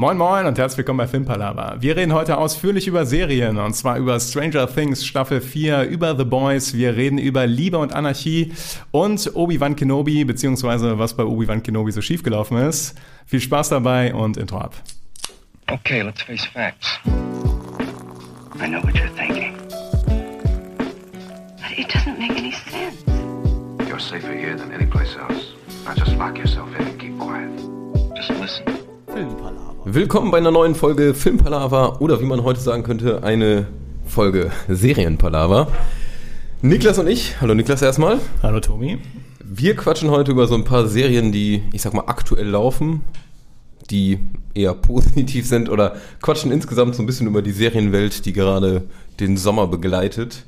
Moin 0.00 0.16
Moin 0.16 0.46
und 0.46 0.56
herzlich 0.56 0.78
willkommen 0.78 0.96
bei 0.96 1.06
Filmpalava. 1.06 1.76
Wir 1.80 1.94
reden 1.94 2.14
heute 2.14 2.38
ausführlich 2.38 2.86
über 2.86 3.04
Serien 3.04 3.58
und 3.58 3.74
zwar 3.74 3.98
über 3.98 4.18
Stranger 4.18 4.66
Things 4.66 5.04
Staffel 5.04 5.42
4, 5.42 5.82
über 5.82 6.16
The 6.16 6.24
Boys, 6.24 6.72
wir 6.72 6.96
reden 6.96 7.18
über 7.18 7.46
Liebe 7.46 7.76
und 7.76 7.92
Anarchie 7.92 8.54
und 8.92 9.30
Obi-Wan 9.36 9.76
Kenobi, 9.76 10.24
beziehungsweise 10.24 10.98
was 10.98 11.12
bei 11.12 11.24
Obi-Wan 11.24 11.62
Kenobi 11.62 11.92
so 11.92 12.00
schiefgelaufen 12.00 12.56
ist. 12.56 12.98
Viel 13.26 13.42
Spaß 13.42 13.68
dabei 13.68 14.14
und 14.14 14.38
Intro 14.38 14.56
ab. 14.56 14.74
Okay, 15.70 16.00
let's 16.00 16.22
face 16.22 16.46
facts. 16.46 16.98
I 18.58 18.68
know 18.68 18.82
what 18.82 18.94
you're 18.94 19.14
thinking. 19.18 19.54
But 21.58 21.76
it 21.76 21.88
doesn't 21.92 22.18
make 22.18 22.38
any 22.38 22.52
sense. 22.52 23.04
You're 23.86 24.00
safer 24.00 24.32
here 24.32 24.56
than 24.56 24.72
any 24.72 24.86
place 24.86 25.14
else. 25.18 25.52
Now 25.84 25.92
just 25.94 26.16
lock 26.16 26.38
yourself 26.38 26.70
in 26.78 26.86
and 26.86 26.98
keep 26.98 27.18
quiet. 27.18 27.50
Just 28.16 28.30
listen. 28.40 28.89
Willkommen 29.84 30.30
bei 30.30 30.38
einer 30.38 30.52
neuen 30.52 30.76
Folge 30.76 31.14
Filmpalava 31.14 31.96
oder 31.98 32.20
wie 32.20 32.26
man 32.26 32.44
heute 32.44 32.60
sagen 32.60 32.84
könnte, 32.84 33.24
eine 33.24 33.66
Folge 34.06 34.52
Serienpalava. 34.68 35.66
Niklas 36.62 36.98
und 36.98 37.08
ich, 37.08 37.40
hallo 37.40 37.54
Niklas 37.54 37.82
erstmal. 37.82 38.20
Hallo 38.40 38.60
Tobi. 38.60 38.98
Wir 39.42 39.74
quatschen 39.74 40.10
heute 40.10 40.30
über 40.30 40.46
so 40.46 40.54
ein 40.54 40.62
paar 40.62 40.86
Serien, 40.86 41.32
die, 41.32 41.64
ich 41.72 41.82
sag 41.82 41.92
mal, 41.92 42.04
aktuell 42.06 42.46
laufen, 42.46 43.00
die 43.90 44.20
eher 44.54 44.74
positiv 44.74 45.44
sind 45.44 45.68
oder 45.68 45.96
quatschen 46.22 46.52
insgesamt 46.52 46.94
so 46.94 47.02
ein 47.02 47.06
bisschen 47.06 47.26
über 47.26 47.42
die 47.42 47.52
Serienwelt, 47.52 48.26
die 48.26 48.32
gerade 48.32 48.84
den 49.18 49.36
Sommer 49.36 49.66
begleitet. 49.66 50.44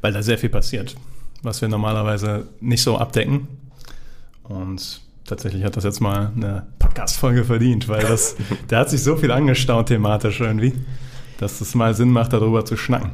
Weil 0.00 0.14
da 0.14 0.22
sehr 0.22 0.38
viel 0.38 0.48
passiert, 0.48 0.96
was 1.42 1.60
wir 1.60 1.68
normalerweise 1.68 2.48
nicht 2.60 2.82
so 2.82 2.96
abdecken. 2.96 3.48
Und 4.44 5.01
tatsächlich 5.24 5.64
hat 5.64 5.76
das 5.76 5.84
jetzt 5.84 6.00
mal 6.00 6.32
eine 6.36 6.66
Podcast-Folge 6.78 7.44
verdient, 7.44 7.88
weil 7.88 8.02
das, 8.02 8.36
da 8.68 8.80
hat 8.80 8.90
sich 8.90 9.02
so 9.02 9.16
viel 9.16 9.30
angestaut 9.30 9.86
thematisch 9.86 10.40
irgendwie, 10.40 10.72
dass 11.38 11.60
es 11.60 11.74
mal 11.74 11.94
Sinn 11.94 12.10
macht, 12.10 12.32
darüber 12.32 12.64
zu 12.64 12.76
schnacken. 12.76 13.12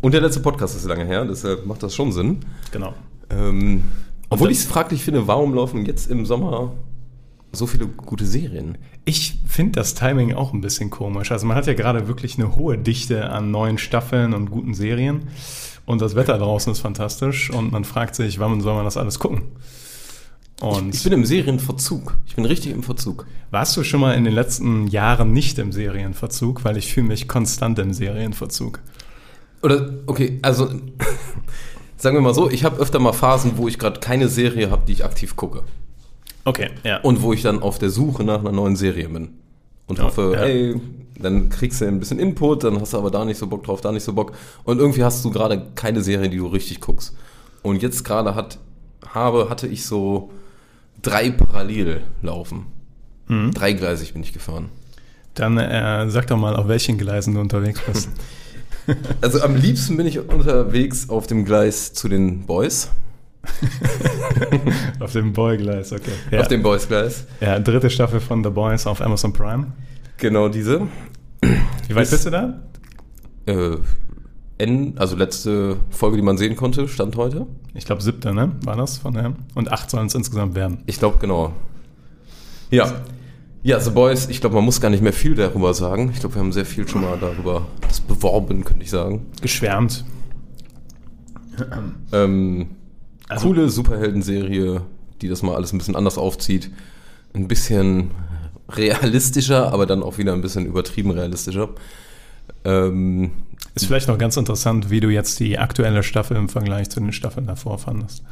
Und 0.00 0.12
der 0.12 0.20
letzte 0.20 0.40
Podcast 0.40 0.76
ist 0.76 0.84
lange 0.84 1.06
her, 1.06 1.24
deshalb 1.24 1.66
macht 1.66 1.82
das 1.82 1.94
schon 1.94 2.12
Sinn. 2.12 2.40
Genau. 2.72 2.94
Ähm, 3.30 3.84
obwohl 4.28 4.50
ich 4.50 4.58
es 4.58 4.64
fraglich 4.64 5.02
finde, 5.02 5.26
warum 5.26 5.54
laufen 5.54 5.86
jetzt 5.86 6.10
im 6.10 6.26
Sommer 6.26 6.72
so 7.52 7.66
viele 7.66 7.86
gute 7.86 8.26
Serien? 8.26 8.78
Ich 9.04 9.38
finde 9.46 9.72
das 9.72 9.94
Timing 9.94 10.34
auch 10.34 10.52
ein 10.52 10.60
bisschen 10.60 10.90
komisch. 10.90 11.30
Also 11.30 11.46
man 11.46 11.56
hat 11.56 11.66
ja 11.66 11.74
gerade 11.74 12.08
wirklich 12.08 12.38
eine 12.38 12.56
hohe 12.56 12.76
Dichte 12.76 13.30
an 13.30 13.50
neuen 13.50 13.78
Staffeln 13.78 14.34
und 14.34 14.50
guten 14.50 14.74
Serien. 14.74 15.28
Und 15.86 16.00
das 16.00 16.14
Wetter 16.14 16.38
draußen 16.38 16.72
ist 16.72 16.80
fantastisch 16.80 17.50
und 17.50 17.70
man 17.70 17.84
fragt 17.84 18.14
sich, 18.14 18.38
wann 18.38 18.60
soll 18.60 18.74
man 18.74 18.84
das 18.84 18.96
alles 18.96 19.18
gucken? 19.18 19.42
Und 20.60 20.94
Ich 20.94 21.02
bin 21.02 21.12
im 21.12 21.24
Serienverzug. 21.24 22.16
Ich 22.26 22.36
bin 22.36 22.44
richtig 22.44 22.72
im 22.72 22.82
Verzug. 22.82 23.26
warst 23.50 23.76
du 23.76 23.82
schon 23.82 24.00
mal 24.00 24.14
in 24.14 24.24
den 24.24 24.32
letzten 24.34 24.86
Jahren 24.86 25.32
nicht 25.32 25.58
im 25.58 25.72
Serienverzug? 25.72 26.64
Weil 26.64 26.76
ich 26.76 26.92
fühle 26.92 27.08
mich 27.08 27.28
konstant 27.28 27.78
im 27.78 27.92
Serienverzug. 27.92 28.80
Oder, 29.62 29.94
okay, 30.06 30.38
also 30.42 30.68
sagen 31.96 32.16
wir 32.16 32.20
mal 32.20 32.34
so, 32.34 32.50
ich 32.50 32.64
habe 32.64 32.78
öfter 32.78 32.98
mal 32.98 33.12
Phasen, 33.12 33.52
wo 33.56 33.66
ich 33.68 33.78
gerade 33.78 34.00
keine 34.00 34.28
Serie 34.28 34.70
habe, 34.70 34.82
die 34.86 34.92
ich 34.92 35.04
aktiv 35.04 35.36
gucke. 35.36 35.62
Okay, 36.44 36.70
ja. 36.84 36.98
Und 37.00 37.22
wo 37.22 37.32
ich 37.32 37.42
dann 37.42 37.60
auf 37.62 37.78
der 37.78 37.90
Suche 37.90 38.22
nach 38.24 38.40
einer 38.40 38.52
neuen 38.52 38.76
Serie 38.76 39.08
bin. 39.08 39.30
Und 39.86 39.98
Ja, 39.98 40.04
hoffe, 40.04 40.32
ja. 40.34 40.42
ey, 40.42 40.80
dann 41.18 41.48
kriegst 41.48 41.80
du 41.80 41.86
ein 41.86 41.98
bisschen 41.98 42.18
Input, 42.18 42.64
dann 42.64 42.80
hast 42.80 42.92
du 42.92 42.98
aber 42.98 43.10
da 43.10 43.24
nicht 43.24 43.38
so 43.38 43.46
Bock 43.46 43.64
drauf, 43.64 43.80
da 43.80 43.92
nicht 43.92 44.04
so 44.04 44.12
Bock. 44.12 44.32
Und 44.64 44.78
irgendwie 44.78 45.04
hast 45.04 45.24
du 45.24 45.30
gerade 45.30 45.66
keine 45.74 46.02
Serie, 46.02 46.28
die 46.28 46.36
du 46.38 46.46
richtig 46.46 46.80
guckst. 46.80 47.14
Und 47.62 47.82
jetzt 47.82 48.04
gerade 48.04 48.34
hat, 48.34 48.58
habe, 49.14 49.48
hatte 49.48 49.66
ich 49.66 49.84
so 49.86 50.30
drei 51.04 51.30
parallel 51.30 52.02
laufen. 52.22 52.66
Mhm. 53.28 53.52
Dreigleisig 53.54 54.12
bin 54.12 54.22
ich 54.22 54.32
gefahren. 54.32 54.68
Dann 55.34 55.58
äh, 55.58 56.08
sag 56.10 56.26
doch 56.28 56.36
mal, 56.36 56.54
auf 56.56 56.68
welchen 56.68 56.98
Gleisen 56.98 57.34
du 57.34 57.40
unterwegs 57.40 57.80
bist. 57.86 58.08
Also 59.22 59.40
am 59.40 59.56
liebsten 59.56 59.96
bin 59.96 60.06
ich 60.06 60.18
unterwegs 60.18 61.08
auf 61.08 61.26
dem 61.26 61.46
Gleis 61.46 61.94
zu 61.94 62.06
den 62.06 62.44
Boys. 62.44 62.90
auf 65.00 65.12
dem 65.12 65.32
Boy-Gleis, 65.32 65.90
okay. 65.92 66.12
Ja. 66.30 66.40
Auf 66.40 66.48
dem 66.48 66.62
Boys-Gleis. 66.62 67.24
ja, 67.40 67.58
dritte 67.60 67.88
Staffel 67.88 68.20
von 68.20 68.44
The 68.44 68.50
Boys 68.50 68.86
auf 68.86 69.00
Amazon 69.00 69.32
Prime. 69.32 69.68
Genau 70.18 70.48
diese. 70.50 70.82
Wie 71.40 71.94
weit 71.94 72.02
Bis- 72.02 72.10
bist 72.10 72.26
du 72.26 72.30
da? 72.30 72.62
Äh, 73.46 73.76
N, 74.64 74.94
also 74.96 75.16
letzte 75.16 75.76
Folge, 75.90 76.16
die 76.16 76.22
man 76.22 76.36
sehen 76.38 76.56
konnte, 76.56 76.88
stand 76.88 77.16
heute. 77.16 77.46
Ich 77.74 77.84
glaube, 77.84 78.02
siebte, 78.02 78.32
ne? 78.34 78.52
War 78.64 78.76
das 78.76 78.98
von 78.98 79.14
der? 79.14 79.34
Und 79.54 79.70
acht 79.72 79.90
sollen 79.90 80.06
es 80.06 80.14
insgesamt 80.14 80.54
werden. 80.54 80.78
Ich 80.86 80.98
glaube, 80.98 81.18
genau. 81.18 81.52
Ja. 82.70 82.92
Ja, 83.62 83.80
The 83.80 83.90
Boys, 83.90 84.28
ich 84.28 84.40
glaube, 84.40 84.56
man 84.56 84.64
muss 84.64 84.80
gar 84.80 84.90
nicht 84.90 85.02
mehr 85.02 85.12
viel 85.14 85.34
darüber 85.34 85.72
sagen. 85.72 86.10
Ich 86.12 86.20
glaube, 86.20 86.34
wir 86.34 86.40
haben 86.42 86.52
sehr 86.52 86.66
viel 86.66 86.86
schon 86.86 87.00
mal 87.00 87.16
darüber 87.18 87.66
das 87.80 88.00
beworben, 88.00 88.62
könnte 88.64 88.82
ich 88.82 88.90
sagen. 88.90 89.26
Geschwärmt. 89.40 90.04
Ähm, 92.12 92.66
Also- 93.28 93.46
coole 93.48 93.68
Superhelden-Serie, 93.70 94.82
die 95.22 95.28
das 95.28 95.42
mal 95.42 95.54
alles 95.54 95.72
ein 95.72 95.78
bisschen 95.78 95.96
anders 95.96 96.18
aufzieht. 96.18 96.70
Ein 97.32 97.48
bisschen 97.48 98.10
realistischer, 98.68 99.72
aber 99.72 99.86
dann 99.86 100.02
auch 100.02 100.18
wieder 100.18 100.32
ein 100.34 100.40
bisschen 100.42 100.66
übertrieben 100.66 101.10
realistischer. 101.10 101.70
Ähm, 102.64 103.30
Ist 103.74 103.86
vielleicht 103.86 104.08
noch 104.08 104.18
ganz 104.18 104.36
interessant, 104.36 104.90
wie 104.90 105.00
du 105.00 105.08
jetzt 105.08 105.40
die 105.40 105.58
aktuelle 105.58 106.02
Staffel 106.02 106.36
im 106.36 106.48
Vergleich 106.48 106.90
zu 106.90 107.00
den 107.00 107.12
Staffeln 107.12 107.46
davor 107.46 107.78
fandest. 107.78 108.22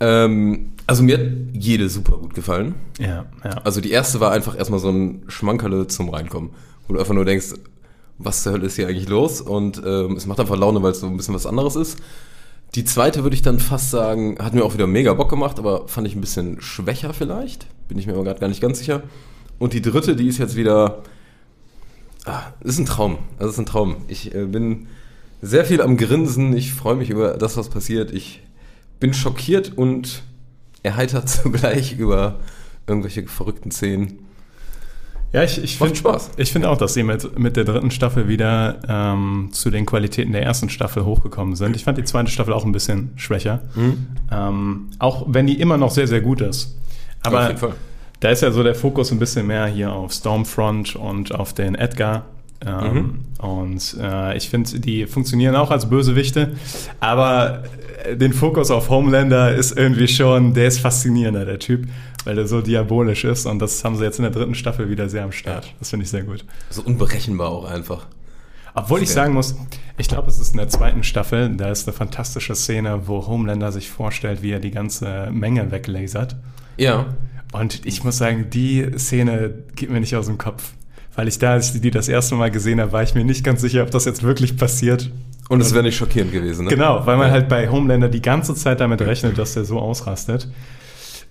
ähm, 0.00 0.72
also 0.86 1.02
mir 1.02 1.18
hat 1.18 1.26
jede 1.52 1.88
super 1.88 2.18
gut 2.18 2.34
gefallen. 2.34 2.74
Ja, 2.98 3.24
ja. 3.42 3.50
Also 3.64 3.80
die 3.80 3.90
erste 3.90 4.20
war 4.20 4.32
einfach 4.32 4.56
erstmal 4.56 4.80
so 4.80 4.90
ein 4.90 5.22
Schmankerle 5.28 5.86
zum 5.86 6.10
Reinkommen. 6.10 6.50
Wo 6.86 6.94
du 6.94 7.00
einfach 7.00 7.14
nur 7.14 7.24
denkst, 7.24 7.54
was 8.18 8.42
zur 8.42 8.52
Hölle 8.52 8.66
ist 8.66 8.76
hier 8.76 8.86
eigentlich 8.86 9.08
los? 9.08 9.40
Und 9.40 9.82
ähm, 9.84 10.16
es 10.16 10.26
macht 10.26 10.40
einfach 10.40 10.56
Laune, 10.56 10.82
weil 10.82 10.92
es 10.92 11.00
so 11.00 11.06
ein 11.06 11.16
bisschen 11.16 11.34
was 11.34 11.46
anderes 11.46 11.74
ist. 11.74 11.98
Die 12.74 12.84
zweite 12.84 13.22
würde 13.22 13.34
ich 13.34 13.42
dann 13.42 13.58
fast 13.58 13.90
sagen, 13.90 14.36
hat 14.38 14.52
mir 14.52 14.64
auch 14.64 14.74
wieder 14.74 14.86
mega 14.86 15.14
Bock 15.14 15.30
gemacht, 15.30 15.58
aber 15.58 15.88
fand 15.88 16.06
ich 16.06 16.14
ein 16.14 16.20
bisschen 16.20 16.60
schwächer 16.60 17.14
vielleicht. 17.14 17.66
Bin 17.88 17.98
ich 17.98 18.06
mir 18.06 18.12
aber 18.12 18.24
gerade 18.24 18.40
gar 18.40 18.48
nicht 18.48 18.60
ganz 18.60 18.78
sicher. 18.78 19.02
Und 19.58 19.72
die 19.72 19.80
dritte, 19.80 20.16
die 20.16 20.28
ist 20.28 20.38
jetzt 20.38 20.56
wieder. 20.56 21.02
Ah, 22.26 22.42
ist 22.60 22.78
ein 22.78 22.86
Traum. 22.86 23.18
Das 23.38 23.50
ist 23.50 23.58
ein 23.58 23.66
Traum. 23.66 23.96
Ich 24.08 24.34
äh, 24.34 24.44
bin 24.46 24.88
sehr 25.40 25.64
viel 25.64 25.80
am 25.80 25.96
Grinsen. 25.96 26.56
Ich 26.56 26.74
freue 26.74 26.96
mich 26.96 27.08
über 27.08 27.38
das, 27.38 27.56
was 27.56 27.70
passiert. 27.70 28.12
Ich 28.12 28.42
bin 28.98 29.14
schockiert 29.14 29.72
und 29.76 30.22
erheitert 30.82 31.28
zugleich 31.28 31.98
über 31.98 32.40
irgendwelche 32.86 33.26
verrückten 33.26 33.70
Szenen. 33.70 34.18
Ja, 35.32 35.42
ich, 35.42 35.62
ich 35.62 35.76
finde 35.76 35.94
Spaß. 35.94 36.30
Ich 36.36 36.52
finde 36.52 36.70
auch, 36.70 36.78
dass 36.78 36.94
sie 36.94 37.02
mit, 37.02 37.38
mit 37.38 37.56
der 37.56 37.64
dritten 37.64 37.90
Staffel 37.90 38.26
wieder 38.26 38.80
ähm, 38.88 39.50
zu 39.52 39.70
den 39.70 39.84
Qualitäten 39.86 40.32
der 40.32 40.42
ersten 40.42 40.68
Staffel 40.68 41.04
hochgekommen 41.04 41.56
sind. 41.56 41.76
Ich 41.76 41.84
fand 41.84 41.98
die 41.98 42.04
zweite 42.04 42.30
Staffel 42.30 42.52
auch 42.52 42.64
ein 42.64 42.72
bisschen 42.72 43.10
schwächer. 43.16 43.62
Mhm. 43.74 44.06
Ähm, 44.32 44.88
auch 44.98 45.26
wenn 45.28 45.46
die 45.46 45.60
immer 45.60 45.76
noch 45.76 45.90
sehr, 45.90 46.06
sehr 46.06 46.20
gut 46.20 46.40
ist. 46.40 46.76
Aber 47.22 47.42
Auf 47.42 47.48
jeden 47.48 47.58
Fall. 47.58 47.74
Da 48.20 48.30
ist 48.30 48.42
ja 48.42 48.50
so 48.50 48.62
der 48.62 48.74
Fokus 48.74 49.12
ein 49.12 49.18
bisschen 49.18 49.46
mehr 49.46 49.66
hier 49.66 49.92
auf 49.92 50.12
Stormfront 50.12 50.96
und 50.96 51.34
auf 51.34 51.52
den 51.52 51.74
Edgar. 51.74 52.26
Ähm, 52.64 53.20
Und 53.38 53.96
äh, 54.00 54.36
ich 54.36 54.48
finde, 54.48 54.80
die 54.80 55.06
funktionieren 55.06 55.54
auch 55.56 55.70
als 55.70 55.90
Bösewichte, 55.90 56.56
aber 57.00 57.64
äh, 58.04 58.16
den 58.16 58.32
Fokus 58.32 58.70
auf 58.70 58.88
Homelander 58.88 59.54
ist 59.54 59.76
irgendwie 59.76 60.08
schon, 60.08 60.54
der 60.54 60.68
ist 60.68 60.80
faszinierender, 60.80 61.44
der 61.44 61.58
Typ, 61.58 61.86
weil 62.24 62.34
der 62.34 62.46
so 62.46 62.62
diabolisch 62.62 63.24
ist 63.24 63.44
und 63.44 63.58
das 63.58 63.84
haben 63.84 63.96
sie 63.96 64.04
jetzt 64.04 64.18
in 64.18 64.22
der 64.22 64.32
dritten 64.32 64.54
Staffel 64.54 64.88
wieder 64.88 65.10
sehr 65.10 65.24
am 65.24 65.32
Start. 65.32 65.74
Das 65.78 65.90
finde 65.90 66.04
ich 66.04 66.10
sehr 66.10 66.22
gut. 66.22 66.46
So 66.70 66.82
unberechenbar 66.82 67.50
auch 67.50 67.70
einfach. 67.70 68.06
Obwohl 68.74 69.02
ich 69.02 69.10
sagen 69.10 69.34
muss, 69.34 69.54
ich 69.98 70.08
glaube, 70.08 70.28
es 70.28 70.38
ist 70.38 70.52
in 70.52 70.58
der 70.58 70.68
zweiten 70.68 71.02
Staffel, 71.02 71.54
da 71.56 71.70
ist 71.70 71.86
eine 71.86 71.96
fantastische 71.96 72.54
Szene, 72.54 73.02
wo 73.06 73.26
Homelander 73.26 73.70
sich 73.70 73.90
vorstellt, 73.90 74.42
wie 74.42 74.50
er 74.52 74.60
die 74.60 74.70
ganze 74.70 75.28
Menge 75.30 75.70
weglasert. 75.70 76.36
Ja. 76.78 77.06
Und 77.58 77.86
ich 77.86 78.04
muss 78.04 78.18
sagen, 78.18 78.46
die 78.50 78.86
Szene 78.98 79.54
geht 79.74 79.90
mir 79.90 80.00
nicht 80.00 80.14
aus 80.16 80.26
dem 80.26 80.38
Kopf. 80.38 80.72
Weil 81.14 81.28
ich 81.28 81.38
da, 81.38 81.52
als 81.52 81.74
ich 81.74 81.80
die 81.80 81.90
das 81.90 82.08
erste 82.08 82.34
Mal 82.34 82.50
gesehen 82.50 82.80
habe, 82.80 82.92
war 82.92 83.02
ich 83.02 83.14
mir 83.14 83.24
nicht 83.24 83.42
ganz 83.42 83.62
sicher, 83.62 83.82
ob 83.82 83.90
das 83.90 84.04
jetzt 84.04 84.22
wirklich 84.22 84.56
passiert. 84.58 85.10
Und 85.48 85.60
es 85.62 85.72
wäre 85.72 85.82
nicht 85.84 85.96
schockierend 85.96 86.32
gewesen, 86.32 86.64
ne? 86.64 86.70
Genau, 86.70 87.06
weil 87.06 87.16
man 87.16 87.28
Ja. 87.28 87.32
halt 87.32 87.48
bei 87.48 87.68
Homelander 87.70 88.08
die 88.08 88.20
ganze 88.20 88.54
Zeit 88.54 88.80
damit 88.80 89.00
rechnet, 89.00 89.38
dass 89.38 89.54
der 89.54 89.64
so 89.64 89.78
ausrastet. 89.78 90.50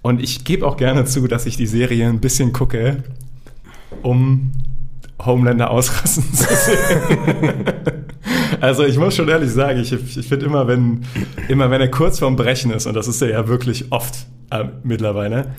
Und 0.01 0.21
ich 0.21 0.43
gebe 0.43 0.65
auch 0.65 0.77
gerne 0.77 1.05
zu, 1.05 1.27
dass 1.27 1.45
ich 1.45 1.57
die 1.57 1.67
Serie 1.67 2.07
ein 2.07 2.19
bisschen 2.19 2.53
gucke, 2.53 3.03
um 4.01 4.51
Homelander 5.23 5.69
ausrasten 5.69 6.23
zu 6.33 6.43
sehen. 6.55 6.77
also 8.61 8.83
ich 8.85 8.97
muss 8.97 9.15
schon 9.15 9.27
ehrlich 9.29 9.51
sagen, 9.51 9.79
ich, 9.79 9.91
ich 9.93 10.27
finde 10.27 10.45
immer, 10.45 10.67
wenn, 10.67 11.05
immer 11.47 11.69
wenn 11.69 11.81
er 11.81 11.89
kurz 11.89 12.19
vorm 12.19 12.35
Brechen 12.35 12.71
ist, 12.71 12.85
und 12.87 12.95
das 12.95 13.07
ist 13.07 13.21
er 13.21 13.29
ja 13.29 13.47
wirklich 13.47 13.91
oft 13.91 14.25
äh, 14.51 14.65
mittlerweile, 14.83 15.53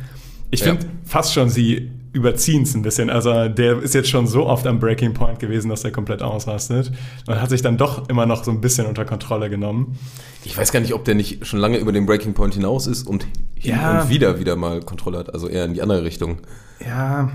ich 0.51 0.61
Ja. 0.61 0.67
finde 0.67 0.87
fast 1.05 1.33
schon, 1.35 1.49
sie 1.51 1.91
überziehen 2.13 2.63
es 2.63 2.75
ein 2.75 2.81
bisschen. 2.81 3.11
Also 3.11 3.49
der 3.49 3.83
ist 3.83 3.95
jetzt 3.95 4.09
schon 4.09 4.27
so 4.27 4.47
oft 4.47 4.67
am 4.67 4.79
Breaking 4.81 5.13
Point 5.13 5.39
gewesen, 5.39 5.69
dass 5.69 5.85
er 5.85 5.91
komplett 5.91 6.23
ausrastet. 6.23 6.91
Und 7.27 7.41
hat 7.43 7.51
sich 7.51 7.61
dann 7.61 7.77
doch 7.77 8.09
immer 8.09 8.25
noch 8.25 8.43
so 8.43 8.51
ein 8.51 8.63
bisschen 8.63 8.87
unter 8.87 9.05
Kontrolle 9.05 9.51
genommen. 9.51 9.99
Ich 10.45 10.57
weiß 10.57 10.73
gar 10.73 10.81
nicht, 10.81 10.95
ob 10.95 11.05
der 11.05 11.15
nicht 11.15 11.45
schon 11.47 11.61
lange 11.61 11.77
über 11.77 11.93
den 11.93 12.07
Breaking 12.07 12.33
Point 12.33 12.55
hinaus 12.55 12.87
ist 12.87 13.07
und 13.07 13.27
hin 13.55 13.75
Ja. 13.75 14.01
und 14.03 14.09
wieder 14.09 14.39
wieder 14.41 14.57
mal 14.57 14.81
Kontrolle 14.81 15.19
hat, 15.19 15.35
also 15.35 15.47
eher 15.49 15.67
in 15.67 15.75
die 15.75 15.83
andere 15.83 16.05
Richtung. 16.05 16.39
Ja, 16.85 17.31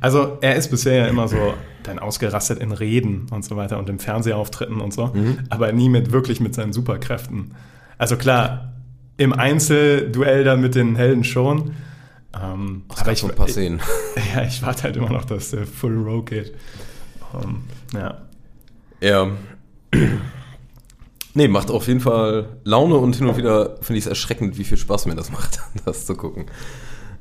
Also 0.00 0.36
er 0.42 0.56
ist 0.56 0.70
bisher 0.70 0.94
ja 0.94 1.06
immer 1.06 1.26
so 1.26 1.54
dann 1.84 1.98
ausgerastet 1.98 2.58
in 2.60 2.70
Reden 2.70 3.26
und 3.32 3.44
so 3.44 3.56
weiter 3.56 3.78
und 3.78 3.88
im 3.88 3.98
Fernsehauftritten 3.98 4.78
und 4.80 4.92
so, 4.92 5.06
Mhm. 5.06 5.38
aber 5.48 5.72
nie 5.72 5.88
mit 5.88 6.12
wirklich 6.12 6.38
mit 6.38 6.54
seinen 6.54 6.72
Superkräften. 6.74 7.54
Also 7.98 8.16
klar, 8.16 8.74
im 9.16 9.32
Einzelduell 9.32 10.44
dann 10.44 10.60
mit 10.60 10.74
den 10.74 10.96
Helden 10.96 11.24
schon. 11.24 11.72
Ähm, 12.40 12.84
Es 12.94 13.04
gab 13.04 13.16
so 13.16 13.28
ein 13.28 13.34
paar 13.34 13.48
Szenen. 13.48 13.80
Ja, 14.34 14.44
ich 14.44 14.62
warte 14.62 14.84
halt 14.84 14.96
immer 14.96 15.10
noch, 15.10 15.24
dass 15.24 15.50
der 15.50 15.66
Full 15.66 15.96
Row 15.96 16.24
geht. 16.24 16.54
Ähm, 17.34 17.62
ja. 17.92 18.22
Ja. 19.00 19.28
Nee, 21.32 21.46
macht 21.46 21.70
auf 21.70 21.86
jeden 21.86 22.00
Fall 22.00 22.56
Laune 22.64 22.96
und 22.96 23.14
hin 23.14 23.28
und 23.28 23.36
wieder 23.36 23.76
finde 23.82 23.98
ich 23.98 24.04
es 24.04 24.08
erschreckend, 24.08 24.58
wie 24.58 24.64
viel 24.64 24.76
Spaß 24.76 25.06
mir 25.06 25.14
das 25.14 25.30
macht, 25.32 25.60
das 25.84 26.04
zu 26.04 26.16
gucken. 26.16 26.46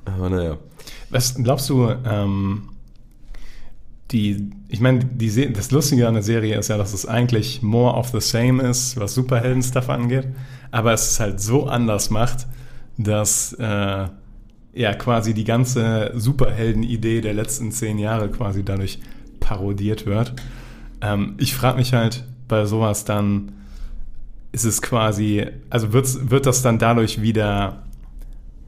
Aber 0.04 0.32
naja. 0.32 0.58
Was 1.12 1.36
glaubst 1.36 1.70
du, 1.70 1.90
ähm, 2.06 2.70
die, 4.12 4.50
ich 4.68 4.80
meine, 4.80 5.06
die, 5.06 5.54
das 5.54 5.70
Lustige 5.70 6.08
an 6.08 6.16
der 6.16 6.24
Serie 6.24 6.58
ist 6.58 6.70
ja, 6.70 6.78
dass 6.78 6.94
es 6.94 7.06
eigentlich 7.06 7.62
more 7.62 7.96
of 7.96 8.10
the 8.10 8.20
same 8.20 8.64
ist, 8.64 9.00
was 9.00 9.14
Superhelden-Stuff 9.14 9.90
angeht, 9.90 10.28
aber 10.72 10.94
es 10.94 11.12
ist 11.12 11.20
halt 11.20 11.40
so 11.40 11.68
anders 11.68 12.10
macht, 12.10 12.48
dass 12.98 13.54
äh, 13.54 14.08
ja 14.74 14.94
quasi 14.94 15.34
die 15.34 15.44
ganze 15.44 16.12
Superhelden-Idee 16.16 17.22
der 17.22 17.34
letzten 17.34 17.72
zehn 17.72 17.98
Jahre 17.98 18.30
quasi 18.30 18.64
dadurch 18.64 19.00
parodiert 19.40 20.06
wird. 20.06 20.34
Ähm, 21.02 21.36
ich 21.38 21.56
frage 21.56 21.78
mich 21.78 21.94
halt 21.94 22.24
bei 22.48 22.66
sowas 22.66 23.06
dann, 23.06 23.52
ist 24.52 24.66
es 24.66 24.82
quasi, 24.82 25.46
also 25.70 25.94
wird's, 25.94 26.30
wird 26.30 26.46
das 26.46 26.62
dann 26.62 26.80
dadurch 26.80 27.22
wieder 27.22 27.84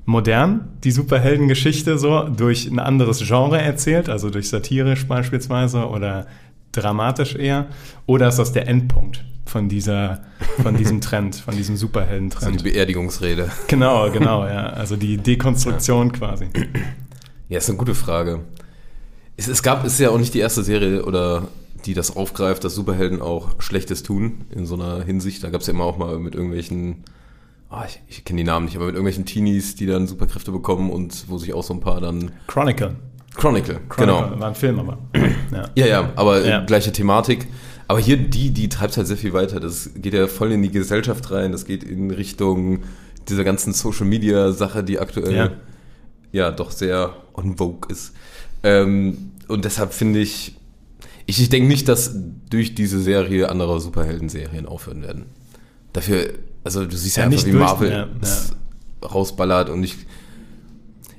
modern, 0.06 0.70
die 0.84 0.92
Superheldengeschichte 0.92 1.98
so, 1.98 2.24
durch 2.24 2.68
ein 2.68 2.80
anderes 2.80 3.26
Genre 3.26 3.60
erzählt, 3.60 4.10
also 4.10 4.30
durch 4.30 4.50
satirisch 4.50 5.08
beispielsweise 5.08 5.88
oder 5.88 6.28
dramatisch 6.72 7.36
eher? 7.36 7.68
Oder 8.06 8.28
ist 8.28 8.40
das 8.40 8.52
der 8.52 8.68
Endpunkt 8.68 9.24
von 9.52 9.68
dieser, 9.70 10.22
von 10.64 10.76
diesem 10.76 11.02
Trend, 11.02 11.36
von 11.36 11.56
diesem 11.56 11.76
So 11.76 11.88
die 11.88 11.92
Superheldentrend? 11.92 12.64
Beerdigungsrede. 12.64 13.52
Genau, 13.68 14.10
genau, 14.10 14.46
ja. 14.48 14.68
Also 14.68 14.96
die 14.96 15.18
Dekonstruktion 15.18 16.12
quasi. 16.14 16.48
Ja, 17.50 17.58
ist 17.58 17.70
eine 17.70 17.78
gute 17.78 17.94
Frage. 17.96 18.40
Es, 19.38 19.48
es 19.48 19.62
gab, 19.62 19.86
es 19.86 19.94
ist 19.94 20.00
ja 20.00 20.10
auch 20.10 20.18
nicht 20.18 20.34
die 20.34 20.40
erste 20.40 20.64
Serie 20.64 21.04
oder 21.04 21.50
die 21.86 21.94
das 21.94 22.16
aufgreift, 22.16 22.64
dass 22.64 22.76
Superhelden 22.76 23.22
auch 23.22 23.62
Schlechtes 23.62 24.04
tun 24.04 24.46
in 24.52 24.66
so 24.66 24.76
einer 24.76 25.04
Hinsicht. 25.04 25.44
Da 25.44 25.50
gab 25.50 25.62
es 25.62 25.68
ja 25.68 25.74
immer 25.74 25.84
auch 25.84 25.98
mal 25.98 26.18
mit 26.20 26.34
irgendwelchen, 26.36 27.04
ah, 27.70 27.84
ich, 27.86 28.00
ich 28.08 28.24
kenne 28.24 28.38
die 28.38 28.44
Namen 28.46 28.66
nicht, 28.66 28.76
aber 28.78 28.86
mit 28.86 28.96
irgendwelchen 28.96 29.26
Teenies, 29.26 29.76
die 29.76 29.86
dann 29.86 30.08
Superkräfte 30.08 30.52
bekommen 30.52 30.90
und 30.90 31.26
wo 31.28 31.38
sich 31.38 31.54
auch 31.54 31.64
so 31.64 31.74
ein 31.74 31.82
paar 31.82 32.00
dann 32.00 32.32
Chronicle. 32.48 32.96
Chronicle, 33.36 33.80
Chronicle 33.90 33.98
genau. 34.28 34.40
War 34.40 34.48
ein 34.50 34.56
Film, 34.56 34.80
aber. 34.80 34.98
Ja. 35.52 35.70
Ja, 35.76 35.86
ja, 35.88 36.10
aber 36.16 36.46
Ja. 36.46 36.62
äh, 36.62 36.66
gleiche 36.66 36.92
Thematik. 36.92 37.48
Aber 37.92 38.00
hier, 38.00 38.16
die, 38.16 38.52
die 38.52 38.70
treibt 38.70 38.96
halt 38.96 39.06
sehr 39.06 39.18
viel 39.18 39.34
weiter. 39.34 39.60
Das 39.60 39.90
geht 39.96 40.14
ja 40.14 40.28
voll 40.28 40.54
in 40.54 40.62
die 40.62 40.72
Gesellschaft 40.72 41.30
rein. 41.30 41.52
Das 41.52 41.66
geht 41.66 41.84
in 41.84 42.10
Richtung 42.10 42.84
dieser 43.28 43.44
ganzen 43.44 43.74
Social 43.74 44.06
Media 44.06 44.54
Sache, 44.54 44.82
die 44.82 44.98
aktuell 44.98 45.36
Ja. 45.36 45.52
ja, 46.32 46.52
doch 46.52 46.72
sehr 46.72 47.14
on 47.34 47.58
vogue 47.58 47.92
ist. 47.92 48.14
Ähm, 48.64 49.34
und 49.50 49.66
deshalb 49.66 49.92
finde 49.92 50.20
ich, 50.20 50.56
ich, 51.26 51.42
ich 51.42 51.50
denke 51.50 51.68
nicht, 51.68 51.90
dass 51.90 52.16
durch 52.50 52.76
diese 52.76 53.02
Serie 53.02 53.50
andere 53.50 53.82
Superhelden-Serien 53.82 54.68
aufhören 54.68 55.02
werden. 55.02 55.26
Dafür, 55.92 56.30
also 56.64 56.86
du 56.86 56.96
siehst 56.96 57.18
ja, 57.18 57.24
Ja, 57.24 57.26
einfach, 57.26 57.44
nicht 57.44 57.54
wie 57.54 57.60
Marvel 57.60 57.92
ja, 57.92 58.08
es 58.22 58.54
rausballert 59.04 59.70
und 59.70 59.84
ich, 59.84 59.98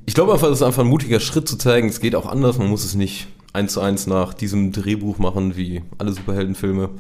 ich 0.06 0.14
glaube 0.14 0.32
einfach, 0.32 0.48
das 0.48 0.60
ist 0.60 0.62
einfach 0.62 0.84
ein 0.84 0.88
mutiger 0.88 1.20
Schritt 1.20 1.46
zu 1.46 1.58
zeigen, 1.58 1.90
es 1.90 2.00
geht 2.00 2.14
auch 2.14 2.24
anders, 2.24 2.56
man 2.56 2.68
muss 2.68 2.82
es 2.82 2.94
nicht 2.94 3.26
eins 3.52 3.72
zu 3.74 3.80
eins 3.80 4.06
nach 4.06 4.34
diesem 4.34 4.72
Drehbuch 4.72 5.18
machen, 5.18 5.56
wie 5.56 5.82
alle 5.98 6.12
Superheldenfilme. 6.12 6.90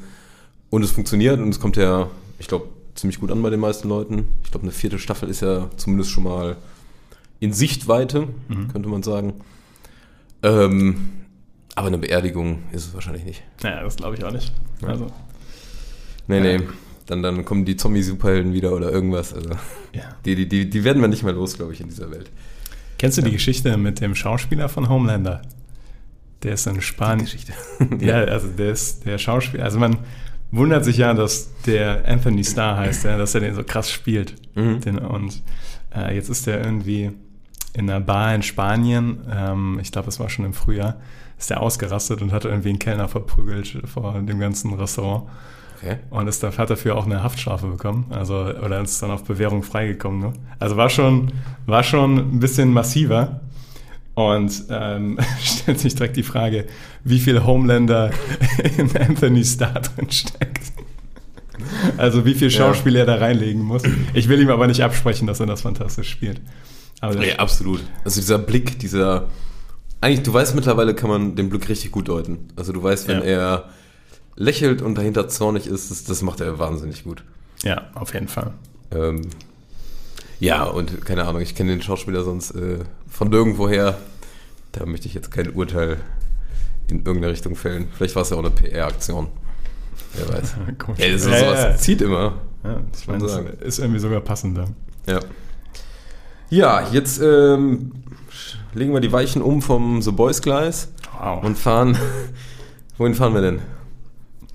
Und 0.70 0.82
es 0.82 0.90
funktioniert 0.90 1.38
und 1.40 1.48
es 1.48 1.60
kommt 1.60 1.76
ja, 1.76 2.08
ich 2.38 2.48
glaube, 2.48 2.68
ziemlich 2.94 3.20
gut 3.20 3.30
an 3.30 3.42
bei 3.42 3.50
den 3.50 3.60
meisten 3.60 3.88
Leuten. 3.88 4.26
Ich 4.44 4.50
glaube, 4.50 4.64
eine 4.64 4.72
vierte 4.72 4.98
Staffel 4.98 5.28
ist 5.28 5.40
ja 5.40 5.70
zumindest 5.76 6.10
schon 6.10 6.24
mal 6.24 6.56
in 7.40 7.52
Sichtweite, 7.52 8.28
könnte 8.70 8.88
man 8.88 9.02
sagen. 9.02 9.34
Ähm, 10.42 11.08
aber 11.74 11.86
eine 11.88 11.98
Beerdigung 11.98 12.62
ist 12.72 12.86
es 12.86 12.94
wahrscheinlich 12.94 13.24
nicht. 13.24 13.42
Naja, 13.62 13.82
das 13.82 13.96
glaube 13.96 14.16
ich 14.16 14.24
auch 14.24 14.30
nicht. 14.32 14.52
Also, 14.82 15.06
Nee, 16.28 16.36
Ja. 16.38 16.58
nee. 16.58 16.64
Dann, 17.06 17.22
dann 17.22 17.44
kommen 17.44 17.64
die 17.64 17.76
Zombie-Superhelden 17.76 18.52
wieder 18.52 18.72
oder 18.72 18.92
irgendwas. 18.92 19.34
Also, 19.34 19.50
ja. 19.92 20.02
die, 20.24 20.36
die, 20.36 20.48
die, 20.48 20.70
die 20.70 20.84
werden 20.84 21.02
wir 21.02 21.08
nicht 21.08 21.24
mehr 21.24 21.32
los, 21.32 21.54
glaube 21.54 21.72
ich, 21.72 21.80
in 21.80 21.88
dieser 21.88 22.10
Welt. 22.12 22.30
Kennst 22.98 23.18
du 23.18 23.22
die 23.22 23.32
Geschichte 23.32 23.76
mit 23.76 24.00
dem 24.00 24.14
Schauspieler 24.14 24.68
von 24.68 24.88
Homelander? 24.88 25.42
Der 26.42 26.54
ist 26.54 26.66
in 26.66 26.80
Spanien. 26.80 27.24
Geschichte. 27.24 27.52
Ja, 28.00 28.16
also 28.16 28.48
der 28.48 28.72
ist 28.72 29.04
der 29.04 29.18
Schauspieler. 29.18 29.64
Also 29.64 29.78
man 29.78 29.98
wundert 30.50 30.84
sich 30.84 30.98
ja, 30.98 31.14
dass 31.14 31.50
der 31.62 32.06
Anthony 32.06 32.44
Starr 32.44 32.78
heißt, 32.78 33.04
ja, 33.04 33.16
dass 33.16 33.34
er 33.34 33.40
den 33.40 33.54
so 33.54 33.64
krass 33.64 33.90
spielt. 33.90 34.34
Mhm. 34.54 34.80
Den, 34.80 34.98
und 34.98 35.42
äh, 35.94 36.14
jetzt 36.14 36.28
ist 36.28 36.46
er 36.46 36.64
irgendwie 36.64 37.12
in 37.74 37.88
einer 37.88 38.00
Bar 38.00 38.34
in 38.34 38.42
Spanien, 38.42 39.20
ähm, 39.30 39.78
ich 39.80 39.92
glaube, 39.92 40.08
es 40.08 40.20
war 40.20 40.28
schon 40.28 40.44
im 40.44 40.52
Frühjahr, 40.52 40.96
ist 41.38 41.50
der 41.50 41.60
ausgerastet 41.60 42.20
und 42.22 42.32
hat 42.32 42.44
irgendwie 42.44 42.68
einen 42.68 42.78
Kellner 42.78 43.08
verprügelt 43.08 43.82
vor 43.86 44.20
dem 44.20 44.38
ganzen 44.38 44.74
Restaurant. 44.74 45.24
Okay. 45.82 45.96
Und 46.10 46.28
ist, 46.28 46.44
hat 46.44 46.70
dafür 46.70 46.96
auch 46.96 47.06
eine 47.06 47.22
Haftstrafe 47.22 47.66
bekommen. 47.66 48.06
Also, 48.10 48.34
oder 48.36 48.80
ist 48.82 49.02
dann 49.02 49.10
auf 49.10 49.24
Bewährung 49.24 49.64
freigekommen. 49.64 50.20
Ne? 50.20 50.32
Also 50.60 50.76
war 50.76 50.88
schon, 50.88 51.32
war 51.66 51.82
schon 51.82 52.18
ein 52.18 52.40
bisschen 52.40 52.72
massiver. 52.72 53.40
Und 54.14 54.64
ähm, 54.68 55.18
stellt 55.42 55.80
sich 55.80 55.94
direkt 55.94 56.16
die 56.16 56.22
Frage, 56.22 56.66
wie 57.04 57.18
viel 57.18 57.44
Homelander 57.44 58.10
in 58.78 58.94
Anthony 58.96 59.44
Starr 59.44 59.80
drin 59.80 60.10
steckt. 60.10 60.72
Also 61.96 62.24
wie 62.24 62.34
viel 62.34 62.50
Ja. 62.50 62.58
Schauspiel 62.58 62.96
er 62.96 63.06
da 63.06 63.14
reinlegen 63.16 63.62
muss. 63.62 63.82
Ich 64.14 64.28
will 64.28 64.40
ihm 64.40 64.50
aber 64.50 64.66
nicht 64.66 64.82
absprechen, 64.82 65.26
dass 65.26 65.40
er 65.40 65.46
das 65.46 65.62
fantastisch 65.62 66.10
spielt. 66.10 66.40
Aber 67.00 67.14
das, 67.14 67.26
Ja, 67.26 67.36
absolut. 67.36 67.80
Also 68.04 68.20
dieser 68.20 68.38
Blick, 68.38 68.78
dieser. 68.78 69.28
Eigentlich, 70.00 70.22
du 70.24 70.32
weißt 70.32 70.54
mittlerweile, 70.56 70.94
kann 70.94 71.08
man 71.08 71.36
den 71.36 71.48
Blick 71.48 71.68
richtig 71.68 71.92
gut 71.92 72.08
deuten. 72.08 72.48
Also 72.56 72.72
du 72.72 72.82
weißt, 72.82 73.06
wenn 73.08 73.18
Ja. 73.18 73.24
er 73.24 73.68
lächelt 74.36 74.82
und 74.82 74.96
dahinter 74.96 75.28
zornig 75.28 75.66
ist, 75.66 75.90
das, 75.90 76.04
das 76.04 76.22
macht 76.22 76.40
er 76.40 76.58
wahnsinnig 76.58 77.04
gut. 77.04 77.22
ja, 77.62 77.90
auf 77.94 78.12
jeden 78.14 78.28
Fall. 78.28 78.52
Ähm, 78.90 79.22
ja, 80.42 80.64
und 80.64 81.04
keine 81.04 81.24
Ahnung, 81.24 81.40
ich 81.40 81.54
kenne 81.54 81.70
den 81.70 81.82
Schauspieler 81.82 82.24
sonst 82.24 82.50
äh, 82.52 82.78
von 83.08 83.28
nirgendwoher. 83.28 83.96
Da 84.72 84.86
möchte 84.86 85.06
ich 85.06 85.14
jetzt 85.14 85.30
kein 85.30 85.50
Urteil 85.50 85.98
in 86.90 86.98
irgendeine 86.98 87.30
Richtung 87.30 87.54
fällen. 87.56 87.88
Vielleicht 87.96 88.14
war 88.16 88.22
es 88.22 88.30
ja 88.30 88.36
auch 88.36 88.40
eine 88.40 88.50
PR-Aktion. 88.50 89.28
Wer 90.14 90.28
weiß. 90.34 90.54
Ja, 90.98 91.12
das 91.12 91.22
ist 91.22 91.28
Ja, 91.28 91.38
sowas 91.38 91.62
ja. 91.62 91.76
zieht 91.76 92.02
immer. 92.02 92.34
Ja, 92.64 92.80
ich 92.98 93.06
meine, 93.06 93.20
das 93.24 93.36
ist 93.60 93.78
irgendwie 93.78 94.00
sogar 94.00 94.20
passender. 94.20 94.66
Ja. 95.06 95.20
Ja, 96.50 96.88
jetzt 96.92 97.20
ähm, 97.22 97.92
legen 98.74 98.92
wir 98.92 99.00
die 99.00 99.12
Weichen 99.12 99.42
um 99.42 99.62
vom 99.62 100.02
The 100.02 100.10
Boys 100.10 100.42
Gleis 100.42 100.88
Wow. 101.20 101.44
und 101.44 101.56
fahren. 101.58 101.96
Wohin 102.98 103.14
fahren 103.14 103.34
wir 103.34 103.40
denn? 103.42 103.60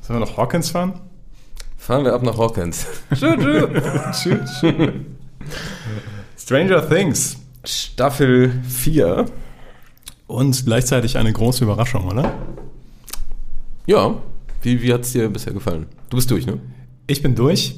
Sollen 0.01 0.19
wir 0.19 0.25
noch 0.25 0.37
Hawkins 0.37 0.69
fahren? 0.69 0.99
Fahren 1.77 2.03
wir 2.05 2.13
ab 2.13 2.23
nach 2.23 2.37
Hawkins. 2.37 2.85
Tschüss. 3.13 4.63
Stranger 6.47 6.87
Things. 6.87 7.35
Staffel 7.65 8.53
4. 8.69 9.25
Und 10.27 10.63
gleichzeitig 10.65 11.17
eine 11.17 11.33
große 11.33 11.65
Überraschung, 11.65 12.05
oder? 12.05 12.33
Ja. 13.85 14.15
Wie, 14.61 14.81
wie 14.81 14.93
hat 14.93 15.01
es 15.01 15.11
dir 15.11 15.27
bisher 15.27 15.51
gefallen? 15.51 15.87
Du 16.09 16.15
bist 16.15 16.31
durch, 16.31 16.45
ne? 16.45 16.57
Ich 17.05 17.21
bin 17.21 17.35
durch. 17.35 17.75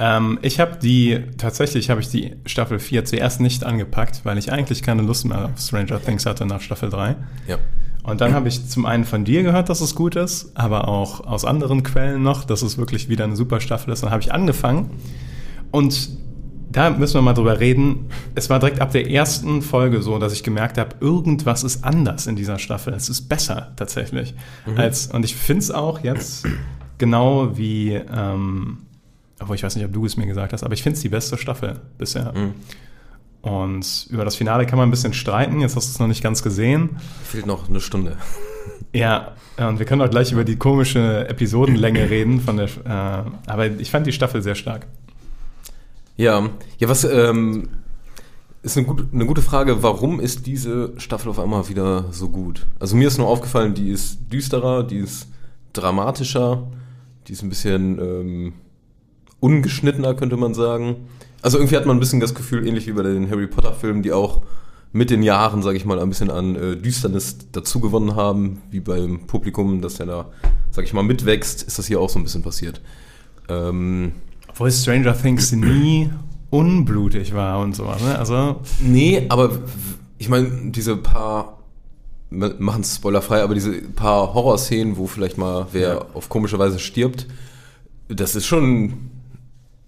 Ähm, 0.00 0.40
ich 0.42 0.58
habe 0.58 0.78
die, 0.82 1.20
tatsächlich 1.38 1.88
habe 1.88 2.00
ich 2.00 2.08
die 2.08 2.34
Staffel 2.46 2.80
4 2.80 3.04
zuerst 3.04 3.40
nicht 3.40 3.62
angepackt, 3.62 4.22
weil 4.24 4.38
ich 4.38 4.50
eigentlich 4.50 4.82
keine 4.82 5.02
Lust 5.02 5.24
mehr 5.24 5.44
auf 5.44 5.60
Stranger 5.60 6.02
Things 6.02 6.26
hatte 6.26 6.46
nach 6.46 6.62
Staffel 6.62 6.90
3. 6.90 7.14
Ja. 7.46 7.58
Und 8.02 8.20
dann 8.20 8.34
habe 8.34 8.48
ich 8.48 8.68
zum 8.68 8.86
einen 8.86 9.04
von 9.04 9.24
dir 9.24 9.44
gehört, 9.44 9.68
dass 9.68 9.80
es 9.80 9.94
gut 9.94 10.16
ist, 10.16 10.50
aber 10.56 10.88
auch 10.88 11.20
aus 11.20 11.44
anderen 11.44 11.84
Quellen 11.84 12.24
noch, 12.24 12.42
dass 12.42 12.62
es 12.62 12.76
wirklich 12.76 13.08
wieder 13.08 13.22
eine 13.22 13.36
super 13.36 13.60
Staffel 13.60 13.92
ist. 13.92 14.02
Dann 14.02 14.10
habe 14.10 14.20
ich 14.20 14.32
angefangen 14.32 14.90
und 15.70 16.19
da 16.72 16.90
müssen 16.90 17.14
wir 17.14 17.22
mal 17.22 17.34
drüber 17.34 17.58
reden. 17.58 18.06
Es 18.34 18.48
war 18.48 18.58
direkt 18.58 18.80
ab 18.80 18.92
der 18.92 19.10
ersten 19.10 19.62
Folge 19.62 20.02
so, 20.02 20.18
dass 20.18 20.32
ich 20.32 20.42
gemerkt 20.42 20.78
habe, 20.78 20.96
irgendwas 21.00 21.64
ist 21.64 21.84
anders 21.84 22.26
in 22.26 22.36
dieser 22.36 22.58
Staffel. 22.58 22.94
Es 22.94 23.08
ist 23.08 23.28
besser 23.28 23.72
tatsächlich. 23.76 24.34
Als, 24.76 25.08
und 25.08 25.24
ich 25.24 25.34
finde 25.34 25.60
es 25.60 25.70
auch 25.70 26.00
jetzt 26.04 26.46
genau 26.98 27.56
wie, 27.56 27.94
ähm, 27.94 28.78
obwohl 29.40 29.56
ich 29.56 29.62
weiß 29.62 29.74
nicht, 29.76 29.84
ob 29.84 29.92
du 29.92 30.06
es 30.06 30.16
mir 30.16 30.26
gesagt 30.26 30.52
hast, 30.52 30.62
aber 30.62 30.74
ich 30.74 30.82
finde 30.82 30.96
es 30.96 31.02
die 31.02 31.08
beste 31.08 31.36
Staffel 31.36 31.80
bisher. 31.98 32.32
Mhm. 32.32 32.54
Und 33.42 34.06
über 34.10 34.24
das 34.24 34.36
Finale 34.36 34.66
kann 34.66 34.78
man 34.78 34.88
ein 34.88 34.90
bisschen 34.90 35.14
streiten. 35.14 35.60
Jetzt 35.60 35.74
hast 35.74 35.88
du 35.88 35.92
es 35.92 35.98
noch 35.98 36.06
nicht 36.06 36.22
ganz 36.22 36.42
gesehen. 36.42 36.96
Fehlt 37.24 37.46
noch 37.46 37.68
eine 37.68 37.80
Stunde. 37.80 38.16
Ja, 38.92 39.36
und 39.56 39.78
wir 39.78 39.86
können 39.86 40.02
auch 40.02 40.10
gleich 40.10 40.32
über 40.32 40.42
die 40.42 40.56
komische 40.56 41.28
Episodenlänge 41.28 42.10
reden 42.10 42.40
von 42.40 42.56
der. 42.56 42.66
Äh, 42.66 43.30
aber 43.46 43.66
ich 43.66 43.88
fand 43.88 44.04
die 44.04 44.12
Staffel 44.12 44.42
sehr 44.42 44.56
stark. 44.56 44.88
Ja, 46.20 46.50
ja, 46.76 46.86
was, 46.86 47.04
ähm, 47.04 47.70
Ist 48.62 48.76
eine 48.76 48.86
gute, 48.86 49.08
eine 49.10 49.24
gute 49.24 49.40
Frage, 49.40 49.82
warum 49.82 50.20
ist 50.20 50.46
diese 50.46 50.92
Staffel 50.98 51.30
auf 51.30 51.38
einmal 51.38 51.70
wieder 51.70 52.12
so 52.12 52.28
gut? 52.28 52.66
Also 52.78 52.94
mir 52.94 53.08
ist 53.08 53.16
nur 53.16 53.26
aufgefallen, 53.26 53.72
die 53.72 53.88
ist 53.88 54.30
düsterer, 54.30 54.82
die 54.82 54.98
ist 54.98 55.28
dramatischer, 55.72 56.70
die 57.26 57.32
ist 57.32 57.42
ein 57.42 57.48
bisschen 57.48 57.98
ähm, 57.98 58.52
ungeschnittener, 59.40 60.12
könnte 60.12 60.36
man 60.36 60.52
sagen. 60.52 61.08
Also 61.40 61.56
irgendwie 61.56 61.76
hat 61.76 61.86
man 61.86 61.96
ein 61.96 62.00
bisschen 62.00 62.20
das 62.20 62.34
Gefühl, 62.34 62.66
ähnlich 62.66 62.86
wie 62.86 62.92
bei 62.92 63.02
den 63.02 63.30
Harry 63.30 63.46
Potter-Filmen, 63.46 64.02
die 64.02 64.12
auch 64.12 64.42
mit 64.92 65.08
den 65.08 65.22
Jahren, 65.22 65.62
sage 65.62 65.78
ich 65.78 65.86
mal, 65.86 65.98
ein 65.98 66.10
bisschen 66.10 66.30
an 66.30 66.54
äh, 66.54 66.76
Düsternis 66.76 67.38
dazu 67.50 67.80
gewonnen 67.80 68.14
haben, 68.14 68.60
wie 68.70 68.80
beim 68.80 69.26
Publikum, 69.26 69.80
das 69.80 69.96
ja 69.96 70.04
da, 70.04 70.28
sage 70.70 70.86
ich 70.86 70.92
mal, 70.92 71.02
mitwächst, 71.02 71.62
ist 71.62 71.78
das 71.78 71.86
hier 71.86 71.98
auch 71.98 72.10
so 72.10 72.18
ein 72.18 72.24
bisschen 72.24 72.42
passiert. 72.42 72.82
Ähm, 73.48 74.12
Obwohl 74.60 74.72
Stranger 74.72 75.16
Things 75.18 75.52
nie 75.52 76.10
unblutig 76.50 77.32
war 77.32 77.60
und 77.60 77.74
so. 77.74 77.84
Ne? 77.84 78.18
Also 78.18 78.60
Nee, 78.78 79.24
aber 79.30 79.58
ich 80.18 80.28
meine, 80.28 80.70
diese 80.70 80.98
paar, 80.98 81.60
machen 82.28 82.82
es 82.82 82.96
spoilerfrei, 82.96 83.42
aber 83.42 83.54
diese 83.54 83.72
paar 83.80 84.34
Horrorszenen, 84.34 84.98
wo 84.98 85.06
vielleicht 85.06 85.38
mal 85.38 85.66
wer 85.72 85.88
Ja. 85.94 86.06
auf 86.12 86.28
komische 86.28 86.58
Weise 86.58 86.78
stirbt, 86.78 87.26
das 88.10 88.36
ist 88.36 88.44
schon, 88.44 89.10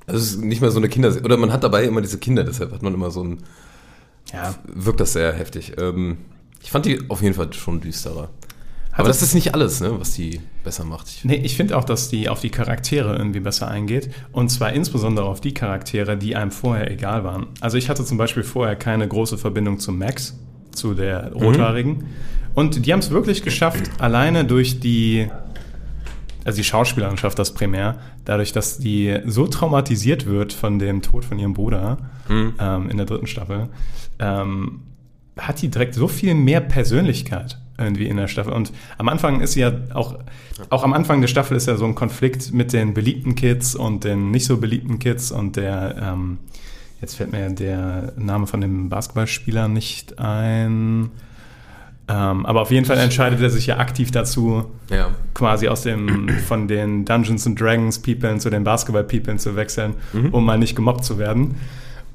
das 0.07 0.23
ist 0.23 0.43
nicht 0.43 0.62
mehr 0.62 0.71
so 0.71 0.79
eine 0.79 0.88
Kinder, 0.88 1.14
oder 1.23 1.37
man 1.37 1.52
hat 1.52 1.64
dabei 1.64 1.85
immer 1.85 2.00
diese 2.00 2.17
Kinder, 2.17 2.43
deshalb 2.43 2.73
hat 2.73 2.83
man 2.83 2.95
immer 2.95 3.11
so 3.11 3.23
ein, 3.25 3.43
ja, 4.33 4.55
wirkt 4.64 5.00
das 5.00 5.12
sehr 5.12 5.35
heftig. 5.35 5.75
Ähm, 5.76 6.17
ich 6.62 6.71
fand 6.71 6.87
die 6.87 7.11
auf 7.11 7.21
jeden 7.21 7.35
Fall 7.35 7.52
schon 7.52 7.83
düsterer. 7.83 8.31
Aber 8.94 9.08
das- 9.08 9.20
das 9.20 9.28
ist 9.30 9.34
nicht 9.34 9.54
alles, 9.54 9.80
ne, 9.80 9.99
was 9.99 10.12
die 10.14 10.40
besser 10.64 10.84
macht. 10.84 11.08
Ich, 11.08 11.25
Nee, 11.25 11.37
ich 11.37 11.56
finde 11.56 11.76
auch, 11.78 11.84
dass 11.84 12.08
die 12.11 12.28
auf 12.28 12.40
die 12.40 12.50
Charaktere 12.50 13.16
irgendwie 13.16 13.40
besser 13.40 13.68
eingeht. 13.68 14.11
Und 14.32 14.50
zwar 14.50 14.72
insbesondere 14.72 15.25
auf 15.26 15.40
die 15.40 15.54
Charaktere, 15.54 16.16
die 16.16 16.37
einem 16.37 16.50
vorher 16.50 16.90
egal 16.90 17.25
waren. 17.25 17.46
Also 17.61 17.78
ich 17.78 17.88
hatte 17.88 18.04
zum 18.04 18.18
Beispiel 18.18 18.42
vorher 18.42 18.76
keine 18.76 19.08
große 19.08 19.38
Verbindung 19.38 19.78
zu 19.78 19.92
Max, 19.92 20.38
zu 20.72 20.94
der 20.94 21.32
Rothaarigen. 21.32 22.04
Und 22.54 22.84
die 22.84 22.92
haben 22.92 23.00
es 23.00 23.11
wirklich 23.11 23.42
geschafft, 23.42 23.90
alleine 23.99 24.44
durch 24.44 24.78
die, 24.80 25.28
also 26.44 26.56
die 26.58 26.64
Schauspielerin 26.64 27.16
schafft 27.16 27.38
das 27.38 27.54
primär, 27.54 27.99
dadurch, 28.26 28.52
dass 28.52 28.78
die 28.78 29.18
so 29.25 29.46
traumatisiert 29.46 30.26
wird 30.26 30.52
von 30.52 30.78
dem 30.78 31.00
Tod 31.00 31.25
von 31.25 31.38
ihrem 31.38 31.54
Bruder 31.54 31.96
ähm, 32.61 32.90
in 32.90 32.99
der 32.99 33.06
dritten 33.06 33.26
Staffel, 33.26 33.68
ähm, 34.18 34.80
hat 35.38 35.62
die 35.62 35.68
direkt 35.70 35.94
so 35.94 36.08
viel 36.08 36.34
mehr 36.34 36.61
Persönlichkeit 36.61 37.58
irgendwie 37.79 38.07
in 38.07 38.17
der 38.17 38.29
Staffel. 38.29 38.52
Und 38.52 38.73
am 38.99 39.09
Anfang 39.09 39.41
ist 39.41 39.55
ja 39.55 39.73
auch, 39.95 40.19
auch 40.71 40.85
am 40.85 40.93
Anfang 40.93 41.21
der 41.21 41.29
Staffel 41.29 41.57
ist 41.57 41.67
ja 41.67 41.76
so 41.76 41.85
ein 41.85 41.95
Konflikt 41.95 42.52
mit 42.52 42.73
den 42.73 42.95
beliebten 42.95 43.35
Kids 43.35 43.75
und 43.75 44.05
den 44.05 44.31
nicht 44.31 44.47
so 44.47 44.59
beliebten 44.59 44.99
Kids 44.99 45.33
und 45.33 45.57
der, 45.57 45.97
ähm, 46.00 46.38
jetzt 47.00 47.17
fällt 47.17 47.33
mir 47.33 47.50
der 47.50 48.12
Name 48.17 48.47
von 48.47 48.61
dem 48.61 48.88
Basketballspieler 48.88 49.69
nicht 49.69 50.19
ein. 50.19 51.11
Ähm, 52.09 52.47
aber 52.47 52.62
auf 52.62 52.71
jeden 52.71 52.85
Fall 52.85 52.99
entscheidet 52.99 53.41
er 53.41 53.49
sich 53.49 53.67
ja 53.67 53.79
aktiv 53.79 54.11
dazu, 54.11 54.64
ja. 54.91 55.11
quasi 55.35 55.69
aus 55.69 55.83
dem 55.83 56.29
von 56.47 56.69
den 56.69 57.05
Dungeons 57.05 57.47
and 57.47 57.61
Dragons 57.61 58.00
People 58.00 58.38
zu 58.38 58.50
den 58.50 58.64
Basketball 58.64 59.05
People 59.05 59.37
zu 59.37 59.57
wechseln, 59.57 59.95
um 60.33 60.45
mal 60.45 60.59
nicht 60.59 60.75
gemobbt 60.75 61.05
zu 61.05 61.19
werden. 61.19 61.55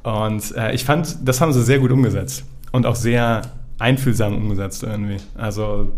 Und 0.04 0.56
äh, 0.56 0.74
ich 0.74 0.86
fand, 0.86 1.18
das 1.28 1.42
haben 1.42 1.52
sie 1.52 1.64
sehr 1.64 1.80
gut 1.80 1.92
umgesetzt 1.92 2.46
und 2.72 2.86
auch 2.86 2.96
sehr 2.96 3.42
einfühlsam 3.80 4.36
umgesetzt 4.36 4.84
irgendwie. 4.84 5.18
Also 5.36 5.92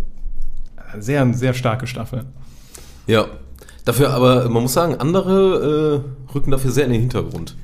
sehr, 1.00 1.34
sehr 1.34 1.54
starke 1.54 1.88
Staffel. 1.88 2.26
Ja. 3.08 3.28
Dafür 3.86 4.12
aber, 4.12 4.50
man 4.50 4.64
muss 4.64 4.74
sagen, 4.74 4.96
andere 4.96 6.04
äh, 6.06 6.34
rücken 6.34 6.52
dafür 6.52 6.72
sehr 6.72 6.86
in 6.86 6.92
den 6.92 7.02
Hintergrund. 7.02 7.56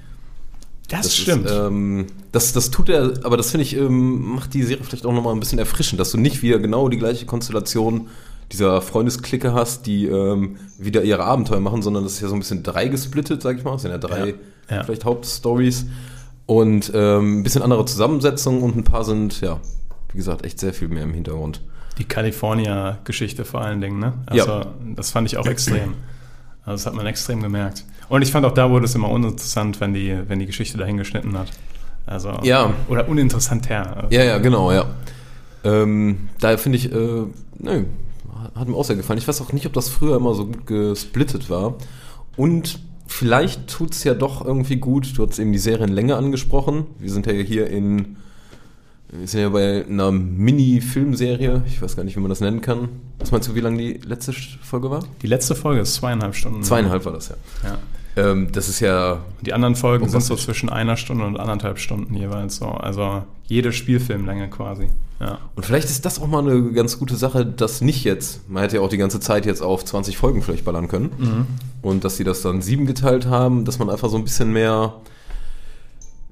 Das, 0.89 1.01
Das 1.01 1.15
stimmt. 1.15 1.45
Ist, 1.48 1.53
ähm, 1.53 2.07
das, 2.31 2.53
das 2.53 2.72
tut 2.72 2.89
er, 2.89 3.13
aber 3.24 3.38
das 3.38 3.51
finde 3.51 3.63
ich, 3.63 3.75
ähm, 3.75 4.36
macht 4.36 4.53
die 4.53 4.63
Serie 4.63 4.84
vielleicht 4.84 5.05
auch 5.05 5.13
nochmal 5.13 5.34
ein 5.34 5.39
bisschen 5.39 5.60
erfrischend, 5.60 6.00
dass 6.00 6.12
du 6.12 6.17
nicht 6.17 6.41
wieder 6.41 6.60
genau 6.60 6.89
die 6.89 6.98
gleiche 6.98 7.25
Konstellation 7.25 8.07
dieser 8.51 8.81
Freundesklicke 8.81 9.53
hast, 9.53 9.88
die 9.88 10.05
ähm, 10.05 10.57
wieder 10.77 11.03
ihre 11.03 11.24
Abenteuer 11.24 11.60
machen, 11.60 11.81
sondern 11.81 12.03
das 12.03 12.13
ist 12.13 12.22
ja 12.22 12.27
so 12.27 12.36
ein 12.36 12.39
bisschen 12.39 12.62
drei 12.62 12.88
gesplittet, 12.88 13.41
sag 13.41 13.57
ich 13.57 13.63
mal. 13.63 13.75
Es 13.75 13.81
sind 13.81 13.91
ja 13.91 13.98
drei 13.98 14.29
Ja. 14.29 14.36
Ja. 14.77 14.84
vielleicht 14.84 15.05
Hauptstories 15.05 15.86
und 16.45 16.91
ähm, 16.93 17.39
ein 17.39 17.43
bisschen 17.43 17.62
andere 17.63 17.86
Zusammensetzung 17.86 18.62
und 18.62 18.75
ein 18.75 18.84
paar 18.84 19.03
sind, 19.03 19.41
ja, 19.41 19.60
wie 20.15 20.17
gesagt, 20.17 20.45
echt 20.45 20.62
sehr 20.62 20.74
viel 20.74 20.88
mehr 20.88 21.03
im 21.03 21.13
Hintergrund. 21.13 21.60
Die 21.98 22.05
California-Geschichte 22.05 23.43
vor 23.43 23.60
allen 23.60 23.81
Dingen, 23.81 24.00
ne? 24.00 24.13
Also, 24.27 24.50
Ja. 24.50 24.65
das 24.95 25.12
fand 25.12 25.27
ich 25.27 25.36
auch 25.38 25.45
extrem. 25.45 25.93
Also, 26.63 26.72
das 26.72 26.86
hat 26.86 26.93
man 26.93 27.05
extrem 27.05 27.41
gemerkt. 27.41 27.84
Und 28.07 28.22
ich 28.22 28.31
fand 28.31 28.45
auch 28.45 28.53
da 28.53 28.69
wurde 28.69 28.86
es 28.86 28.95
immer 28.95 29.10
uninteressant, 29.10 29.81
wenn 29.81 29.93
die, 29.93 30.17
wenn 30.27 30.39
die 30.39 30.45
Geschichte 30.45 30.77
dahin 30.77 30.95
geschnitten 30.95 31.38
hat. 31.38 31.51
Also, 32.05 32.31
Ja. 32.43 32.72
Oder 32.88 33.10
uninteressanter. 33.10 34.07
Ja, 34.10 34.24
ja, 34.24 34.38
genau, 34.38 34.72
ja. 34.72 34.86
Ähm, 35.65 36.29
daher 36.39 36.57
finde 36.57 36.77
ich, 36.77 36.91
äh, 36.93 37.24
nö, 37.60 37.84
hat 38.55 38.69
mir 38.69 38.75
auch 38.77 38.86
sehr 38.86 38.95
gefallen. 38.95 39.19
Ich 39.19 39.27
weiß 39.27 39.41
auch 39.41 39.51
nicht, 39.51 39.65
ob 39.65 39.74
das 39.74 39.89
früher 39.89 40.15
immer 40.15 40.34
so 40.34 40.45
gut 40.45 40.65
gesplittet 40.65 41.50
war. 41.50 41.75
Und 42.38 42.79
vielleicht 43.07 43.67
tut 43.67 43.91
es 43.91 44.05
ja 44.05 44.13
doch 44.13 44.45
irgendwie 44.45 44.77
gut. 44.77 45.17
Du 45.17 45.27
hast 45.27 45.39
eben 45.39 45.51
die 45.51 45.60
Serienlänge 45.60 46.15
angesprochen. 46.15 46.86
Wir 47.00 47.12
sind 47.12 47.25
ja 47.25 47.34
hier 47.34 47.67
in, 47.67 48.15
wir 49.09 49.27
sind 49.27 49.41
ja 49.41 49.50
bei 49.50 49.85
einer 49.85 50.12
Mini-Filmserie. 50.12 51.63
Ich 51.67 51.81
weiß 51.81 51.95
gar 51.95 52.03
nicht, 52.03 52.15
wie 52.15 52.19
man 52.19 52.29
das 52.29 52.41
nennen 52.41 52.62
kann. 52.62 52.89
Was 53.19 53.31
meinst 53.31 53.47
du, 53.47 53.55
wie 53.55 53.59
lang 53.59 53.77
die 53.77 53.93
letzte 54.03 54.33
Folge 54.33 54.89
war? 54.89 55.03
Die 55.21 55.27
letzte 55.27 55.55
Folge 55.55 55.81
ist 55.81 55.95
zweieinhalb 55.95 56.35
Stunden. 56.35 56.63
Zweieinhalb 56.63 57.05
war 57.05 57.13
das 57.13 57.29
ja. 57.29 57.35
Ja. 57.63 57.77
Ähm, 58.17 58.51
das 58.51 58.69
ist 58.69 58.79
ja, 58.79 59.19
Die 59.41 59.53
anderen 59.53 59.75
Folgen 59.75 60.07
sind 60.09 60.24
so 60.24 60.35
zwischen 60.35 60.69
einer 60.69 60.97
Stunde 60.97 61.25
und 61.25 61.38
anderthalb 61.39 61.79
Stunden 61.79 62.15
jeweils 62.15 62.57
so. 62.57 62.65
Also 62.65 63.24
jede 63.45 63.71
Spielfilmlänge 63.74 64.50
quasi. 64.50 64.88
Ja. 65.19 65.39
Und 65.55 65.65
vielleicht 65.65 65.89
ist 65.89 66.05
das 66.05 66.19
auch 66.21 66.27
mal 66.27 66.39
eine 66.39 66.71
ganz 66.71 66.97
gute 67.00 67.15
Sache, 67.15 67.45
dass 67.45 67.81
nicht 67.81 68.03
jetzt, 68.03 68.50
man 68.50 68.63
hätte 68.63 68.77
ja 68.77 68.81
auch 68.81 68.89
die 68.89 68.97
ganze 68.97 69.19
Zeit 69.19 69.45
jetzt 69.45 69.62
auf 69.62 69.85
20 69.85 70.17
Folgen 70.17 70.41
vielleicht 70.41 70.65
ballern 70.65 70.88
können. 70.88 71.47
Und 71.81 72.03
dass 72.03 72.17
sie 72.17 72.24
das 72.24 72.41
dann 72.41 72.62
sieben 72.62 72.85
geteilt 72.85 73.27
haben, 73.27 73.65
dass 73.65 73.79
man 73.79 73.89
einfach 73.89 74.09
so 74.09 74.17
ein 74.17 74.24
bisschen 74.24 74.51
mehr, 74.51 74.95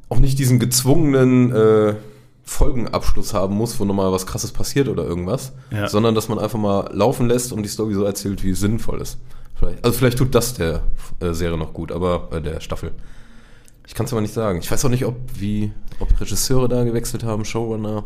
auch 0.09 0.19
nicht 0.19 0.39
diesen 0.39 0.59
gezwungenen 0.59 1.51
äh, 1.51 1.95
Folgenabschluss 2.43 3.33
haben 3.33 3.55
muss, 3.55 3.79
wo 3.79 3.85
nochmal 3.85 4.11
was 4.11 4.25
krasses 4.25 4.51
passiert 4.51 4.87
oder 4.87 5.03
irgendwas, 5.03 5.53
Ja. 5.71 5.87
sondern 5.87 6.13
dass 6.15 6.27
man 6.27 6.39
einfach 6.39 6.59
mal 6.59 6.89
laufen 6.93 7.27
lässt 7.27 7.51
und 7.53 7.63
die 7.63 7.69
Story 7.69 7.93
so 7.93 8.03
erzählt, 8.03 8.43
wie 8.43 8.51
es 8.51 8.59
sinnvoll 8.59 9.01
ist. 9.01 9.17
Vielleicht, 9.55 9.83
also 9.85 9.97
vielleicht 9.97 10.17
tut 10.17 10.35
das 10.35 10.53
der 10.55 10.81
äh, 11.19 11.31
Serie 11.33 11.57
noch 11.57 11.73
gut, 11.73 11.91
aber 11.91 12.29
äh, 12.31 12.41
der 12.41 12.59
Staffel. 12.59 12.91
Ich 13.87 13.93
kann 13.95 14.05
es 14.05 14.11
aber 14.13 14.21
nicht 14.21 14.33
sagen. 14.33 14.59
Ich 14.59 14.69
weiß 14.71 14.83
auch 14.85 14.89
nicht, 14.89 15.05
ob 15.05 15.15
wie, 15.35 15.71
ob 15.99 16.19
Regisseure 16.19 16.67
da 16.69 16.83
gewechselt 16.83 17.23
haben, 17.23 17.45
Showrunner. 17.45 18.05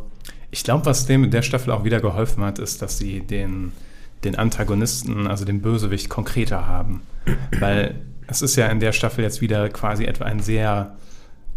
Ich 0.51 0.63
glaube, 0.63 0.86
was 0.86 1.06
dem 1.06 1.24
in 1.24 1.32
der 1.32 1.41
Staffel 1.41 1.72
auch 1.72 1.84
wieder 1.84 2.00
geholfen 2.00 2.44
hat, 2.44 2.60
ist, 2.60 2.82
dass 2.82 2.98
sie 2.98 3.22
den, 3.22 3.72
den 4.24 4.36
Antagonisten, 4.36 5.27
also 5.27 5.46
den 5.46 5.62
Bösewicht, 5.62 6.10
konkreter 6.10 6.67
haben. 6.67 7.01
Weil 7.60 7.96
es 8.27 8.41
ist 8.41 8.56
ja 8.56 8.67
in 8.67 8.79
der 8.79 8.91
Staffel 8.91 9.24
jetzt 9.24 9.41
wieder 9.41 9.70
quasi 9.70 10.06
etwa 10.06 10.25
ein 10.25 10.39
sehr 10.39 10.96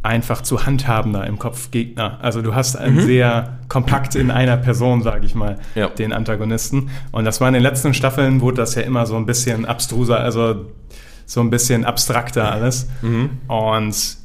einfach 0.02 0.40
zu 0.42 0.64
handhabender 0.64 1.26
im 1.26 1.38
Kopf 1.38 1.71
Gegner. 1.71 2.19
Also 2.23 2.40
du 2.40 2.54
hast 2.54 2.76
einen 2.76 3.00
sehr 3.02 3.59
kompakt 3.69 4.14
in 4.14 4.30
einer 4.30 4.57
Person, 4.57 5.02
sage 5.02 5.26
ich 5.26 5.35
mal, 5.35 5.59
Ja. 5.75 5.88
den 5.88 6.12
Antagonisten. 6.14 6.88
Und 7.12 7.25
das 7.26 7.40
war 7.40 7.49
in 7.49 7.54
den 7.54 7.62
letzten 7.62 7.92
Staffeln, 7.92 8.40
wurde 8.40 8.57
das 8.57 8.75
ja 8.75 8.83
immer 8.83 9.04
so 9.04 9.16
ein 9.16 9.26
bisschen 9.26 9.66
abstruser, 9.66 10.19
also 10.21 10.66
so 11.26 11.40
ein 11.40 11.50
bisschen 11.50 11.85
abstrakter 11.85 12.50
alles. 12.50 12.88
Und 13.47 14.16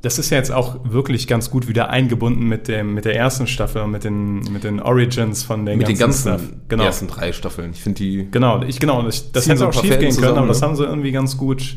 das 0.00 0.18
ist 0.18 0.30
ja 0.30 0.38
jetzt 0.38 0.52
auch 0.52 0.76
wirklich 0.84 1.26
ganz 1.26 1.50
gut 1.50 1.66
wieder 1.68 1.90
eingebunden 1.90 2.46
mit, 2.48 2.68
dem, 2.68 2.94
mit 2.94 3.04
der 3.04 3.16
ersten 3.16 3.46
Staffel 3.46 3.82
und 3.82 3.90
mit 3.90 4.04
den, 4.04 4.38
mit 4.52 4.62
den 4.64 4.80
Origins 4.80 5.42
von 5.42 5.66
den 5.66 5.78
Mit 5.78 5.88
den 5.88 5.98
ganzen 5.98 6.34
Stuff. 6.38 6.42
Genau. 6.68 6.84
ersten 6.84 7.08
drei 7.08 7.32
Staffeln. 7.32 7.72
Ich 7.72 7.82
finde 7.82 7.98
die. 7.98 8.28
Genau, 8.30 8.62
ich, 8.62 8.78
genau 8.78 9.02
das 9.02 9.24
hätte 9.34 9.56
so 9.56 9.66
auch 9.68 9.72
schief 9.72 9.98
gehen 9.98 10.14
können, 10.16 10.38
aber 10.38 10.46
das 10.46 10.62
haben 10.62 10.76
sie 10.76 10.84
irgendwie 10.84 11.10
ganz 11.12 11.36
gut 11.36 11.76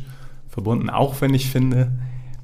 verbunden. 0.50 0.89
Auch 0.89 1.20
wenn 1.22 1.34
ich 1.34 1.50
finde, 1.50 1.91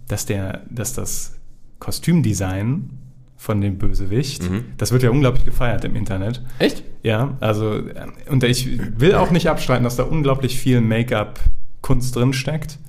dass, 0.07 0.25
der, 0.25 0.61
dass 0.69 0.93
das 0.93 1.35
Kostümdesign 1.79 2.89
von 3.35 3.61
dem 3.61 3.77
Bösewicht, 3.77 4.49
Mhm. 4.49 4.65
das 4.77 4.91
wird 4.91 5.03
ja 5.03 5.09
unglaublich 5.11 5.45
gefeiert 5.45 5.85
im 5.85 5.95
Internet. 5.95 6.41
Echt? 6.59 6.83
Ja, 7.03 7.37
also, 7.39 7.75
äh, 7.75 8.07
und 8.29 8.43
ich 8.43 8.79
will 8.99 9.13
auch 9.15 9.29
nicht 9.31 9.47
abstreiten, 9.49 9.83
dass 9.83 9.95
da 9.95 10.03
unglaublich 10.03 10.59
viel 10.59 10.81
Make-up-Kunst 10.81 12.15
drin 12.15 12.33
steckt. 12.33 12.79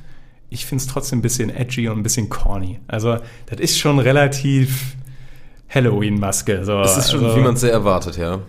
Ich 0.50 0.64
finde 0.64 0.82
es 0.82 0.88
trotzdem 0.88 1.18
ein 1.18 1.22
bisschen 1.22 1.50
edgy 1.50 1.88
und 1.88 1.98
ein 1.98 2.02
bisschen 2.02 2.30
corny. 2.30 2.80
Also, 2.88 3.18
das 3.46 3.60
ist 3.60 3.78
schon 3.78 3.98
relativ 3.98 4.96
Halloween-Maske. 5.68 6.64
So. 6.64 6.80
Es 6.80 6.96
ist 6.96 7.10
schon, 7.10 7.24
also, 7.24 7.36
wie 7.36 7.40
man 7.42 7.54
es 7.54 7.60
sehr 7.60 7.72
erwartet, 7.72 8.16
ja. 8.16 8.40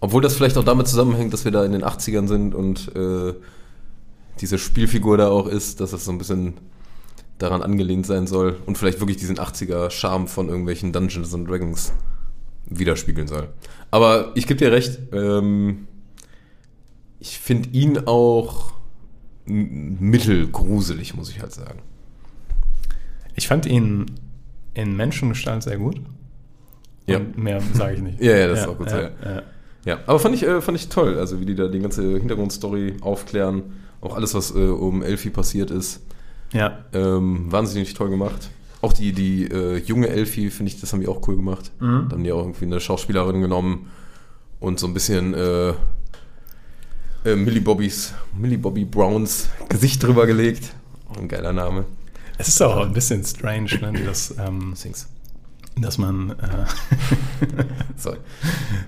Obwohl 0.00 0.20
das 0.20 0.34
vielleicht 0.36 0.58
auch 0.58 0.64
damit 0.64 0.86
zusammenhängt, 0.88 1.32
dass 1.32 1.44
wir 1.46 1.52
da 1.52 1.64
in 1.64 1.72
den 1.72 1.82
80ern 1.82 2.28
sind 2.28 2.54
und 2.54 2.94
äh, 2.94 3.32
diese 4.40 4.58
Spielfigur 4.58 5.16
da 5.16 5.28
auch 5.28 5.46
ist, 5.46 5.80
dass 5.80 5.94
es 5.94 6.04
so 6.04 6.12
ein 6.12 6.18
bisschen 6.18 6.54
daran 7.38 7.62
angelehnt 7.62 8.06
sein 8.06 8.26
soll 8.26 8.56
und 8.66 8.78
vielleicht 8.78 9.00
wirklich 9.00 9.18
diesen 9.18 9.36
80er-Charme 9.36 10.26
von 10.26 10.48
irgendwelchen 10.48 10.92
Dungeons 10.92 11.34
and 11.34 11.48
Dragons 11.48 11.92
widerspiegeln 12.66 13.28
soll. 13.28 13.48
Aber 13.90 14.32
ich 14.34 14.46
gebe 14.46 14.58
dir 14.58 14.72
recht, 14.72 14.98
ähm, 15.12 15.86
ich 17.20 17.38
finde 17.38 17.68
ihn 17.70 18.06
auch 18.06 18.72
mittelgruselig, 19.46 21.14
muss 21.14 21.30
ich 21.30 21.40
halt 21.40 21.52
sagen. 21.52 21.80
Ich 23.34 23.48
fand 23.48 23.66
ihn 23.66 24.06
in 24.74 24.96
Menschengestalt 24.96 25.62
sehr 25.62 25.78
gut. 25.78 26.00
Ja. 27.06 27.18
Und 27.18 27.38
mehr 27.38 27.60
sage 27.74 27.94
ich 27.94 28.02
nicht. 28.02 28.20
Ja, 28.22 28.36
ja, 28.36 28.48
das 28.48 28.60
ist 28.60 28.68
auch 28.68 28.78
gut 28.78 28.90
Ja, 28.90 29.00
ja. 29.00 29.10
ja. 29.24 29.42
Ja, 29.84 30.00
aber 30.06 30.18
fand 30.18 30.34
ich, 30.34 30.42
äh, 30.42 30.60
fand 30.60 30.76
ich 30.76 30.88
toll, 30.88 31.16
also 31.16 31.40
wie 31.40 31.46
die 31.46 31.54
da 31.54 31.68
die 31.68 31.78
ganze 31.78 32.18
Hintergrundstory 32.18 32.96
aufklären, 33.02 33.62
auch 34.00 34.16
alles, 34.16 34.34
was 34.34 34.52
äh, 34.52 34.58
um 34.58 35.00
Elfie 35.00 35.30
passiert 35.30 35.70
ist, 35.70 36.04
ja. 36.52 36.84
ähm, 36.92 37.50
wahnsinnig 37.50 37.94
toll 37.94 38.10
gemacht. 38.10 38.50
Auch 38.82 38.92
die, 38.92 39.12
die 39.12 39.44
äh, 39.50 39.78
junge 39.78 40.08
Elfie, 40.08 40.50
finde 40.50 40.72
ich, 40.72 40.80
das 40.80 40.92
haben 40.92 41.00
die 41.00 41.08
auch 41.08 41.26
cool 41.28 41.36
gemacht. 41.36 41.72
Mhm. 41.80 42.06
Da 42.08 42.16
haben 42.16 42.24
die 42.24 42.32
auch 42.32 42.42
irgendwie 42.42 42.66
eine 42.66 42.80
Schauspielerin 42.80 43.40
genommen 43.40 43.90
und 44.60 44.78
so 44.78 44.86
ein 44.86 44.94
bisschen 44.94 45.34
äh, 45.34 45.70
äh, 47.24 47.34
Millie 47.36 47.60
Bobbys, 47.60 48.14
Millie 48.36 48.58
Bobby 48.58 48.84
Browns 48.84 49.48
Gesicht 49.68 50.02
drüber 50.02 50.26
gelegt. 50.26 50.72
Auch 51.08 51.16
ein 51.16 51.28
geiler 51.28 51.52
Name. 51.52 51.84
Es 52.38 52.48
ist 52.48 52.62
auch 52.62 52.76
ein 52.76 52.92
bisschen 52.92 53.24
strange, 53.24 53.78
ne, 53.80 53.92
dass, 54.04 54.34
ähm, 54.38 54.74
dass 55.76 55.98
man 55.98 56.30
äh, 56.30 56.34
Sorry. 57.96 58.18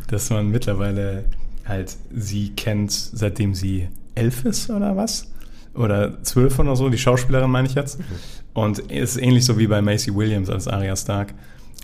dass 0.09 0.31
man 0.31 0.51
mittlerweile 0.51 1.25
halt 1.65 1.97
sie 2.15 2.51
kennt, 2.51 2.93
seitdem 2.93 3.55
sie 3.55 3.89
elf 4.15 4.45
ist 4.45 4.71
oder 4.71 4.97
was? 4.97 5.29
Oder 5.79 6.23
zwölf 6.25 6.59
oder 6.59 6.75
so, 6.77 6.89
die 6.89 6.99
Schauspielerin 6.99 7.51
meine 7.51 7.69
ich 7.69 7.75
jetzt. 7.75 7.99
Und 8.53 8.79
es 8.91 9.17
ist 9.17 9.23
ähnlich 9.23 9.45
so 9.45 9.59
wie 9.59 9.67
bei 9.69 9.81
Macy 9.81 10.15
Williams 10.15 10.51
als 10.51 10.67
Arya 10.67 10.97
Stark, 10.97 11.35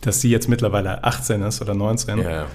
dass 0.03 0.21
sie 0.21 0.31
jetzt 0.31 0.49
mittlerweile 0.49 1.05
18 1.05 1.43
ist 1.43 1.63
oder 1.63 1.75
19. 1.75 2.19
Ja, 2.19 2.31
ja. 2.31 2.47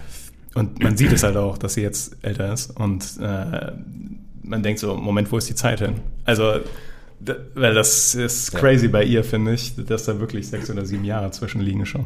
Und 0.56 0.84
man 0.84 0.98
sieht 0.98 1.12
es 1.14 1.24
halt 1.24 1.38
auch, 1.38 1.58
dass 1.58 1.76
sie 1.76 1.82
jetzt 1.82 2.18
älter 2.24 2.52
ist. 2.52 2.72
Und 2.78 3.06
äh, 3.22 3.72
man 4.44 4.64
denkt 4.64 4.80
so, 4.80 4.96
Moment, 4.96 5.32
wo 5.32 5.38
ist 5.38 5.48
die 5.50 5.56
Zeit 5.56 5.80
hin? 5.80 5.94
Also, 6.26 6.60
weil 7.56 7.74
das 7.74 8.16
ist 8.16 8.54
Ja. 8.54 8.60
crazy 8.60 8.88
bei 8.88 9.04
ihr, 9.04 9.24
finde 9.24 9.54
ich, 9.54 9.74
dass 9.86 10.06
da 10.06 10.20
wirklich 10.20 10.48
sechs 10.48 10.70
oder 10.70 10.86
sieben 10.86 11.06
Jahre 11.06 11.32
zwischen 11.32 11.62
liegen 11.62 11.86
schon. 11.86 12.06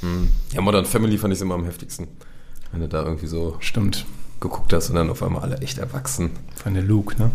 Hm. 0.00 0.28
Ja, 0.54 0.60
Modern 0.62 0.86
Family 0.86 1.18
fand 1.18 1.34
ich 1.34 1.40
immer 1.40 1.54
am 1.56 1.64
heftigsten. 1.64 2.06
Wenn 2.72 2.80
du 2.80 2.88
da 2.88 3.02
irgendwie 3.02 3.26
so 3.26 3.56
Stimmt. 3.60 4.06
geguckt 4.40 4.72
hast 4.72 4.88
und 4.90 4.96
dann 4.96 5.10
auf 5.10 5.22
einmal 5.22 5.42
alle 5.42 5.58
echt 5.58 5.78
erwachsen. 5.78 6.30
Von 6.62 6.74
der 6.74 6.82
Luke, 6.84 7.20
ne? 7.20 7.30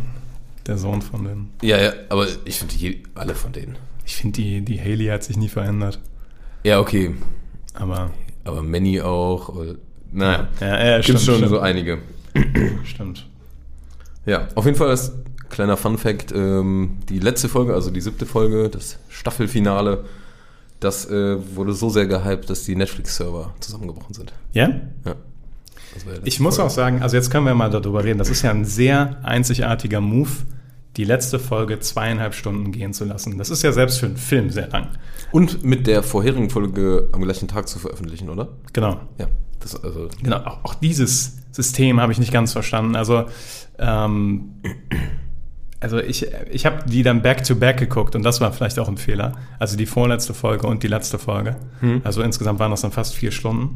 Der 0.68 0.78
Sohn 0.78 1.02
von 1.02 1.24
dem. 1.24 1.50
Ja, 1.62 1.82
ja, 1.82 1.94
aber 2.10 2.28
ich 2.46 2.58
finde 2.58 2.74
alle 3.14 3.36
von 3.36 3.52
denen. 3.52 3.78
Ich 4.06 4.16
finde, 4.16 4.42
die, 4.42 4.62
die 4.62 4.80
Haley 4.80 5.08
hat 5.08 5.24
sich 5.24 5.38
nie 5.38 5.50
verändert. 5.50 6.00
Ja, 6.64 6.80
okay. 6.80 7.14
Aber 7.74 8.12
Aber 8.46 8.64
Manny 8.64 9.02
auch. 9.02 9.50
Oder, 9.50 9.76
naja, 10.12 10.48
ja, 10.62 10.86
ja 10.86 10.98
gibt 11.02 11.20
schon 11.20 11.36
stimmt. 11.36 11.50
so 11.50 11.60
einige. 11.60 12.00
Stimmt. 12.84 13.28
Ja, 14.26 14.48
auf 14.56 14.66
jeden 14.66 14.78
Fall 14.78 14.92
ist 14.92 15.14
kleiner 15.50 15.78
Fun 15.78 15.98
Fact, 15.98 16.34
ähm, 16.34 16.98
die 17.08 17.20
letzte 17.20 17.48
Folge, 17.48 17.74
also 17.74 17.92
die 17.92 18.02
siebte 18.02 18.26
Folge, 18.26 18.70
das 18.70 18.98
Staffelfinale, 19.10 20.04
das 20.80 21.10
äh, 21.10 21.38
wurde 21.56 21.74
so 21.74 21.90
sehr 21.90 22.08
gehypt, 22.08 22.50
dass 22.50 22.64
die 22.64 22.76
Netflix-Server 22.76 23.54
zusammengebrochen 23.60 24.14
sind. 24.14 24.34
Ja? 24.54 24.70
Ja. 25.06 25.16
Ich 26.26 26.42
muss 26.42 26.58
Folge. 26.58 26.68
auch 26.68 26.74
sagen, 26.74 27.02
also 27.02 27.16
jetzt 27.16 27.30
können 27.30 27.46
wir 27.46 27.56
mal 27.56 27.70
darüber 27.70 28.04
reden. 28.04 28.20
Das 28.20 28.30
ist 28.30 28.42
ja 28.42 28.52
ein 28.52 28.66
sehr 28.66 29.18
einzigartiger 29.24 30.02
Move, 30.02 30.30
die 30.98 31.04
letzte 31.04 31.40
Folge 31.40 31.80
zweieinhalb 31.80 32.34
Stunden 32.34 32.72
gehen 32.72 32.94
zu 32.94 33.06
lassen. 33.06 33.38
Das 33.38 33.50
ist 33.50 33.64
ja 33.64 33.72
selbst 33.72 34.00
für 34.00 34.06
einen 34.06 34.18
Film 34.18 34.50
sehr 34.50 34.70
lang. 34.70 34.90
Und 35.32 35.64
mit 35.64 35.88
der 35.88 36.04
vorherigen 36.04 36.50
Folge 36.50 37.10
am 37.12 37.22
gleichen 37.22 37.48
Tag 37.48 37.68
zu 37.68 37.80
veröffentlichen, 37.80 38.30
oder? 38.30 38.50
Genau. 38.74 39.00
Ja. 39.18 39.28
Das, 39.60 39.84
also, 39.84 40.10
Genau, 40.22 40.38
auch, 40.38 40.64
auch 40.64 40.74
dieses 40.76 41.38
System 41.52 42.00
habe 42.00 42.12
ich 42.12 42.20
nicht 42.20 42.32
ganz 42.32 42.54
verstanden. 42.54 42.96
Also, 42.96 43.26
ähm, 43.78 44.62
also 45.80 46.00
ich, 46.00 46.28
ich 46.52 46.66
habe 46.66 46.90
die 46.90 47.04
dann 47.04 47.22
back-to-back 47.22 47.78
geguckt 47.78 48.16
und 48.16 48.24
das 48.24 48.42
war 48.42 48.52
vielleicht 48.54 48.80
auch 48.80 48.88
ein 48.88 48.98
Fehler. 48.98 49.34
Also 49.60 49.78
die 49.78 49.86
vorletzte 49.86 50.34
Folge 50.34 50.68
und 50.68 50.84
die 50.84 50.88
letzte 50.88 51.20
Folge. 51.20 51.58
Also 52.04 52.22
insgesamt 52.22 52.60
waren 52.60 52.72
das 52.72 52.82
dann 52.82 52.92
fast 52.92 53.16
vier 53.16 53.32
Stunden. 53.32 53.76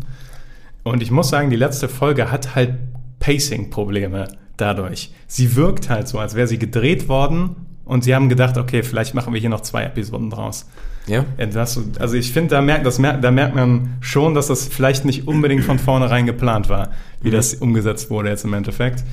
Und 0.84 1.04
ich 1.04 1.12
muss 1.12 1.30
sagen, 1.30 1.50
die 1.50 1.56
letzte 1.56 1.90
Folge 1.90 2.32
hat 2.32 2.56
halt 2.56 2.76
Pacing-Probleme 3.20 4.30
dadurch. 4.62 5.12
Sie 5.28 5.56
wirkt 5.56 5.90
halt 5.90 6.08
so, 6.08 6.20
als 6.20 6.36
wäre 6.36 6.48
sie 6.48 6.60
gedreht 6.60 7.08
worden 7.08 7.56
und 7.86 8.04
sie 8.04 8.14
haben 8.14 8.30
gedacht, 8.30 8.58
okay, 8.58 8.84
vielleicht 8.84 9.16
machen 9.16 9.34
wir 9.34 9.40
hier 9.40 9.50
noch 9.50 9.62
zwei 9.62 9.84
Episoden 9.84 10.30
draus. 10.30 10.68
ja? 11.08 11.26
Etwas, 11.38 11.80
also 12.00 12.16
ich 12.16 12.32
finde, 12.32 12.52
da 12.52 12.62
merkt, 12.62 12.86
das 12.86 13.00
merkt, 13.00 13.24
da 13.24 13.32
merkt 13.32 13.56
man 13.56 13.96
schon, 14.00 14.36
dass 14.36 14.48
das 14.48 14.68
vielleicht 14.68 15.06
nicht 15.06 15.28
unbedingt 15.28 15.64
von 15.64 15.80
vornherein 15.80 16.26
geplant 16.26 16.70
war, 16.70 16.90
wie 17.22 17.32
das 17.32 17.56
umgesetzt 17.56 18.10
wurde 18.10 18.30
jetzt 18.30 18.46
im 18.46 18.54
Endeffekt. 18.54 19.04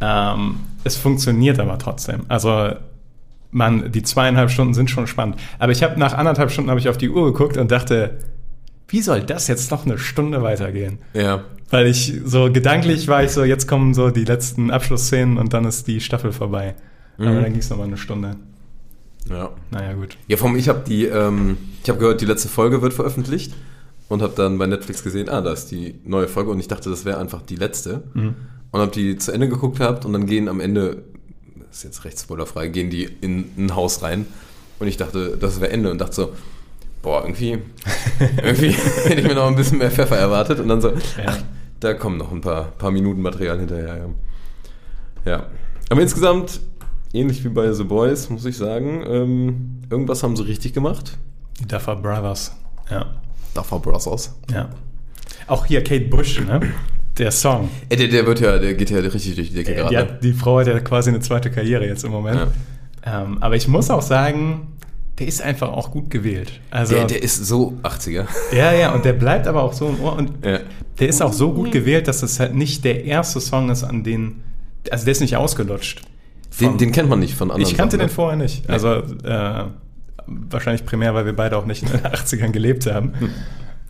Ähm, 0.00 0.60
es 0.84 0.96
funktioniert 0.96 1.58
aber 1.58 1.78
trotzdem. 1.78 2.22
Also 2.28 2.72
man, 3.50 3.90
die 3.90 4.02
zweieinhalb 4.02 4.50
Stunden 4.50 4.74
sind 4.74 4.90
schon 4.90 5.06
spannend. 5.06 5.36
Aber 5.58 5.72
ich 5.72 5.82
habe 5.82 5.98
nach 5.98 6.12
anderthalb 6.12 6.50
Stunden 6.50 6.70
habe 6.70 6.80
ich 6.80 6.88
auf 6.88 6.98
die 6.98 7.08
Uhr 7.08 7.32
geguckt 7.32 7.56
und 7.56 7.70
dachte, 7.70 8.18
wie 8.88 9.00
soll 9.02 9.22
das 9.22 9.48
jetzt 9.48 9.70
noch 9.70 9.84
eine 9.84 9.98
Stunde 9.98 10.42
weitergehen? 10.42 10.98
Ja. 11.14 11.44
Weil 11.70 11.86
ich 11.86 12.20
so 12.24 12.50
gedanklich 12.52 13.08
war 13.08 13.24
ich 13.24 13.32
so, 13.32 13.42
jetzt 13.44 13.66
kommen 13.66 13.92
so 13.94 14.10
die 14.10 14.24
letzten 14.24 14.70
Abschlussszenen 14.70 15.36
und 15.38 15.52
dann 15.52 15.64
ist 15.64 15.88
die 15.88 16.00
Staffel 16.00 16.32
vorbei. 16.32 16.74
Aber 17.18 17.30
Mhm. 17.30 17.34
dann 17.42 17.44
ging 17.52 17.58
es 17.60 17.70
nochmal 17.70 17.86
eine 17.88 17.96
Stunde. 17.96 18.36
Ja. 19.28 19.50
Naja, 19.72 19.94
gut. 19.94 20.16
Ja, 20.28 20.36
vom, 20.36 20.54
ich 20.56 20.68
habe 20.68 20.84
die, 20.86 21.06
ähm, 21.06 21.56
ich 21.82 21.88
habe 21.88 21.98
gehört, 21.98 22.20
die 22.20 22.26
letzte 22.26 22.48
Folge 22.48 22.80
wird 22.82 22.94
veröffentlicht 22.94 23.52
und 24.08 24.22
habe 24.22 24.34
dann 24.36 24.58
bei 24.58 24.66
Netflix 24.68 25.02
gesehen, 25.02 25.28
ah, 25.28 25.40
da 25.40 25.52
ist 25.52 25.72
die 25.72 25.96
neue 26.04 26.28
Folge 26.28 26.50
und 26.52 26.60
ich 26.60 26.68
dachte, 26.68 26.90
das 26.90 27.04
wäre 27.04 27.18
einfach 27.18 27.42
die 27.42 27.56
letzte 27.56 28.04
Mhm. 28.14 28.34
und 28.70 28.80
habe 28.80 28.92
die 28.92 29.16
zu 29.16 29.32
Ende 29.32 29.48
geguckt 29.48 29.78
gehabt 29.78 30.04
und 30.04 30.12
dann 30.12 30.26
gehen 30.26 30.48
am 30.48 30.60
Ende, 30.60 31.02
das 31.68 31.78
ist 31.78 31.82
jetzt 31.84 32.04
recht 32.04 32.20
spoilerfrei, 32.20 32.68
gehen 32.68 32.90
die 32.90 33.02
in 33.20 33.46
ein 33.58 33.74
Haus 33.74 34.02
rein 34.02 34.26
und 34.78 34.86
ich 34.86 34.96
dachte, 34.96 35.36
das 35.40 35.60
wäre 35.60 35.72
Ende 35.72 35.90
und 35.90 35.98
dachte 36.00 36.14
so, 36.14 36.32
boah, 37.06 37.22
irgendwie, 37.22 37.58
irgendwie 38.42 38.70
hätte 39.04 39.20
ich 39.20 39.28
mir 39.28 39.36
noch 39.36 39.46
ein 39.46 39.54
bisschen 39.54 39.78
mehr 39.78 39.92
Pfeffer 39.92 40.16
erwartet 40.16 40.58
und 40.58 40.66
dann 40.66 40.80
so, 40.80 40.92
ach, 41.24 41.38
da 41.78 41.94
kommen 41.94 42.18
noch 42.18 42.32
ein 42.32 42.40
paar, 42.40 42.72
paar 42.72 42.90
Minuten 42.90 43.22
Material 43.22 43.60
hinterher. 43.60 44.08
Ja. 45.24 45.30
ja. 45.30 45.46
Aber 45.88 46.02
insgesamt, 46.02 46.58
ähnlich 47.12 47.44
wie 47.44 47.48
bei 47.48 47.72
The 47.72 47.84
Boys, 47.84 48.28
muss 48.28 48.44
ich 48.44 48.56
sagen, 48.56 49.04
ähm, 49.06 49.82
irgendwas 49.88 50.24
haben 50.24 50.34
sie 50.34 50.48
richtig 50.48 50.72
gemacht. 50.72 51.16
Die 51.60 51.68
Duffer 51.68 51.94
Brothers. 51.94 52.56
Ja. 52.90 53.06
Duffer 53.54 53.78
Brothers. 53.78 54.34
Ja. 54.52 54.70
Auch 55.46 55.64
hier 55.64 55.84
Kate 55.84 56.06
Bush, 56.06 56.40
ne? 56.40 56.60
Der 57.18 57.30
Song. 57.30 57.70
Äh, 57.88 57.98
der, 57.98 58.08
der 58.08 58.26
wird 58.26 58.40
ja, 58.40 58.58
der 58.58 58.74
geht 58.74 58.90
ja 58.90 58.98
richtig 58.98 59.36
durch 59.36 59.50
die 59.50 59.54
Decke 59.54 59.74
Äh, 59.74 59.76
gerade. 59.76 59.90
Die, 59.90 60.12
ne? 60.12 60.18
die 60.24 60.32
Frau 60.32 60.58
hat 60.58 60.66
ja 60.66 60.80
quasi 60.80 61.10
eine 61.10 61.20
zweite 61.20 61.52
Karriere 61.52 61.86
jetzt 61.86 62.02
im 62.02 62.10
Moment. 62.10 62.48
Ähm, 63.04 63.40
aber 63.40 63.54
ich 63.54 63.68
muss 63.68 63.90
auch 63.90 64.02
sagen, 64.02 64.72
der 65.18 65.26
ist 65.26 65.40
einfach 65.42 65.68
auch 65.72 65.90
gut 65.90 66.10
gewählt. 66.10 66.60
Also, 66.70 66.94
Der, 66.94 67.06
der 67.06 67.22
ist 67.22 67.46
so 67.46 67.74
80er. 67.82 68.26
ja, 68.54 68.72
ja, 68.72 68.94
und 68.94 69.04
der 69.04 69.14
bleibt 69.14 69.46
aber 69.46 69.62
auch 69.62 69.72
so 69.72 69.88
im 69.88 70.00
Ohr. 70.00 70.16
Und 70.16 70.44
Ja. 70.44 70.60
der 70.98 71.08
ist 71.08 71.22
auch 71.22 71.32
so 71.32 71.52
gut 71.52 71.72
gewählt, 71.72 72.06
dass 72.08 72.20
das 72.20 72.38
halt 72.40 72.54
nicht 72.54 72.84
der 72.84 73.04
erste 73.04 73.40
Song 73.40 73.70
ist, 73.70 73.82
an 73.84 74.04
den. 74.04 74.42
Also 74.90 75.04
der 75.04 75.12
ist 75.12 75.20
nicht 75.20 75.36
ausgelutscht. 75.36 76.02
Den, 76.60 76.68
Von- 76.70 76.78
den 76.78 76.92
kennt 76.92 77.08
man 77.08 77.18
nicht 77.18 77.34
von 77.34 77.50
anderen. 77.50 77.70
Ich 77.70 77.76
kannte 77.76 77.96
Sachen, 77.96 78.08
den 78.08 78.14
vorher 78.14 78.36
nicht. 78.36 78.68
Also 78.70 78.88
äh, 79.24 79.64
wahrscheinlich 80.26 80.84
primär, 80.86 81.14
weil 81.14 81.24
wir 81.26 81.34
beide 81.34 81.56
auch 81.56 81.66
nicht 81.66 81.82
in 81.82 81.88
den 81.90 82.00
80ern 82.02 82.50
gelebt 82.50 82.86
haben. 82.86 83.12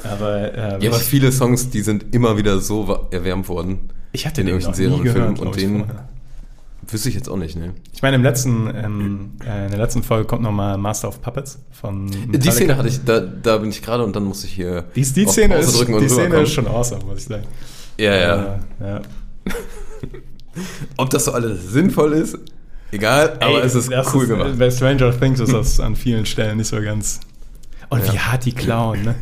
Aber, 0.04 0.54
äh, 0.54 0.58
Ja, 0.84 0.90
aber 0.90 0.96
ich, 0.98 1.02
viele 1.04 1.32
Songs, 1.32 1.70
die 1.70 1.80
sind 1.80 2.14
immer 2.14 2.36
wieder 2.36 2.60
so 2.60 3.06
erwärmt 3.10 3.48
worden. 3.48 3.90
ich 4.12 4.26
hatte 4.26 4.42
in 4.42 4.46
den 4.48 4.56
irgendwelchen 4.60 4.74
Serien 4.74 5.00
und 5.00 5.12
Filmen 5.12 5.38
und 5.38 5.56
ich, 5.56 5.62
den 5.62 5.78
vorher. 5.86 6.08
Wüsste 6.88 7.08
ich 7.08 7.14
jetzt 7.14 7.28
auch 7.28 7.36
nicht, 7.36 7.56
ne? 7.56 7.72
Ich 7.92 8.02
meine, 8.02 8.16
im 8.16 8.22
letzten, 8.22 8.68
ähm, 8.74 9.30
äh, 9.44 9.64
in 9.64 9.70
der 9.70 9.78
letzten 9.80 10.02
Folge 10.02 10.26
kommt 10.26 10.42
nochmal 10.42 10.78
Master 10.78 11.08
of 11.08 11.20
Puppets 11.20 11.58
von 11.72 12.06
Die 12.10 12.18
Metallica. 12.18 12.52
Szene 12.52 12.76
hatte 12.76 12.88
ich, 12.88 13.04
da, 13.04 13.20
da 13.20 13.58
bin 13.58 13.70
ich 13.70 13.82
gerade 13.82 14.04
und 14.04 14.14
dann 14.14 14.24
musste 14.24 14.46
ich 14.46 14.52
hier. 14.54 14.84
Die, 14.94 15.02
die 15.02 15.26
Szene, 15.26 15.56
ist, 15.58 15.78
die 15.88 16.08
Szene 16.08 16.40
ist 16.40 16.52
schon 16.52 16.66
awesome, 16.66 17.04
muss 17.04 17.18
ich 17.18 17.24
sagen. 17.24 17.44
Ja, 17.98 18.14
ja. 18.14 18.60
Äh, 18.80 18.84
ja. 18.84 19.00
Ob 20.96 21.10
das 21.10 21.24
so 21.26 21.32
alles 21.32 21.70
sinnvoll 21.70 22.12
ist, 22.14 22.38
egal, 22.90 23.36
aber 23.40 23.60
Ey, 23.60 23.66
es 23.66 23.74
ist 23.74 23.90
cool 24.14 24.22
ist, 24.22 24.28
gemacht. 24.28 24.58
Bei 24.58 24.70
Stranger 24.70 25.18
Things 25.18 25.40
ist 25.40 25.52
das 25.52 25.80
an 25.80 25.96
vielen 25.96 26.24
Stellen 26.26 26.56
nicht 26.58 26.68
so 26.68 26.80
ganz. 26.80 27.20
Und 27.88 28.04
Ja. 28.06 28.12
wie 28.12 28.18
hart 28.18 28.44
die 28.44 28.52
klauen, 28.52 29.02
ne? 29.02 29.14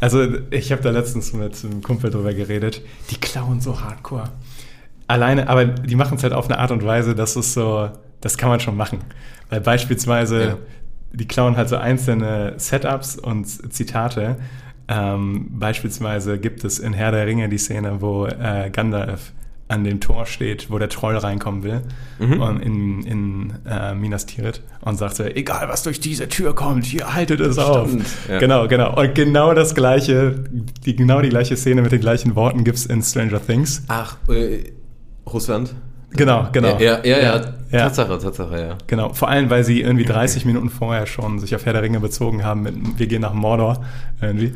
Also, 0.00 0.24
ich 0.50 0.70
habe 0.70 0.80
da 0.80 0.90
letztens 0.90 1.32
mit 1.32 1.64
einem 1.64 1.82
Kumpel 1.82 2.10
drüber 2.10 2.32
geredet. 2.32 2.82
Die 3.10 3.16
klauen 3.16 3.60
so 3.60 3.80
hardcore. 3.80 4.30
Alleine, 5.08 5.48
aber 5.48 5.64
die 5.64 5.96
machen 5.96 6.16
es 6.18 6.22
halt 6.22 6.32
auf 6.34 6.46
eine 6.50 6.58
Art 6.58 6.70
und 6.70 6.84
Weise, 6.84 7.14
dass 7.14 7.34
es 7.36 7.54
so, 7.54 7.88
das 8.20 8.36
kann 8.38 8.48
man 8.50 8.60
schon 8.60 8.76
machen. 8.76 8.98
Weil 9.50 9.60
beispielsweise, 9.62 10.42
Ja. 10.44 10.56
die 11.12 11.26
klauen 11.26 11.56
halt 11.56 11.68
so 11.70 11.76
einzelne 11.76 12.52
Setups 12.58 13.16
und 13.16 13.46
Zitate. 13.72 14.36
Ähm, 14.88 15.46
beispielsweise 15.50 16.38
gibt 16.38 16.64
es 16.64 16.78
in 16.78 16.92
Herr 16.92 17.10
der 17.12 17.26
Ringe 17.26 17.48
die 17.48 17.58
Szene, 17.58 18.00
wo 18.00 18.26
äh, 18.26 18.70
Gandalf 18.70 19.32
an 19.70 19.84
dem 19.84 20.00
Tor 20.00 20.24
steht, 20.24 20.70
wo 20.70 20.78
der 20.78 20.88
Troll 20.88 21.14
reinkommen 21.18 21.62
will, 21.62 21.82
Mhm. 22.18 22.40
und 22.40 22.60
in, 22.60 23.02
in 23.06 23.52
äh, 23.68 23.94
Minas 23.94 24.24
Tirith 24.24 24.62
und 24.80 24.96
sagte, 24.96 25.36
egal 25.36 25.68
was 25.68 25.82
durch 25.82 26.00
diese 26.00 26.26
Tür 26.26 26.54
kommt, 26.54 26.86
hier 26.86 27.12
haltet 27.14 27.40
es 27.40 27.58
auf. 27.58 27.90
ja. 28.30 28.38
Genau, 28.38 28.66
genau. 28.66 28.98
Und 28.98 29.14
genau 29.14 29.52
das 29.52 29.74
gleiche, 29.74 30.42
die, 30.86 30.96
genau 30.96 31.20
die 31.20 31.28
gleiche 31.28 31.54
Szene 31.54 31.82
mit 31.82 31.92
den 31.92 32.00
gleichen 32.00 32.34
Worten 32.34 32.64
gibt 32.64 32.78
es 32.78 32.86
in 32.86 33.02
Stranger 33.02 33.44
Things. 33.46 33.82
Ach, 33.88 34.16
äh, 34.30 34.72
Russland? 35.34 35.74
Genau, 36.10 36.48
genau. 36.52 36.78
Ja, 36.78 37.04
ja, 37.04 37.18
ja, 37.18 37.18
ja. 37.18 37.40
Ja. 37.70 37.78
Tatsache, 37.80 38.18
Tatsache, 38.18 38.58
ja. 38.60 38.78
Genau, 38.86 39.12
vor 39.12 39.28
allem, 39.28 39.50
weil 39.50 39.62
sie 39.62 39.82
irgendwie 39.82 40.06
30 40.06 40.46
Minuten 40.46 40.70
vorher 40.70 41.06
schon 41.06 41.38
sich 41.38 41.54
auf 41.54 41.66
Herr 41.66 41.74
der 41.74 41.82
Ringe 41.82 42.00
bezogen 42.00 42.42
haben 42.44 42.62
mit 42.62 42.74
Wir 42.98 43.06
gehen 43.06 43.20
nach 43.20 43.34
Mordor 43.34 43.84
irgendwie. 44.22 44.54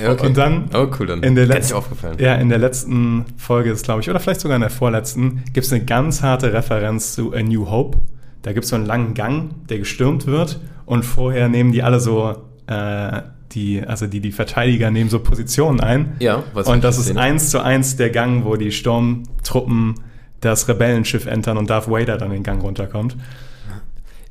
Ja, 0.00 0.12
okay. 0.12 0.26
Und 0.26 0.36
dann 0.38 0.70
Oh, 0.74 0.86
cool, 0.98 1.06
dann. 1.06 1.22
in 1.22 1.34
der 1.34 1.46
letzten, 1.46 1.62
nicht 1.62 1.74
aufgefallen. 1.74 2.16
Ja, 2.18 2.34
in 2.36 2.48
der 2.48 2.58
letzten 2.58 3.26
Folge 3.36 3.70
ist, 3.70 3.84
glaube 3.84 4.00
ich, 4.00 4.08
oder 4.10 4.20
vielleicht 4.20 4.40
sogar 4.40 4.56
in 4.56 4.62
der 4.62 4.70
vorletzten, 4.70 5.42
gibt 5.52 5.66
es 5.66 5.72
eine 5.72 5.84
ganz 5.84 6.22
harte 6.22 6.52
Referenz 6.52 7.14
zu 7.14 7.34
A 7.34 7.42
New 7.42 7.70
Hope. 7.70 7.98
Da 8.42 8.52
gibt 8.52 8.64
es 8.64 8.70
so 8.70 8.76
einen 8.76 8.86
langen 8.86 9.12
Gang, 9.14 9.66
der 9.68 9.78
gestürmt 9.78 10.26
wird 10.26 10.60
und 10.86 11.04
vorher 11.04 11.48
nehmen 11.48 11.72
die 11.72 11.82
alle 11.82 12.00
so, 12.00 12.36
äh, 12.68 13.20
die, 13.56 13.82
also 13.84 14.06
die, 14.06 14.20
die 14.20 14.32
Verteidiger 14.32 14.90
nehmen 14.90 15.10
so 15.10 15.18
Positionen 15.18 15.80
ein. 15.80 16.14
Ja, 16.20 16.44
weiß 16.52 16.68
Und 16.68 16.84
das 16.84 16.98
ist 16.98 17.16
eins 17.16 17.50
zu 17.50 17.60
eins 17.60 17.96
der 17.96 18.10
Gang, 18.10 18.44
wo 18.44 18.56
die 18.56 18.70
Sturmtruppen 18.70 19.94
das 20.40 20.68
Rebellenschiff 20.68 21.26
entern 21.26 21.56
und 21.56 21.70
Darth 21.70 21.90
Vader 21.90 22.18
dann 22.18 22.30
den 22.30 22.42
Gang 22.42 22.62
runterkommt. 22.62 23.16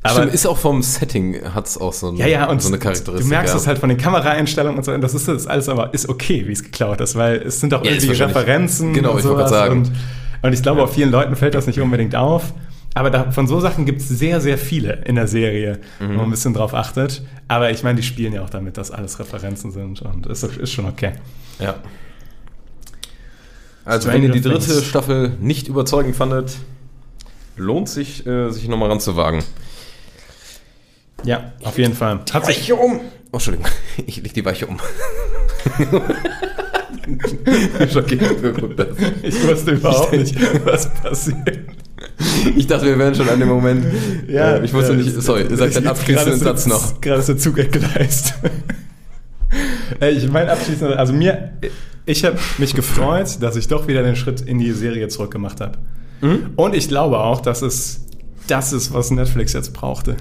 Aber 0.04 0.20
Stimmt, 0.20 0.34
ist 0.36 0.46
auch 0.46 0.58
vom 0.58 0.84
Setting, 0.84 1.42
hat 1.56 1.66
es 1.66 1.80
auch 1.80 1.92
so, 1.92 2.10
ein, 2.10 2.18
ja, 2.18 2.28
ja, 2.28 2.48
und 2.48 2.62
so 2.62 2.68
eine 2.68 2.78
Charakteristik. 2.78 3.24
du 3.24 3.28
merkst 3.28 3.56
ja. 3.56 3.60
es 3.60 3.66
halt 3.66 3.80
von 3.80 3.90
den 3.90 3.98
Kameraeinstellungen 3.98 4.78
und 4.78 4.84
so, 4.84 4.92
und 4.92 5.02
das 5.02 5.16
ist 5.16 5.28
das 5.28 5.48
alles 5.48 5.68
aber 5.68 5.96
ist 5.96 6.08
okay, 6.08 6.46
wie 6.48 6.52
es 6.52 6.64
geklaut 6.64 7.02
ist, 7.02 7.16
weil 7.16 7.38
es 7.38 7.60
sind 7.60 7.74
auch 7.74 7.84
Ja, 7.84 7.90
irgendwie 7.90 8.12
Referenzen 8.12 8.94
Genau, 8.94 9.14
und 9.14 9.20
ich 9.20 9.26
wollte 9.26 9.38
gerade 9.38 9.50
sagen. 9.50 9.78
Und, 9.80 9.92
und 10.44 10.54
ich 10.54 10.62
glaube, 10.62 10.84
auf 10.84 10.94
vielen 10.94 11.10
Leuten 11.10 11.36
fällt 11.36 11.56
das 11.56 11.66
nicht 11.66 11.82
unbedingt 11.82 12.16
auf, 12.16 12.54
aber 12.96 13.12
da, 13.12 13.32
von 13.32 13.46
so 13.46 13.60
Sachen 13.60 13.86
gibt 13.86 14.02
es 14.02 14.10
sehr, 14.10 14.42
sehr 14.42 14.58
viele 14.58 15.04
in 15.06 15.16
der 15.16 15.28
Serie, 15.28 15.80
Mhm. 16.00 16.08
wo 16.10 16.14
man 16.14 16.20
ein 16.26 16.32
bisschen 16.32 16.56
drauf 16.56 16.74
achtet. 16.74 17.22
Aber 17.48 17.70
ich 17.70 17.84
meine, 17.84 17.98
die 17.98 18.04
spielen 18.08 18.34
ja 18.34 18.44
auch 18.44 18.50
damit, 18.50 18.78
dass 18.78 18.90
alles 18.90 19.20
Referenzen 19.20 19.72
sind 19.72 20.02
und 20.02 20.26
ist, 20.26 20.44
ist 20.44 20.72
schon 20.72 20.86
okay. 20.86 21.12
Ja. 21.60 21.76
Also, 23.84 24.08
Stranger 24.10 24.24
wenn 24.24 24.30
ihr 24.30 24.34
die 24.34 24.42
dritte 24.42 24.66
Things. 24.66 24.86
Staffel 24.86 25.38
nicht 25.40 25.68
überzeugend 25.68 26.16
fandet, 26.16 26.56
lohnt 27.58 27.90
sich, 27.90 28.26
äh, 28.26 28.50
sich 28.50 28.68
nochmal 28.68 28.90
ranzuwagen. 28.90 29.44
Ja, 31.24 31.54
auf 31.64 31.78
jeden 31.78 31.94
Fall. 31.94 32.22
Hat 32.34 32.46
sich, 32.46 32.58
Weiche 32.60 32.76
um! 32.76 33.00
Oh, 33.32 33.34
Entschuldigung, 33.34 33.68
ich 34.08 34.18
leg 34.22 34.34
die 34.34 34.46
Weiche 34.46 34.68
um. 34.68 34.78
Schockiert 37.92 38.38
ich 39.22 39.48
wusste 39.48 39.72
überhaupt 39.72 40.12
nicht, 40.14 40.36
was 40.66 40.92
passiert. 40.94 41.65
Ich 42.56 42.68
dachte, 42.68 42.86
wir 42.86 42.98
wären 42.98 43.14
schon 43.16 43.28
an 43.28 43.40
dem 43.40 43.50
Moment. 43.50 43.86
äh, 44.30 44.64
ich 44.64 44.74
wusste 44.74 44.94
ja, 44.94 44.98
nicht, 44.98 45.22
sorry, 45.22 45.42
ich- 45.44 45.74
den 45.74 45.88
abschließenden 45.88 46.40
Satz 46.40 46.62
ist- 46.62 46.68
noch. 46.68 47.02
Gerade 47.02 47.20
ist 47.20 47.30
der 47.30 47.38
Zug 47.38 47.58
weggeleist. 47.58 48.36
Äh, 50.00 50.12
ich 50.12 50.30
mein 50.32 50.48
abschließender, 50.50 50.98
also 50.98 51.14
mir, 51.14 51.52
ich 52.06 52.24
habe 52.24 52.38
mich 52.58 52.74
gefreut, 52.76 53.38
dass 53.42 53.56
ich 53.56 53.68
doch 53.68 53.88
wieder 53.88 54.04
den 54.04 54.16
Schritt 54.16 54.42
in 54.42 54.60
die 54.60 54.72
Serie 54.72 55.08
zurückgemacht 55.08 55.60
habe. 55.62 55.78
Mhm. 56.22 56.52
Und 56.56 56.76
ich 56.76 56.88
glaube 56.88 57.20
auch, 57.20 57.42
dass 57.42 57.62
es 57.62 58.06
das 58.48 58.74
ist, 58.74 58.94
was 58.94 59.12
Netflix 59.12 59.54
jetzt 59.54 59.74
brauchte. 59.74 60.16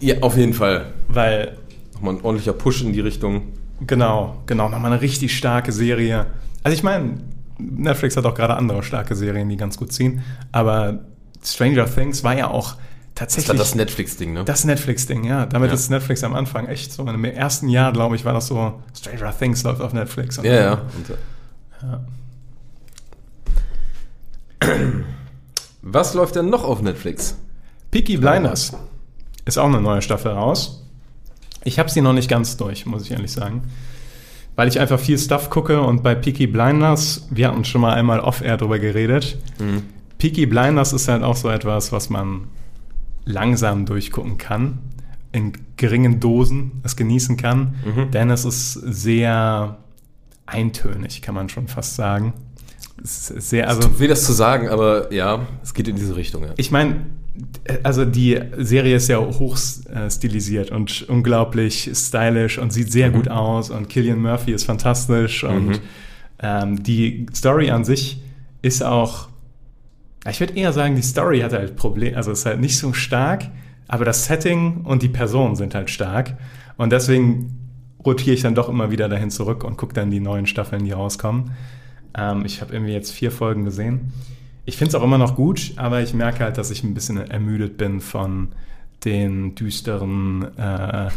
Ja, 0.00 0.16
auf 0.20 0.36
jeden 0.36 0.54
Fall. 0.54 0.86
Weil, 1.08 1.56
Nochmal 1.94 2.14
ein 2.14 2.20
ordentlicher 2.22 2.52
Push 2.52 2.82
in 2.82 2.92
die 2.92 3.00
Richtung. 3.00 3.42
genau, 3.86 4.40
genau, 4.46 4.68
nochmal 4.68 4.92
eine 4.92 5.00
richtig 5.02 5.36
starke 5.36 5.72
Serie. 5.72 6.26
Also 6.62 6.76
ich 6.76 6.82
meine, 6.84 7.14
Netflix 7.58 8.16
hat 8.16 8.24
auch 8.24 8.34
gerade 8.34 8.56
andere 8.56 8.82
starke 8.82 9.14
Serien, 9.16 9.48
die 9.48 9.56
ganz 9.56 9.76
gut 9.76 9.92
ziehen. 9.92 10.22
Aber 10.52 11.00
Stranger 11.44 11.86
Things 11.92 12.22
war 12.24 12.36
ja 12.36 12.48
auch 12.48 12.74
Das 12.74 12.80
tatsächlich 13.14 13.48
war 13.48 13.56
das 13.56 13.74
Netflix-Ding, 13.74 14.32
ne? 14.32 14.44
Das 14.44 14.64
Netflix-Ding, 14.64 15.24
ja. 15.24 15.46
Damit 15.46 15.68
Ja. 15.70 15.74
ist 15.74 15.90
Netflix 15.90 16.22
am 16.24 16.34
Anfang 16.34 16.66
echt 16.66 16.92
so. 16.92 17.04
Im 17.06 17.24
ersten 17.24 17.68
Jahr, 17.68 17.92
glaube 17.92 18.16
ich, 18.16 18.24
war 18.24 18.32
das 18.32 18.46
so, 18.46 18.80
Stranger 18.96 19.36
Things 19.36 19.62
läuft 19.64 19.80
auf 19.80 19.92
Netflix. 19.92 20.36
Ja, 20.36 20.44
ja. 20.44 20.72
äh, 24.60 24.66
Was 25.82 26.14
läuft 26.14 26.36
denn 26.36 26.50
noch 26.50 26.64
auf 26.64 26.82
Netflix? 26.82 27.36
Peaky 27.90 28.18
Blinders 28.18 28.72
ist 29.44 29.58
auch 29.58 29.66
eine 29.66 29.80
neue 29.80 30.02
Staffel 30.02 30.32
raus. 30.32 30.84
Ich 31.64 31.78
habe 31.78 31.90
sie 31.90 32.00
noch 32.02 32.12
nicht 32.12 32.28
ganz 32.28 32.56
durch, 32.56 32.86
muss 32.86 33.02
ich 33.04 33.10
ehrlich 33.12 33.32
sagen. 33.32 33.62
Weil 34.58 34.66
ich 34.66 34.80
einfach 34.80 34.98
viel 34.98 35.16
Stuff 35.18 35.50
gucke 35.50 35.80
und 35.80 36.02
bei 36.02 36.16
Peaky 36.16 36.48
Blinders, 36.48 37.28
wir 37.30 37.46
hatten 37.46 37.64
schon 37.64 37.80
mal 37.80 37.94
einmal 37.94 38.18
off-air 38.18 38.56
drüber 38.56 38.80
geredet. 38.80 39.38
Mhm. 39.60 39.84
Peaky 40.18 40.46
Blinders 40.46 40.92
ist 40.92 41.06
halt 41.06 41.22
auch 41.22 41.36
so 41.36 41.48
etwas, 41.48 41.92
was 41.92 42.10
man 42.10 42.48
langsam 43.24 43.86
durchgucken 43.86 44.36
kann, 44.36 44.78
in 45.30 45.52
geringen 45.76 46.18
Dosen 46.18 46.80
es 46.82 46.96
genießen 46.96 47.36
kann, 47.36 47.76
Mhm. 47.84 48.10
denn 48.10 48.30
es 48.30 48.44
ist 48.44 48.72
sehr 48.72 49.76
eintönig, 50.44 51.22
kann 51.22 51.36
man 51.36 51.48
schon 51.48 51.68
fast 51.68 51.94
sagen. 51.94 52.32
Es 53.00 53.30
ist 53.30 53.50
sehr, 53.50 53.68
also 53.68 53.82
Tut 53.82 54.00
weh, 54.00 54.08
das 54.08 54.24
zu 54.24 54.32
sagen, 54.32 54.68
aber 54.70 55.12
ja, 55.12 55.46
es 55.62 55.72
geht 55.72 55.86
in 55.86 55.94
diese 55.94 56.16
Richtung, 56.16 56.42
ja. 56.42 56.54
ich 56.56 56.72
meine, 56.72 57.06
also 57.82 58.04
die 58.04 58.40
Serie 58.56 58.96
ist 58.96 59.08
ja 59.08 59.18
hoch 59.18 59.56
äh, 59.92 60.10
stilisiert 60.10 60.70
und 60.70 61.08
unglaublich 61.08 61.90
stylisch 61.94 62.58
und 62.58 62.72
sieht 62.72 62.90
sehr 62.90 63.10
gut 63.10 63.28
aus 63.28 63.70
und 63.70 63.88
Killian 63.88 64.20
Murphy 64.20 64.52
ist 64.52 64.64
fantastisch 64.64 65.44
und 65.44 65.80
ähm, 66.40 66.82
die 66.82 67.26
Story 67.34 67.70
an 67.70 67.84
sich 67.84 68.22
ist 68.62 68.82
auch, 68.82 69.28
ich 70.28 70.40
würde 70.40 70.54
eher 70.54 70.72
sagen, 70.72 70.96
die 70.96 71.02
Story 71.02 71.40
hat 71.40 71.52
halt 71.52 71.76
Probleme, 71.76 72.16
also 72.16 72.32
ist 72.32 72.46
halt 72.46 72.60
nicht 72.60 72.78
so 72.78 72.92
stark, 72.92 73.48
aber 73.86 74.04
das 74.04 74.26
Setting 74.26 74.82
und 74.84 75.02
die 75.02 75.08
Personen 75.08 75.56
sind 75.56 75.74
halt 75.74 75.90
stark 75.90 76.36
und 76.76 76.92
deswegen 76.92 77.58
rotiere 78.04 78.34
ich 78.34 78.42
dann 78.42 78.54
doch 78.54 78.68
immer 78.68 78.90
wieder 78.90 79.08
dahin 79.08 79.30
zurück 79.30 79.64
und 79.64 79.76
gucke 79.76 79.94
dann 79.94 80.10
die 80.10 80.20
neuen 80.20 80.46
Staffeln, 80.46 80.84
die 80.84 80.92
rauskommen. 80.92 81.52
Ähm, 82.16 82.44
ich 82.44 82.60
habe 82.60 82.72
irgendwie 82.72 82.92
jetzt 82.92 83.12
vier 83.12 83.30
Folgen 83.30 83.64
gesehen. 83.64 84.12
Ich 84.68 84.76
finde 84.76 84.90
es 84.90 84.94
auch 84.96 85.02
immer 85.02 85.16
noch 85.16 85.34
gut, 85.34 85.72
aber 85.76 86.02
ich 86.02 86.12
merke 86.12 86.44
halt, 86.44 86.58
dass 86.58 86.70
ich 86.70 86.84
ein 86.84 86.92
bisschen 86.92 87.16
ermüdet 87.16 87.78
bin 87.78 88.02
von 88.02 88.48
den 89.02 89.54
düsteren 89.54 90.46
äh, 90.58 91.08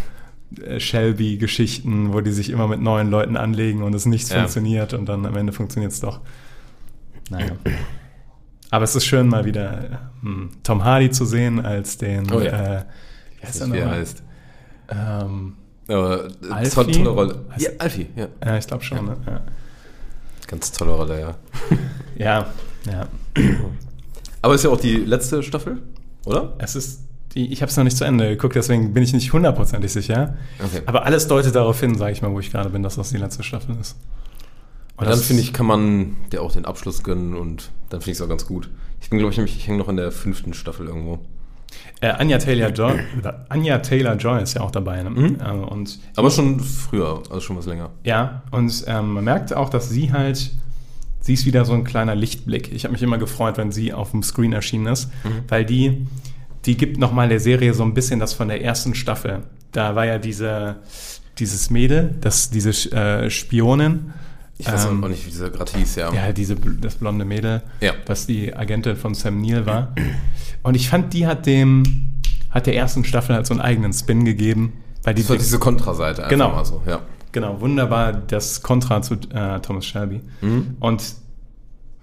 Shelby-Geschichten, 0.80 2.14
wo 2.14 2.22
die 2.22 2.32
sich 2.32 2.50
immer 2.50 2.70
mit 2.70 2.80
neuen 2.80 3.10
Leuten 3.10 3.36
anlegen 3.36 3.84
und 3.84 3.94
es 3.94 4.06
nichts 4.06 4.30
Ja. 4.30 4.38
funktioniert 4.38 4.94
und 4.94 5.08
dann 5.10 5.26
am 5.26 5.36
Ende 5.36 5.52
funktioniert 5.52 5.92
es 5.92 6.00
doch. 6.00 6.22
Naja. 7.30 7.52
Aber 8.70 8.86
es 8.86 8.96
ist 8.96 9.06
schön, 9.06 9.28
mal 9.28 9.44
wieder 9.44 10.10
hm, 10.22 10.52
Tom 10.64 10.86
Hardy 10.86 11.12
zu 11.12 11.26
sehen 11.26 11.60
als 11.60 11.98
den. 11.98 12.32
Oh 12.32 12.40
ja. 12.40 12.78
äh, 12.78 12.84
wie 13.42 13.48
heißt 13.48 13.60
Wie 13.74 13.78
er 13.78 13.84
nochmal? 13.86 14.00
heißt. 14.00 14.24
Ähm, 14.88 15.54
Aber 15.90 16.26
äh, 16.26 16.52
Alfie? 16.52 16.70
tolle, 16.76 16.92
tolle 16.94 17.10
Rolle. 17.10 17.46
Ja, 17.58 17.70
Alfie, 17.80 18.08
ja. 18.16 18.28
ja, 18.46 18.58
ich 18.58 18.68
glaube 18.68 18.84
schon. 18.86 19.06
Ne? 19.06 19.18
Ja. 19.28 19.42
Ganz 20.48 20.72
tolle 20.72 20.92
Rolle, 20.92 21.20
ja. 21.20 21.36
ja, 22.18 22.46
ja. 22.86 23.08
Aber 24.42 24.56
ist 24.56 24.64
ja 24.64 24.70
auch 24.70 24.80
die 24.80 24.98
letzte 24.98 25.44
Staffel, 25.44 25.82
oder? 26.26 26.54
Es 26.58 26.76
ist, 26.76 27.02
die, 27.34 27.52
ich 27.52 27.62
habe 27.62 27.70
es 27.70 27.78
noch 27.78 27.84
nicht 27.84 27.98
zu 27.98 28.06
Ende 28.06 28.30
geguckt, 28.30 28.56
deswegen 28.56 28.94
bin 28.94 29.04
ich 29.04 29.14
nicht 29.14 29.34
hundertprozentig 29.34 29.92
sicher. 29.92 30.36
Okay. 30.64 30.82
Aber 30.86 31.06
alles 31.06 31.28
deutet 31.28 31.56
darauf 31.56 31.80
hin, 31.80 31.96
sage 31.98 32.14
ich 32.14 32.22
mal, 32.22 32.32
wo 32.32 32.40
ich 32.40 32.52
gerade 32.52 32.70
bin, 32.70 32.84
dass 32.84 32.96
das 32.96 33.10
die 33.10 33.18
letzte 33.18 33.44
Staffel 33.44 33.76
ist. 33.80 33.98
Und 34.98 35.10
dann 35.10 35.18
finde 35.18 35.42
ich, 35.42 35.52
kann 35.52 35.66
man 35.66 36.16
dir 36.32 36.44
auch 36.44 36.52
den 36.52 36.66
Abschluss 36.66 37.02
gönnen 37.02 37.36
und 37.36 37.72
dann 37.90 38.02
finde 38.02 38.12
ich 38.12 38.18
es 38.18 38.22
auch 38.22 38.30
ganz 38.30 38.46
gut. 38.46 38.70
Ich 39.02 39.10
bin, 39.10 39.18
glaube 39.18 39.32
ich, 39.32 39.38
nämlich, 39.38 39.58
ich 39.58 39.68
hänge 39.68 39.80
noch 39.80 39.90
in 39.90 39.98
der 39.98 40.12
fünften 40.12 40.54
Staffel 40.54 40.86
irgendwo. 40.88 41.20
Äh, 42.02 42.10
Anja 42.10 42.38
Taylor-Joy 42.38 43.00
Anja 43.50 43.80
Taylor-Joy 43.80 44.42
ist 44.42 44.56
ja 44.56 44.62
auch 44.62 44.72
dabei. 44.72 45.02
Ne? 45.04 45.10
Mhm. 45.10 45.38
Äh, 45.40 45.52
und 45.52 46.00
Aber 46.16 46.30
schon 46.30 46.60
früher, 46.60 47.24
also 47.30 47.40
schon 47.40 47.58
was 47.58 47.66
länger. 47.66 47.90
Ja, 48.04 48.44
und 48.52 48.84
ähm, 48.88 49.14
man 49.14 49.24
merkt 49.24 49.54
auch, 49.54 49.70
dass 49.70 49.90
sie 49.90 50.12
halt, 50.12 50.52
sie 51.22 51.34
ist 51.34 51.46
wieder 51.46 51.64
so 51.66 51.74
ein 51.74 51.84
kleiner 51.84 52.16
Lichtblick. 52.16 52.72
Ich 52.74 52.84
habe 52.84 52.92
mich 52.94 53.02
immer 53.04 53.18
gefreut, 53.18 53.58
wenn 53.58 53.72
sie 53.72 53.94
auf 53.94 54.12
dem 54.12 54.24
Screen 54.24 54.54
erschienen 54.54 54.88
ist, 54.88 55.10
weil 55.48 55.66
die, 55.66 56.06
die 56.66 56.76
gibt 56.78 56.98
nochmal 56.98 57.30
der 57.30 57.40
Serie 57.40 57.74
so 57.74 57.84
ein 57.84 57.94
bisschen 57.94 58.20
das 58.20 58.34
von 58.34 58.48
der 58.50 58.64
ersten 58.64 58.94
Staffel. 58.96 59.44
Da 59.72 59.96
war 59.96 60.06
ja 60.06 60.18
diese, 60.18 60.78
dieses 61.40 61.70
Mädel, 61.70 62.16
das, 62.22 62.50
diese 62.50 62.72
äh, 62.92 63.30
Spionin. 63.30 64.14
Ich 64.58 64.68
weiß 64.72 64.86
Ähm, 64.86 65.04
auch 65.04 65.08
nicht, 65.08 65.26
wie 65.26 65.30
dieser 65.32 65.50
gerade 65.50 65.72
hieß, 65.78 65.96
ja. 65.96 66.14
Ja, 66.14 66.32
diese, 66.34 66.56
das 66.56 66.96
blonde 66.96 67.26
Mädel, 67.26 67.62
Ja. 67.80 67.94
was 68.06 68.28
die 68.28 68.54
Agentin 68.56 68.96
von 68.96 69.16
Sam 69.16 69.42
Neill 69.42 69.66
war. 69.66 69.96
Und 70.64 70.76
ich 70.76 70.90
fand, 70.90 71.14
die 71.14 71.26
hat 71.26 71.46
dem, 71.48 71.84
hat 72.52 72.68
der 72.68 72.76
ersten 72.76 73.04
Staffel 73.06 73.36
halt 73.36 73.48
so 73.48 73.54
einen 73.54 73.62
eigenen 73.62 73.94
Spin 73.94 74.26
gegeben. 74.26 74.74
Weil 75.04 75.16
die 75.16 75.22
Das 75.24 75.30
war 75.32 75.38
diese 75.38 75.58
Kontraseite 75.58 76.22
einfach 76.24 76.30
Genau. 76.30 76.50
mal 76.52 76.66
so, 76.66 76.82
ja. 76.86 77.00
Genau, 77.32 77.62
wunderbar 77.62 78.14
das 78.14 78.62
Kontra 78.62 79.02
zu 79.02 79.16
äh, 79.34 79.60
Thomas 79.62 79.86
Shelby. 79.86 80.22
Mhm. 80.42 80.76
Und 80.80 81.04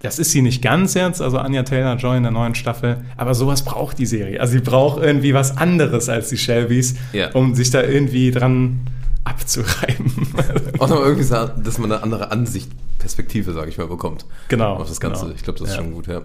das 0.01 0.17
ist 0.17 0.31
sie 0.31 0.41
nicht 0.41 0.61
ganz 0.61 0.93
jetzt, 0.93 1.21
also 1.21 1.37
Anja 1.39 1.63
Taylor-Joy 1.63 2.17
in 2.17 2.23
der 2.23 2.31
neuen 2.31 2.55
Staffel, 2.55 3.03
aber 3.17 3.33
sowas 3.35 3.63
braucht 3.65 3.97
die 3.99 4.05
Serie. 4.05 4.39
Also 4.39 4.53
sie 4.53 4.61
braucht 4.61 5.01
irgendwie 5.03 5.33
was 5.33 5.57
anderes 5.57 6.07
als 6.09 6.29
die 6.29 6.37
Shelbys, 6.37 6.95
Ja. 7.11 7.31
um 7.33 7.53
sich 7.53 7.69
da 7.69 7.83
irgendwie 7.83 8.31
dran 8.31 8.79
abzureiben. 9.25 10.11
Auch 10.79 10.87
noch 10.87 11.01
irgendwie, 11.01 11.23
so, 11.23 11.35
dass 11.63 11.77
man 11.77 11.91
eine 11.91 12.01
andere 12.01 12.31
Ansicht, 12.31 12.71
Perspektive, 12.97 13.51
sage 13.53 13.69
ich 13.69 13.77
mal, 13.77 13.87
bekommt. 13.87 14.25
Genau, 14.47 14.75
Auf 14.75 14.87
das 14.87 14.99
Ganze. 15.01 15.23
genau. 15.25 15.35
Ich 15.35 15.43
glaube, 15.43 15.59
das 15.59 15.69
ist 15.69 15.75
Ja. 15.75 15.81
schon 15.83 15.93
gut, 15.93 16.07
ja. 16.07 16.21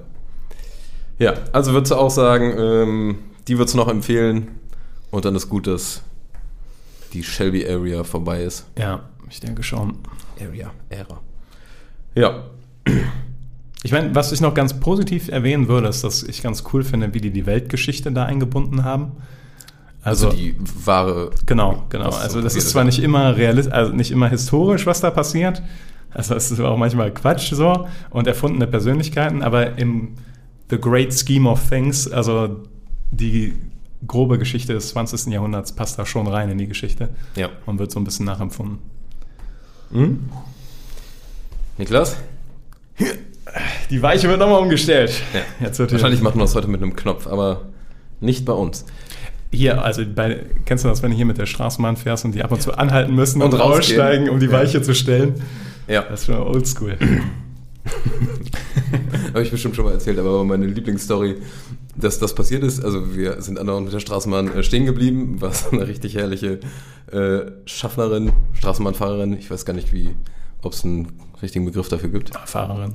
Ja, 1.18 1.34
also 1.52 1.72
würdest 1.72 1.92
du 1.92 1.96
auch 1.96 2.10
sagen, 2.10 2.54
ähm, 2.58 3.18
die 3.48 3.58
würdest 3.58 3.74
du 3.74 3.78
noch 3.78 3.88
empfehlen 3.88 4.48
und 5.10 5.24
dann 5.24 5.34
ist 5.36 5.48
gut, 5.48 5.66
dass 5.66 6.02
die 7.14 7.22
Shelby 7.22 7.66
Area 7.66 8.04
vorbei 8.04 8.42
ist. 8.42 8.66
ja, 8.78 9.00
ich 9.30 9.40
denke 9.40 9.62
schon. 9.62 9.98
Area, 10.40 10.70
Ära. 10.90 11.20
Ja. 12.14 12.44
Ich 13.82 13.92
meine, 13.92 14.14
was 14.14 14.32
ich 14.32 14.40
noch 14.40 14.54
ganz 14.54 14.78
positiv 14.80 15.28
erwähnen 15.28 15.68
würde, 15.68 15.88
ist, 15.88 16.04
dass 16.04 16.22
ich 16.22 16.42
ganz 16.42 16.64
cool 16.72 16.82
finde, 16.84 17.14
wie 17.14 17.20
die 17.20 17.30
die 17.30 17.46
Weltgeschichte 17.46 18.10
da 18.12 18.24
eingebunden 18.24 18.84
haben. 18.84 19.12
Also, 20.02 20.30
die 20.30 20.54
wahre. 20.84 21.30
Genau, 21.46 21.84
genau. 21.88 22.10
Also 22.10 22.42
das 22.42 22.56
ist 22.56 22.70
zwar 22.70 22.84
nicht 22.84 23.02
immer 23.02 23.36
realist, 23.36 23.72
also 23.72 23.92
nicht 23.92 24.10
immer 24.10 24.28
historisch, 24.28 24.84
was 24.84 25.00
da 25.00 25.10
passiert. 25.10 25.62
Also 26.10 26.34
es 26.34 26.50
ist 26.50 26.60
auch 26.60 26.76
manchmal 26.76 27.12
Quatsch 27.12 27.52
so 27.52 27.88
und 28.10 28.26
erfundene 28.26 28.66
Persönlichkeiten, 28.66 29.42
aber 29.42 29.78
im 29.78 30.14
The 30.70 30.78
Great 30.78 31.12
Scheme 31.12 31.48
of 31.48 31.68
Things, 31.68 32.10
also 32.10 32.62
die 33.10 33.54
grobe 34.06 34.38
Geschichte 34.38 34.72
des 34.74 34.88
20. 34.90 35.32
Jahrhunderts 35.32 35.72
passt 35.72 35.98
da 35.98 36.06
schon 36.06 36.26
rein 36.26 36.48
in 36.50 36.58
die 36.58 36.66
Geschichte 36.66 37.10
Ja. 37.36 37.48
und 37.66 37.78
wird 37.78 37.90
so 37.90 38.00
ein 38.00 38.04
bisschen 38.04 38.26
nachempfunden. 38.26 38.78
Niklas? 41.78 42.16
Die 43.90 44.02
Weiche 44.02 44.28
wird 44.28 44.38
nochmal 44.40 44.60
umgestellt. 44.60 45.12
Ja. 45.32 45.40
Jetzt 45.66 45.78
wird 45.78 45.92
Wahrscheinlich 45.92 46.22
machen 46.22 46.38
wir 46.38 46.44
es 46.44 46.54
heute 46.54 46.68
mit 46.68 46.82
einem 46.82 46.96
Knopf, 46.96 47.26
aber 47.26 47.62
nicht 48.20 48.44
bei 48.44 48.52
uns. 48.52 48.84
Hier, 49.52 49.84
also 49.84 50.02
bei, 50.04 50.40
kennst 50.64 50.84
du 50.84 50.88
das, 50.88 51.02
wenn 51.02 51.10
du 51.12 51.16
hier 51.16 51.26
mit 51.26 51.38
der 51.38 51.46
Straßenbahn 51.46 51.96
fährst 51.96 52.24
und 52.24 52.34
die 52.34 52.42
ab 52.42 52.50
und 52.50 52.60
zu 52.60 52.76
anhalten 52.76 53.14
müssen 53.14 53.40
und, 53.42 53.54
Und 53.54 53.60
rausgehen. 53.60 54.00
aussteigen, 54.00 54.28
um 54.30 54.40
die 54.40 54.46
Ja. 54.46 54.52
Weiche 54.52 54.82
zu 54.82 54.94
stellen? 54.94 55.34
Ja. 55.86 56.02
Das 56.02 56.20
ist 56.22 56.26
schon 56.26 56.36
oldschool. 56.38 56.96
Habe 59.32 59.42
ich 59.42 59.50
bestimmt 59.50 59.76
schon 59.76 59.84
mal 59.84 59.92
erzählt, 59.92 60.18
aber 60.18 60.44
meine 60.44 60.66
Lieblingsstory, 60.66 61.36
dass 61.96 62.18
das 62.18 62.34
passiert 62.34 62.62
ist, 62.62 62.84
also 62.84 63.14
wir 63.14 63.40
sind 63.42 63.58
andauernd 63.58 63.86
mit 63.86 63.94
der 63.94 64.00
Straßenbahn 64.00 64.52
äh, 64.54 64.62
stehen 64.62 64.86
geblieben, 64.86 65.40
war 65.40 65.52
so 65.52 65.70
eine 65.72 65.86
richtig 65.86 66.14
herrliche 66.16 66.60
äh, 67.10 67.40
Schaffnerin, 67.66 68.32
Straßenbahnfahrerin, 68.54 69.34
ich 69.34 69.50
weiß 69.50 69.64
gar 69.64 69.74
nicht 69.74 69.92
wie, 69.92 70.14
ob 70.62 70.72
es 70.72 70.84
einen 70.84 71.12
richtigen 71.42 71.64
Begriff 71.64 71.88
dafür 71.88 72.08
gibt. 72.08 72.30
Fahrerin. 72.46 72.94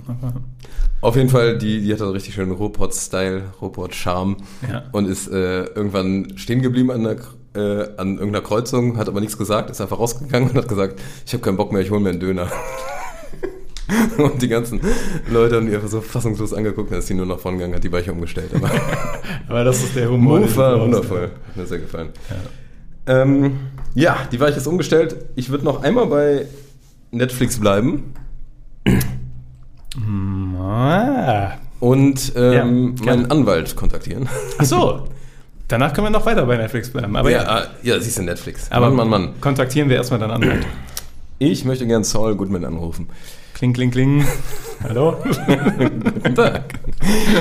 Auf 1.01 1.15
jeden 1.15 1.29
Fall, 1.29 1.57
die, 1.57 1.81
die 1.81 1.93
hatte 1.93 2.05
so 2.05 2.11
richtig 2.11 2.33
schönen 2.33 2.51
Ruhrpott-Style, 2.51 3.43
Ruhrpott-Charme 3.61 4.37
Ja. 4.69 4.83
und 4.91 5.07
ist 5.07 5.27
äh, 5.27 5.65
irgendwann 5.65 6.33
stehen 6.37 6.61
geblieben 6.61 6.91
an, 6.91 7.03
der, 7.03 7.17
äh, 7.55 7.89
an 7.97 8.17
irgendeiner 8.17 8.41
Kreuzung, 8.41 8.97
hat 8.97 9.07
aber 9.07 9.19
nichts 9.21 9.37
gesagt, 9.37 9.69
ist 9.69 9.81
einfach 9.81 9.99
rausgegangen 9.99 10.49
und 10.49 10.57
hat 10.57 10.67
gesagt, 10.67 10.99
ich 11.25 11.33
habe 11.33 11.43
keinen 11.43 11.57
Bock 11.57 11.71
mehr, 11.71 11.81
ich 11.81 11.91
hole 11.91 12.01
mir 12.01 12.09
einen 12.09 12.19
Döner. 12.19 12.51
und 14.17 14.41
die 14.41 14.47
ganzen 14.47 14.81
Leute 15.29 15.55
haben 15.55 15.67
die 15.67 15.75
einfach 15.75 15.87
so 15.87 16.01
fassungslos 16.01 16.53
angeguckt, 16.53 16.91
ist 16.91 17.07
sie 17.07 17.13
nur 17.13 17.25
nach 17.25 17.39
vorne 17.39 17.57
gegangen, 17.57 17.75
hat 17.75 17.83
die 17.83 17.91
Weiche 17.91 18.11
umgestellt. 18.11 18.51
Aber 18.53 18.69
Aber 19.47 19.63
das 19.63 19.83
ist 19.83 19.95
der 19.95 20.09
Humor. 20.09 20.39
Move 20.39 20.55
war 20.55 20.79
wundervoll, 20.81 21.31
hat 21.47 21.57
mir 21.57 21.65
sehr 21.65 21.79
gefallen. 21.79 22.09
Ja, 23.07 23.21
ähm, 23.21 23.59
ja 23.95 24.17
die 24.31 24.39
Weiche 24.39 24.57
ist 24.57 24.67
umgestellt. 24.67 25.15
Ich 25.35 25.49
würde 25.49 25.65
noch 25.65 25.83
einmal 25.83 26.07
bei 26.07 26.45
Netflix 27.11 27.59
bleiben 27.59 28.13
brauchst. 28.83 29.07
Ah. 30.61 31.57
und 31.79 32.33
ähm, 32.35 32.95
Ja, 32.99 33.05
meinen 33.05 33.31
Anwalt 33.31 33.75
kontaktieren. 33.75 34.27
Ach 34.57 34.65
so. 34.65 35.07
Danach 35.67 35.93
können 35.93 36.07
wir 36.07 36.11
noch 36.11 36.25
weiter 36.25 36.45
bei 36.45 36.57
Netflix 36.57 36.89
bleiben. 36.89 37.15
Aber 37.15 37.29
ja, 37.29 37.43
ja, 37.43 37.67
ja, 37.83 37.99
siehst 37.99 38.17
du 38.17 38.23
Netflix. 38.23 38.71
aber 38.71 38.89
Mann, 38.89 39.09
Mann, 39.09 39.25
Mann. 39.25 39.41
kontaktieren 39.41 39.87
wir 39.89 39.97
erstmal 39.97 40.19
deinen 40.19 40.31
Anwalt. 40.31 40.65
Ich 41.37 41.63
möchte 41.63 41.85
gern 41.85 42.03
Saul 42.03 42.35
Goodman 42.35 42.65
anrufen. 42.65 43.07
Kling, 43.59 43.73
kling, 43.73 43.91
kling. 43.91 44.25
Hallo? 44.83 45.17
Guten 45.21 46.33
Tag. 46.33 46.79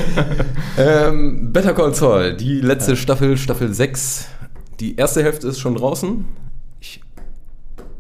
ähm, 0.77 1.53
Better 1.53 1.73
Call 1.75 1.95
Saul, 1.95 2.35
die 2.35 2.61
letzte 2.61 2.97
Staffel, 2.97 3.37
Staffel 3.37 3.73
6. 3.73 4.27
Die 4.81 4.97
erste 4.97 5.23
Hälfte 5.23 5.47
ist 5.47 5.61
schon 5.61 5.77
draußen. 5.77 6.25
Ich 6.81 7.01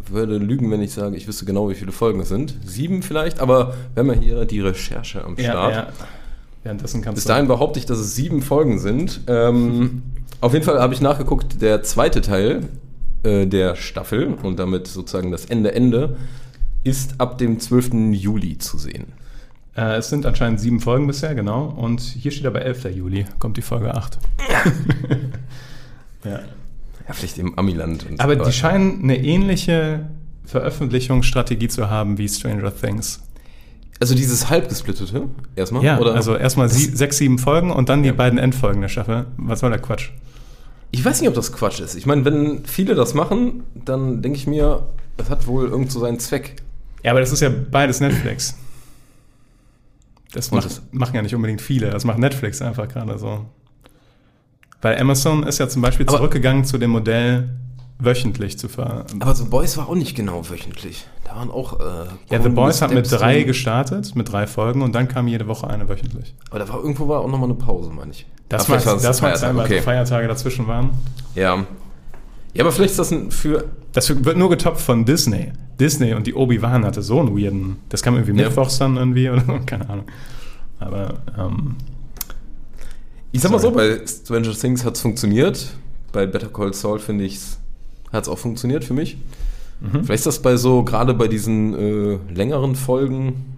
würde 0.08 0.36
lügen, 0.38 0.68
wenn 0.72 0.82
ich 0.82 0.90
sage, 0.90 1.14
ich 1.14 1.28
wüsste 1.28 1.44
genau, 1.44 1.70
wie 1.70 1.76
viele 1.76 1.92
Folgen 1.92 2.18
es 2.18 2.28
sind. 2.28 2.56
Sieben 2.64 3.04
vielleicht, 3.04 3.38
aber 3.38 3.74
wir 3.94 4.00
haben 4.00 4.08
ja 4.08 4.18
hier 4.18 4.44
die 4.46 4.62
Recherche 4.62 5.22
am 5.22 5.38
Start. 5.38 5.72
ja, 5.72 5.82
ja. 5.82 5.88
Währenddessen 6.64 7.02
kannst 7.02 7.18
Bis 7.18 7.24
du. 7.24 7.28
dahin 7.28 7.46
behaupte 7.46 7.78
ich, 7.78 7.86
dass 7.86 8.00
es 8.00 8.16
sieben 8.16 8.42
Folgen 8.42 8.80
sind. 8.80 9.20
Ähm, 9.28 10.02
auf 10.40 10.54
jeden 10.54 10.64
Fall 10.64 10.80
habe 10.80 10.92
ich 10.92 11.00
nachgeguckt, 11.00 11.62
der 11.62 11.84
zweite 11.84 12.20
Teil 12.20 12.64
äh, 13.22 13.46
der 13.46 13.76
Staffel 13.76 14.34
und 14.42 14.58
damit 14.58 14.88
sozusagen 14.88 15.30
das 15.30 15.44
Ende 15.44 15.72
Ende 15.72 16.16
ist 16.84 17.20
ab 17.20 17.38
dem 17.38 17.60
12. 17.60 18.12
Juli 18.12 18.58
zu 18.58 18.78
sehen. 18.78 19.12
Äh, 19.76 19.96
es 19.96 20.08
sind 20.08 20.26
anscheinend 20.26 20.60
sieben 20.60 20.80
Folgen 20.80 21.06
bisher, 21.06 21.34
genau. 21.34 21.66
Und 21.66 22.00
hier 22.00 22.30
steht 22.30 22.46
aber 22.46 22.62
11. 22.62 22.84
Juli, 22.94 23.26
kommt 23.38 23.56
die 23.56 23.62
Folge 23.62 23.94
8. 23.94 24.18
ja. 26.24 26.30
Ja, 27.08 27.14
vielleicht 27.14 27.38
im 27.38 27.58
Amiland. 27.58 28.06
Und 28.08 28.20
Aber 28.20 28.36
die 28.36 28.52
scheinen 28.52 29.02
eine 29.02 29.16
ähnliche 29.16 30.06
Veröffentlichungsstrategie 30.44 31.68
zu 31.68 31.88
haben 31.88 32.18
wie 32.18 32.28
Stranger 32.28 32.74
Things. 32.74 33.20
Also 34.00 34.14
dieses 34.14 34.48
halbgesplittete 34.48 35.24
erstmal? 35.56 35.82
Ja, 35.82 35.98
oder? 35.98 36.14
also 36.14 36.36
erstmal 36.36 36.68
sie, 36.68 36.84
sechs, 36.84 37.18
sieben 37.18 37.38
Folgen 37.38 37.70
und 37.70 37.88
dann 37.88 38.02
die 38.02 38.08
Ja. 38.08 38.14
beiden 38.14 38.38
Endfolgen 38.38 38.80
der 38.80 38.88
Staffel. 38.88 39.26
Was 39.36 39.60
soll 39.60 39.70
der 39.70 39.80
Quatsch? 39.80 40.10
Ich 40.90 41.04
weiß 41.04 41.20
nicht, 41.20 41.28
ob 41.28 41.34
das 41.34 41.52
Quatsch 41.52 41.80
ist. 41.80 41.94
Ich 41.96 42.06
meine, 42.06 42.24
wenn 42.24 42.64
viele 42.64 42.94
das 42.94 43.14
machen, 43.14 43.64
dann 43.74 44.22
denke 44.22 44.38
ich 44.38 44.46
mir, 44.46 44.86
das 45.16 45.30
hat 45.30 45.46
wohl 45.46 45.68
irgend 45.68 45.90
so 45.90 46.00
seinen 46.00 46.18
Zweck. 46.20 46.56
Ja, 47.08 47.12
aber 47.12 47.20
das 47.20 47.32
ist 47.32 47.40
ja 47.40 47.48
beides 47.48 48.00
Netflix. 48.00 48.54
Das, 50.32 50.50
macht, 50.50 50.66
das- 50.66 50.82
machen 50.92 51.14
ja 51.16 51.22
nicht 51.22 51.34
unbedingt 51.34 51.62
viele. 51.62 51.88
Das 51.88 52.04
macht 52.04 52.18
Netflix 52.18 52.60
einfach 52.60 52.86
gerade 52.86 53.18
so. 53.18 53.46
Weil 54.82 54.98
Amazon 55.00 55.42
ist 55.44 55.56
ja 55.58 55.70
zum 55.70 55.80
Beispiel 55.80 56.06
Aber- 56.06 56.18
zurückgegangen 56.18 56.66
zu 56.66 56.76
dem 56.76 56.90
Modell, 56.90 57.48
wöchentlich 57.98 58.58
zu 58.58 58.68
ver. 58.68 59.06
Aber 59.20 59.34
The 59.34 59.44
Boys 59.44 59.78
war 59.78 59.88
auch 59.88 59.94
nicht 59.94 60.14
genau 60.14 60.50
wöchentlich. 60.50 61.06
Da 61.24 61.34
waren 61.36 61.50
auch. 61.50 61.80
Äh, 61.80 61.84
Ja, 62.30 62.42
The 62.42 62.50
Boys 62.50 62.82
hat 62.82 62.92
mit 62.92 63.10
drei 63.10 63.36
drin. 63.38 63.46
gestartet, 63.46 64.14
mit 64.14 64.30
drei 64.30 64.46
Folgen 64.46 64.82
und 64.82 64.94
dann 64.94 65.08
kam 65.08 65.28
jede 65.28 65.46
Woche 65.48 65.66
eine 65.66 65.88
wöchentlich. 65.88 66.34
Aber 66.50 66.58
da 66.58 66.68
war 66.68 66.76
irgendwo 66.76 67.08
war 67.08 67.20
auch 67.20 67.28
nochmal 67.28 67.48
eine 67.48 67.58
Pause, 67.58 67.88
meine 67.90 68.10
ich. 68.10 68.26
Das 68.50 68.68
war 68.68 68.76
es 68.76 68.84
das 68.84 69.16
sein, 69.16 69.56
weil 69.56 69.64
okay. 69.64 69.80
Feiertage 69.80 70.28
dazwischen 70.28 70.66
waren. 70.66 70.90
Ja. 71.34 71.64
Ja, 72.52 72.64
aber 72.64 72.70
vielleicht 72.72 72.90
ist 72.90 72.98
das 72.98 73.12
ein 73.12 73.30
für. 73.30 73.64
Das 73.94 74.10
wird 74.22 74.36
nur 74.36 74.50
getoppt 74.50 74.80
von 74.82 75.06
Disney. 75.06 75.52
Disney 75.80 76.14
und 76.14 76.26
die 76.26 76.34
Obi-Wan 76.34 76.84
hatte 76.84 77.02
so 77.02 77.20
einen 77.20 77.36
weirden. 77.36 77.76
Das 77.88 78.02
kam 78.02 78.14
irgendwie 78.14 78.40
Ja. 78.40 78.48
mittwochs 78.48 78.78
dann 78.78 78.96
irgendwie 78.96 79.28
oder 79.30 79.42
keine 79.66 79.88
Ahnung. 79.88 80.04
Aber 80.80 81.14
ähm, 81.38 81.76
Ich 83.32 83.40
sag 83.40 83.50
mal 83.50 83.58
so, 83.60 83.70
bei 83.70 84.00
Stranger 84.06 84.52
Things 84.52 84.84
hat 84.84 84.96
es 84.96 85.02
funktioniert. 85.02 85.68
Bei 86.12 86.26
Better 86.26 86.48
Call 86.48 86.72
Saul 86.72 86.98
finde 86.98 87.24
ich 87.24 87.38
hat 88.12 88.22
es 88.24 88.28
auch 88.28 88.38
funktioniert 88.38 88.84
für 88.84 88.94
mich. 88.94 89.18
Mhm. 89.80 90.04
Vielleicht 90.04 90.20
ist 90.20 90.26
das 90.26 90.38
bei 90.42 90.56
so, 90.56 90.82
gerade 90.82 91.12
bei 91.14 91.28
diesen 91.28 91.74
äh, 91.74 92.18
längeren 92.34 92.74
Folgen, 92.74 93.56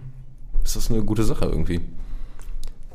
ist 0.63 0.75
das 0.75 0.91
eine 0.91 1.01
gute 1.03 1.23
Sache 1.23 1.45
irgendwie. 1.45 1.79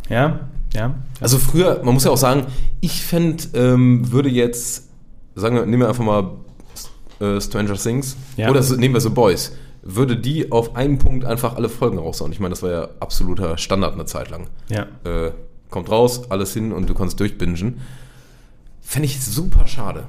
ja, 0.09 0.41
ja. 0.75 0.95
Also 1.21 1.39
früher, 1.39 1.81
man 1.83 1.95
muss 1.95 2.05
ja 2.05 2.11
auch 2.11 2.17
sagen, 2.19 2.45
ich 2.81 3.03
fände, 3.03 3.45
ähm, 3.55 4.13
würde 4.13 4.29
jetzt, 4.29 4.89
sagen 5.35 5.57
wir, 5.57 5.65
nehmen 5.65 5.81
wir 5.83 5.89
einfach 5.89 6.05
mal 6.05 6.33
äh, 7.21 7.41
Stranger 7.41 7.75
Things 7.75 8.17
Ja. 8.37 8.51
oder 8.51 8.61
nehmen 8.77 8.95
wir 8.95 9.01
The 9.01 9.09
Boys, 9.09 9.53
würde 9.83 10.17
die 10.17 10.51
auf 10.53 10.75
einen 10.77 10.99
Punkt 10.99 11.25
einfach 11.25 11.57
alle 11.57 11.69
Folgen 11.69 11.99
raushauen. 11.99 12.33
Ich 12.33 12.41
meine, 12.41 12.51
das 12.51 12.63
war 12.63 12.71
ja 12.71 12.89
absoluter 13.01 13.57
Standard 13.59 13.95
eine 13.95 14.05
Zeit 14.07 14.31
lang. 14.31 14.49
ja. 14.69 14.87
Äh, 15.05 15.33
kommt 15.69 15.91
raus, 15.91 16.31
alles 16.31 16.55
hin 16.55 16.73
und 16.73 16.89
du 16.89 16.95
kannst 16.95 17.19
durchbingen. 17.19 17.81
Fände 18.81 19.07
ich 19.07 19.21
super 19.23 19.67
schade. 19.67 20.05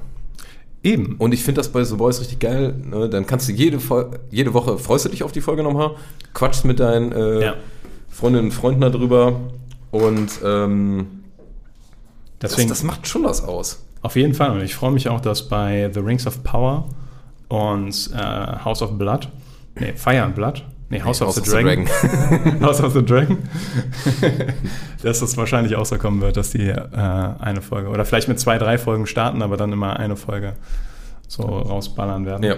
Eben. 0.84 1.16
Und 1.18 1.34
ich 1.34 1.42
finde 1.42 1.58
das 1.60 1.68
bei 1.70 1.82
The 1.82 1.96
Boys 1.96 2.20
richtig 2.20 2.38
geil. 2.38 2.74
Ne? 2.84 3.08
Dann 3.08 3.26
kannst 3.26 3.48
du 3.48 3.52
jede, 3.52 3.78
jede 4.30 4.54
Woche, 4.54 4.78
freust 4.78 5.04
du 5.06 5.08
dich 5.08 5.24
auf 5.24 5.32
die 5.32 5.40
Folge 5.40 5.64
nochmal, 5.64 5.96
quatschst 6.32 6.64
mit 6.64 6.78
deinen 6.78 7.10
äh, 7.10 7.44
Ja. 7.44 7.54
Freundinnen 8.08 8.46
und 8.46 8.52
Freunden 8.52 8.80
darüber 8.80 9.40
und 9.90 10.30
ähm, 10.44 11.06
das, 12.38 12.52
Deswegen, 12.52 12.68
das 12.68 12.84
macht 12.84 13.08
schon 13.08 13.24
was 13.24 13.42
aus. 13.42 13.80
Auf 14.02 14.16
jeden 14.16 14.34
Fall. 14.34 14.50
Und 14.50 14.62
ich 14.62 14.74
freue 14.74 14.90
mich 14.90 15.08
auch, 15.08 15.20
dass 15.20 15.48
bei 15.48 15.90
The 15.92 16.00
Rings 16.00 16.26
of 16.26 16.42
Power 16.44 16.86
und 17.48 18.10
äh, 18.14 18.64
House 18.64 18.82
of 18.82 18.92
Blood, 18.98 19.28
nee, 19.78 19.92
Fire 19.94 20.22
and 20.22 20.34
Blood, 20.34 20.64
nee, 20.90 21.00
House, 21.02 21.22
of, 21.22 21.32
the, 21.34 21.42
Dragon, 21.42 21.86
House 22.60 22.80
of 22.80 22.92
the 22.92 23.04
Dragon, 23.04 23.38
dass 25.02 25.20
das 25.20 25.36
wahrscheinlich 25.36 25.76
auch 25.76 25.86
so 25.86 25.96
kommen 25.98 26.20
wird, 26.20 26.36
dass 26.36 26.50
die 26.50 26.68
äh, 26.68 26.76
eine 27.38 27.62
Folge 27.62 27.88
oder 27.88 28.04
vielleicht 28.04 28.28
mit 28.28 28.38
zwei, 28.38 28.58
drei 28.58 28.78
Folgen 28.78 29.06
starten, 29.06 29.42
aber 29.42 29.56
dann 29.56 29.72
immer 29.72 29.98
eine 29.98 30.16
Folge 30.16 30.54
so 31.26 31.42
rausballern 31.42 32.26
werden. 32.26 32.42
ja. 32.44 32.56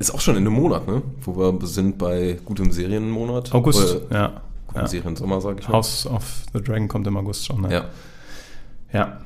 Ist 0.00 0.14
auch 0.14 0.20
schon 0.20 0.34
in 0.36 0.46
einem 0.46 0.54
Monat, 0.54 0.88
ne? 0.88 1.02
Wo 1.20 1.36
wir 1.36 1.66
sind 1.66 1.98
bei 1.98 2.38
gutem 2.46 2.72
Serienmonat. 2.72 3.52
August, 3.52 3.96
Oder 3.96 4.16
ja. 4.18 4.32
gutem 4.66 4.80
ja. 4.80 4.88
Seriensommer, 4.88 5.42
sag 5.42 5.60
ich 5.60 5.68
mal. 5.68 5.74
House 5.74 6.06
of 6.06 6.24
the 6.54 6.62
Dragon 6.62 6.88
kommt 6.88 7.06
im 7.06 7.18
August 7.18 7.44
schon. 7.44 7.60
Ne? 7.60 7.70
Ja. 7.70 7.84
Ja. 8.94 9.18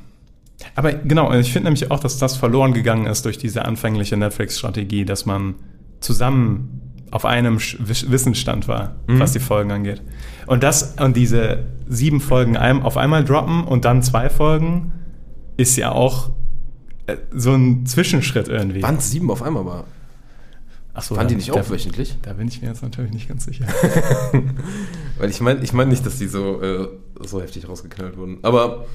Aber 0.74 0.92
genau, 0.92 1.32
ich 1.34 1.52
finde 1.52 1.66
nämlich 1.66 1.90
auch, 1.90 2.00
dass 2.00 2.18
das 2.18 2.36
verloren 2.36 2.72
gegangen 2.72 3.06
ist 3.06 3.24
durch 3.24 3.38
diese 3.38 3.64
anfängliche 3.64 4.16
Netflix-Strategie, 4.16 5.04
dass 5.04 5.26
man 5.26 5.56
zusammen 6.00 6.80
auf 7.10 7.24
einem 7.24 7.58
Wissensstand 7.58 8.66
war, 8.66 8.96
Mhm. 9.06 9.20
was 9.20 9.32
die 9.32 9.40
Folgen 9.40 9.70
angeht. 9.70 10.02
Und 10.46 10.62
das 10.62 10.96
und 11.00 11.16
diese 11.16 11.64
sieben 11.88 12.20
Folgen 12.20 12.56
auf 12.56 12.96
einmal 12.96 13.24
droppen 13.24 13.64
und 13.64 13.84
dann 13.84 14.02
zwei 14.02 14.28
Folgen 14.30 14.92
ist 15.56 15.76
ja 15.76 15.92
auch 15.92 16.30
äh, 17.06 17.16
so 17.32 17.52
ein 17.52 17.86
Zwischenschritt 17.86 18.48
irgendwie. 18.48 18.82
Waren 18.82 18.96
es 18.96 19.10
sieben 19.10 19.30
auf 19.30 19.42
einmal 19.42 19.64
war? 19.64 19.84
Achso, 20.92 21.16
Waren 21.16 21.28
die 21.28 21.34
nicht 21.36 21.50
auch 21.52 21.68
wöchentlich? 21.70 22.16
Da 22.22 22.32
bin 22.34 22.46
ich 22.48 22.62
mir 22.62 22.68
jetzt 22.68 22.82
natürlich 22.82 23.12
nicht 23.12 23.28
ganz 23.28 23.44
sicher. 23.44 23.66
Weil 25.18 25.28
ich 25.30 25.40
meine 25.40 25.60
ich 25.62 25.72
mein 25.72 25.88
nicht, 25.88 26.06
dass 26.06 26.18
die 26.18 26.28
so, 26.28 26.62
äh, 26.62 26.88
so 27.20 27.40
heftig 27.40 27.68
rausgeknallt 27.68 28.16
wurden. 28.16 28.38
Aber 28.42 28.86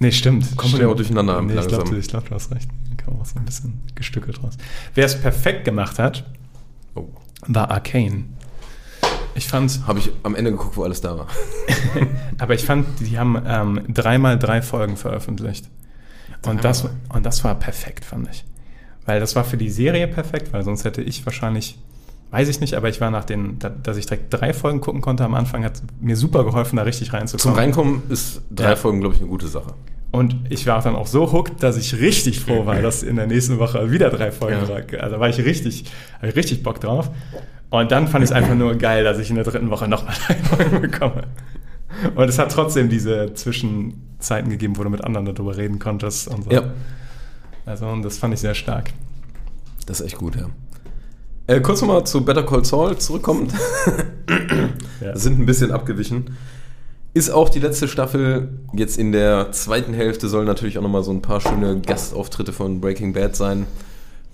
Nee, 0.00 0.12
stimmt. 0.12 0.56
Kommt 0.56 0.72
man 0.72 0.80
ja 0.80 0.88
auch 0.88 0.96
durcheinander 0.96 1.40
Nee, 1.42 1.50
ich 1.50 1.54
langsam. 1.56 1.84
glaube, 1.84 2.00
glaub, 2.00 2.28
du 2.28 2.34
hast 2.34 2.50
recht. 2.50 2.68
Da 2.88 3.04
kam 3.04 3.20
auch 3.20 3.24
so 3.26 3.38
ein 3.38 3.44
bisschen 3.44 3.82
gestückelt 3.94 4.42
raus. 4.42 4.56
Wer 4.94 5.04
es 5.04 5.20
perfekt 5.20 5.66
gemacht 5.66 5.98
hat, 5.98 6.24
oh, 6.94 7.08
war 7.46 7.70
Arcane. 7.70 8.24
Ich 9.34 9.46
fand, 9.46 9.86
habe 9.86 9.98
ich 9.98 10.10
am 10.22 10.34
Ende 10.34 10.52
geguckt, 10.52 10.76
wo 10.78 10.84
alles 10.84 11.02
da 11.02 11.18
war. 11.18 11.26
aber 12.38 12.54
ich 12.54 12.64
fand, 12.64 12.86
die 13.00 13.18
haben 13.18 13.40
ähm, 13.46 13.82
dreimal 13.88 14.38
drei 14.38 14.62
Folgen 14.62 14.96
veröffentlicht. 14.96 15.68
Und 16.46 16.64
das, 16.64 16.88
und 17.10 17.26
das 17.26 17.44
war 17.44 17.54
perfekt, 17.54 18.06
fand 18.06 18.28
ich. 18.30 18.44
Weil 19.04 19.20
das 19.20 19.36
war 19.36 19.44
für 19.44 19.58
die 19.58 19.68
Serie 19.68 20.08
perfekt, 20.08 20.52
weil 20.54 20.62
sonst 20.62 20.84
hätte 20.84 21.02
ich 21.02 21.26
wahrscheinlich, 21.26 21.78
weiß 22.30 22.48
ich 22.48 22.60
nicht, 22.60 22.74
aber 22.74 22.88
ich 22.88 23.00
war 23.00 23.10
nach 23.10 23.24
den, 23.24 23.58
da, 23.58 23.68
dass 23.68 23.96
ich 23.96 24.06
direkt 24.06 24.32
drei 24.32 24.52
Folgen 24.52 24.80
gucken 24.80 25.00
konnte 25.00 25.24
am 25.24 25.34
Anfang, 25.34 25.64
hat 25.64 25.82
mir 26.00 26.16
super 26.16 26.44
geholfen, 26.44 26.76
da 26.76 26.82
richtig 26.82 27.08
Zum 27.08 27.18
reinzukommen. 27.18 27.58
Reinkommen 27.58 28.02
ist 28.08 28.42
drei 28.50 28.70
Ja. 28.70 28.76
Folgen, 28.76 29.00
glaube 29.00 29.14
ich, 29.14 29.20
eine 29.20 29.30
gute 29.30 29.48
Sache. 29.48 29.74
Und 30.12 30.36
ich 30.48 30.66
war 30.66 30.82
dann 30.82 30.96
auch 30.96 31.06
so 31.06 31.32
hooked, 31.32 31.62
dass 31.62 31.76
ich 31.76 31.94
richtig 32.00 32.40
froh 32.40 32.66
war, 32.66 32.76
dass 32.82 33.02
in 33.02 33.16
der 33.16 33.26
nächsten 33.26 33.58
Woche 33.58 33.90
wieder 33.90 34.10
drei 34.10 34.32
Folgen 34.32 34.62
Ja. 34.62 34.68
war. 34.68 34.76
Also 35.02 35.14
da 35.16 35.20
war 35.20 35.28
ich 35.28 35.38
richtig, 35.38 35.84
ich 36.22 36.36
richtig 36.36 36.62
Bock 36.62 36.80
drauf. 36.80 37.10
Und 37.70 37.92
dann 37.92 38.08
fand 38.08 38.24
ich 38.24 38.30
es 38.30 38.36
einfach 38.36 38.54
nur 38.56 38.74
geil, 38.74 39.04
dass 39.04 39.18
ich 39.18 39.30
in 39.30 39.36
der 39.36 39.44
dritten 39.44 39.70
Woche 39.70 39.86
nochmal 39.88 40.14
drei 40.26 40.34
Folgen 40.34 40.80
bekomme. 40.80 41.24
Und 42.14 42.28
es 42.28 42.38
hat 42.38 42.50
trotzdem 42.52 42.88
diese 42.88 43.34
Zwischenzeiten 43.34 44.50
gegeben, 44.50 44.76
wo 44.76 44.84
du 44.84 44.90
mit 44.90 45.04
anderen 45.04 45.26
darüber 45.26 45.56
reden 45.56 45.78
konntest 45.78 46.28
und 46.28 46.44
so. 46.44 46.50
Ja. 46.50 46.62
Also 47.66 47.86
und 47.86 48.02
das 48.02 48.18
fand 48.18 48.34
ich 48.34 48.40
sehr 48.40 48.54
stark. 48.54 48.90
Das 49.86 50.00
ist 50.00 50.06
echt 50.06 50.18
gut, 50.18 50.36
ja. 50.36 50.46
Äh, 51.50 51.60
kurz 51.62 51.80
nochmal 51.80 52.06
zu 52.06 52.24
Better 52.24 52.44
Call 52.44 52.64
Saul 52.64 52.96
zurückkommend. 52.96 53.52
Ja. 55.00 55.16
sind 55.16 55.40
ein 55.40 55.46
bisschen 55.46 55.72
abgewichen. 55.72 56.36
Ist 57.14 57.30
auch 57.30 57.48
die 57.48 57.58
letzte 57.58 57.88
Staffel. 57.88 58.60
Jetzt 58.74 58.98
in 58.98 59.12
der 59.12 59.50
zweiten 59.50 59.94
Hälfte 59.94 60.28
sollen 60.28 60.44
natürlich 60.46 60.76
auch 60.76 60.82
nochmal 60.82 61.02
so 61.02 61.10
ein 61.10 61.22
paar 61.22 61.40
schöne 61.40 61.80
Gastauftritte 61.80 62.52
von 62.52 62.82
Breaking 62.82 63.14
Bad 63.14 63.34
sein. 63.34 63.66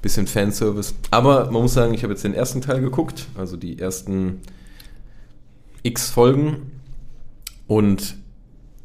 Bisschen 0.02 0.26
Fanservice. 0.26 0.94
Aber 1.12 1.44
man 1.52 1.62
muss 1.62 1.72
sagen, 1.72 1.94
ich 1.94 2.02
habe 2.02 2.12
jetzt 2.12 2.24
den 2.24 2.34
ersten 2.34 2.62
Teil 2.62 2.80
geguckt, 2.80 3.28
also 3.36 3.56
die 3.56 3.78
ersten 3.78 4.40
x 5.84 6.10
Folgen. 6.10 6.72
Und 7.68 8.16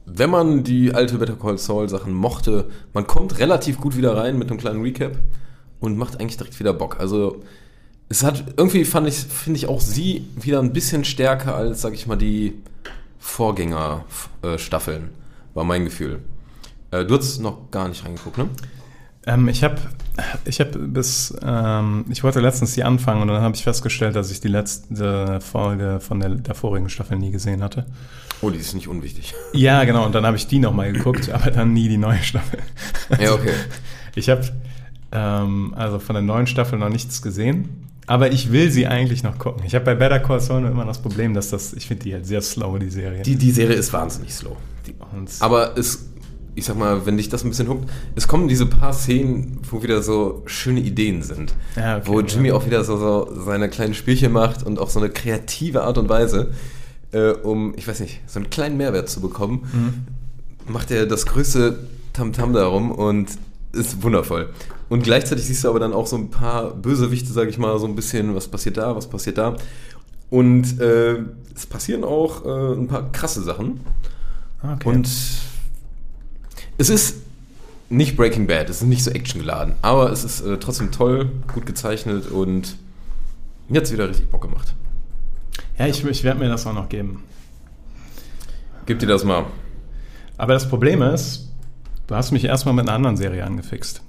wenn 0.05 0.29
man 0.29 0.63
die 0.63 0.93
alte 0.93 1.17
Better 1.17 1.35
Call 1.35 1.57
Saul 1.57 1.89
Sachen 1.89 2.13
mochte, 2.13 2.69
man 2.93 3.07
kommt 3.07 3.39
relativ 3.39 3.81
gut 3.81 3.97
wieder 3.97 4.15
rein 4.15 4.37
mit 4.37 4.51
einem 4.51 4.59
kleinen 4.59 4.83
Recap 4.83 5.17
und 5.79 5.97
macht 5.97 6.21
eigentlich 6.21 6.37
direkt 6.37 6.59
wieder 6.59 6.73
Bock. 6.73 6.99
Also 6.99 7.41
es 8.11 8.23
hat 8.23 8.43
irgendwie 8.57 8.83
fand 8.83 9.07
ich 9.07 9.15
finde 9.15 9.57
ich 9.57 9.67
auch 9.67 9.79
sie 9.79 10.27
wieder 10.35 10.59
ein 10.59 10.73
bisschen 10.73 11.05
stärker 11.05 11.55
als 11.55 11.81
sag 11.81 11.93
ich 11.93 12.07
mal 12.07 12.17
die 12.17 12.53
Vorgänger 13.19 14.03
äh, 14.41 14.57
Staffeln 14.57 15.09
war 15.53 15.63
mein 15.63 15.85
Gefühl. 15.85 16.19
Äh, 16.91 17.05
du 17.05 17.17
hast 17.17 17.39
noch 17.39 17.71
gar 17.71 17.87
nicht 17.87 18.03
reingeguckt, 18.03 18.37
ne? 18.37 18.49
Ähm, 19.25 19.47
ich 19.47 19.63
habe 19.63 19.75
ich 20.45 20.59
hab 20.59 20.71
bis, 20.71 21.33
ähm, 21.43 22.05
ich 22.09 22.23
wollte 22.23 22.39
letztens 22.39 22.73
die 22.73 22.83
anfangen 22.83 23.21
und 23.21 23.27
dann 23.27 23.41
habe 23.41 23.55
ich 23.55 23.63
festgestellt, 23.63 24.15
dass 24.15 24.31
ich 24.31 24.41
die 24.41 24.47
letzte 24.47 25.39
Folge 25.39 25.99
von 25.99 26.19
der, 26.19 26.29
der 26.29 26.55
vorigen 26.55 26.89
Staffel 26.89 27.17
nie 27.17 27.31
gesehen 27.31 27.61
hatte. 27.61 27.85
Oh, 28.41 28.49
die 28.49 28.57
ist 28.57 28.73
nicht 28.73 28.87
unwichtig. 28.87 29.33
Ja, 29.53 29.83
genau, 29.83 30.05
und 30.05 30.15
dann 30.15 30.25
habe 30.25 30.37
ich 30.37 30.47
die 30.47 30.59
nochmal 30.59 30.91
geguckt, 30.91 31.29
aber 31.29 31.51
dann 31.51 31.73
nie 31.73 31.87
die 31.87 31.97
neue 31.97 32.21
Staffel. 32.23 32.59
Ja, 33.19 33.33
okay. 33.33 33.53
Ich 34.15 34.29
habe 34.29 34.41
ähm, 35.13 35.73
also 35.77 35.99
von 35.99 36.15
der 36.15 36.23
neuen 36.23 36.47
Staffel 36.47 36.77
noch 36.77 36.89
nichts 36.89 37.21
gesehen, 37.21 37.90
aber 38.11 38.33
ich 38.33 38.51
will 38.51 38.69
sie 38.69 38.87
eigentlich 38.87 39.23
noch 39.23 39.39
gucken. 39.39 39.63
Ich 39.65 39.73
habe 39.73 39.85
bei 39.85 39.95
Better 39.95 40.19
Call 40.19 40.41
Saul 40.41 40.65
immer 40.65 40.83
das 40.83 41.01
Problem, 41.01 41.33
dass 41.33 41.49
das, 41.49 41.71
ich 41.71 41.87
finde 41.87 42.03
die 42.03 42.13
halt 42.13 42.25
sehr 42.25 42.41
slow, 42.41 42.77
die 42.77 42.89
Serie. 42.89 43.21
Die, 43.21 43.37
die 43.37 43.51
Serie 43.51 43.77
ist 43.77 43.93
wahnsinnig 43.93 44.33
slow. 44.33 44.57
Die, 44.85 44.93
aber 45.39 45.77
es, 45.77 46.09
ich 46.53 46.65
sag 46.65 46.77
mal, 46.77 47.05
wenn 47.05 47.15
dich 47.15 47.29
das 47.29 47.45
ein 47.45 47.49
bisschen 47.51 47.69
huckt, 47.69 47.89
es 48.15 48.27
kommen 48.27 48.49
diese 48.49 48.65
paar 48.65 48.91
Szenen, 48.91 49.59
wo 49.69 49.81
wieder 49.81 50.01
so 50.01 50.43
schöne 50.45 50.81
Ideen 50.81 51.23
sind. 51.23 51.53
Ja, 51.77 51.99
okay, 51.99 52.07
wo 52.07 52.19
Jimmy 52.19 52.49
ja. 52.49 52.55
auch 52.55 52.65
wieder 52.65 52.83
so, 52.83 52.97
so 52.97 53.33
seine 53.45 53.69
kleinen 53.69 53.93
Spielchen 53.93 54.33
macht 54.33 54.61
und 54.63 54.77
auf 54.77 54.91
so 54.91 54.99
eine 54.99 55.09
kreative 55.09 55.83
Art 55.83 55.97
und 55.97 56.09
Weise, 56.09 56.51
äh, 57.13 57.29
um, 57.29 57.73
ich 57.77 57.87
weiß 57.87 58.01
nicht, 58.01 58.19
so 58.27 58.39
einen 58.39 58.49
kleinen 58.49 58.75
Mehrwert 58.75 59.07
zu 59.07 59.21
bekommen, 59.21 60.03
macht 60.67 60.91
er 60.91 61.05
das 61.05 61.25
größte 61.25 61.79
Tamtam 62.11 62.51
darum 62.51 62.91
und 62.91 63.29
ist 63.71 64.03
wundervoll. 64.03 64.49
Und 64.91 65.03
gleichzeitig 65.03 65.45
siehst 65.45 65.63
du 65.63 65.69
aber 65.69 65.79
dann 65.79 65.93
auch 65.93 66.05
so 66.05 66.17
ein 66.17 66.29
paar 66.29 66.71
Bösewichte, 66.71 67.31
sag 67.31 67.47
ich 67.47 67.57
mal, 67.57 67.79
so 67.79 67.85
ein 67.85 67.95
bisschen, 67.95 68.35
was 68.35 68.49
passiert 68.49 68.75
da, 68.75 68.93
was 68.93 69.07
passiert 69.07 69.37
da. 69.37 69.55
Und 70.29 70.81
äh, 70.81 71.19
es 71.55 71.65
passieren 71.65 72.03
auch 72.03 72.43
äh, 72.43 72.73
ein 72.73 72.89
paar 72.89 73.09
krasse 73.13 73.41
Sachen. 73.41 73.79
Ah, 74.61 74.73
okay. 74.73 74.89
Und 74.89 75.07
es 76.77 76.89
ist 76.89 77.21
nicht 77.87 78.17
Breaking 78.17 78.47
Bad, 78.47 78.69
es 78.69 78.81
ist 78.81 78.87
nicht 78.89 79.05
so 79.05 79.11
actiongeladen, 79.11 79.75
aber 79.81 80.11
es 80.11 80.25
ist 80.25 80.41
äh, 80.41 80.57
trotzdem 80.57 80.91
toll, 80.91 81.31
gut 81.53 81.65
gezeichnet 81.65 82.29
und 82.29 82.75
mir 83.69 83.77
hat 83.77 83.85
es 83.85 83.93
wieder 83.93 84.09
richtig 84.09 84.29
Bock 84.29 84.41
gemacht. 84.41 84.75
ja, 85.79 85.87
ich, 85.87 86.03
ich 86.03 86.25
werde 86.25 86.41
mir 86.41 86.49
das 86.49 86.67
auch 86.67 86.73
noch 86.73 86.89
geben. 86.89 87.23
Gib 88.87 88.99
dir 88.99 89.07
das 89.07 89.23
mal. 89.23 89.45
Aber 90.37 90.51
das 90.51 90.67
Problem 90.67 91.01
ist, 91.01 91.49
du 92.07 92.15
hast 92.15 92.33
mich 92.33 92.43
erstmal 92.43 92.75
mit 92.75 92.89
einer 92.89 92.95
anderen 92.97 93.15
Serie 93.15 93.45
angefixt. 93.45 94.01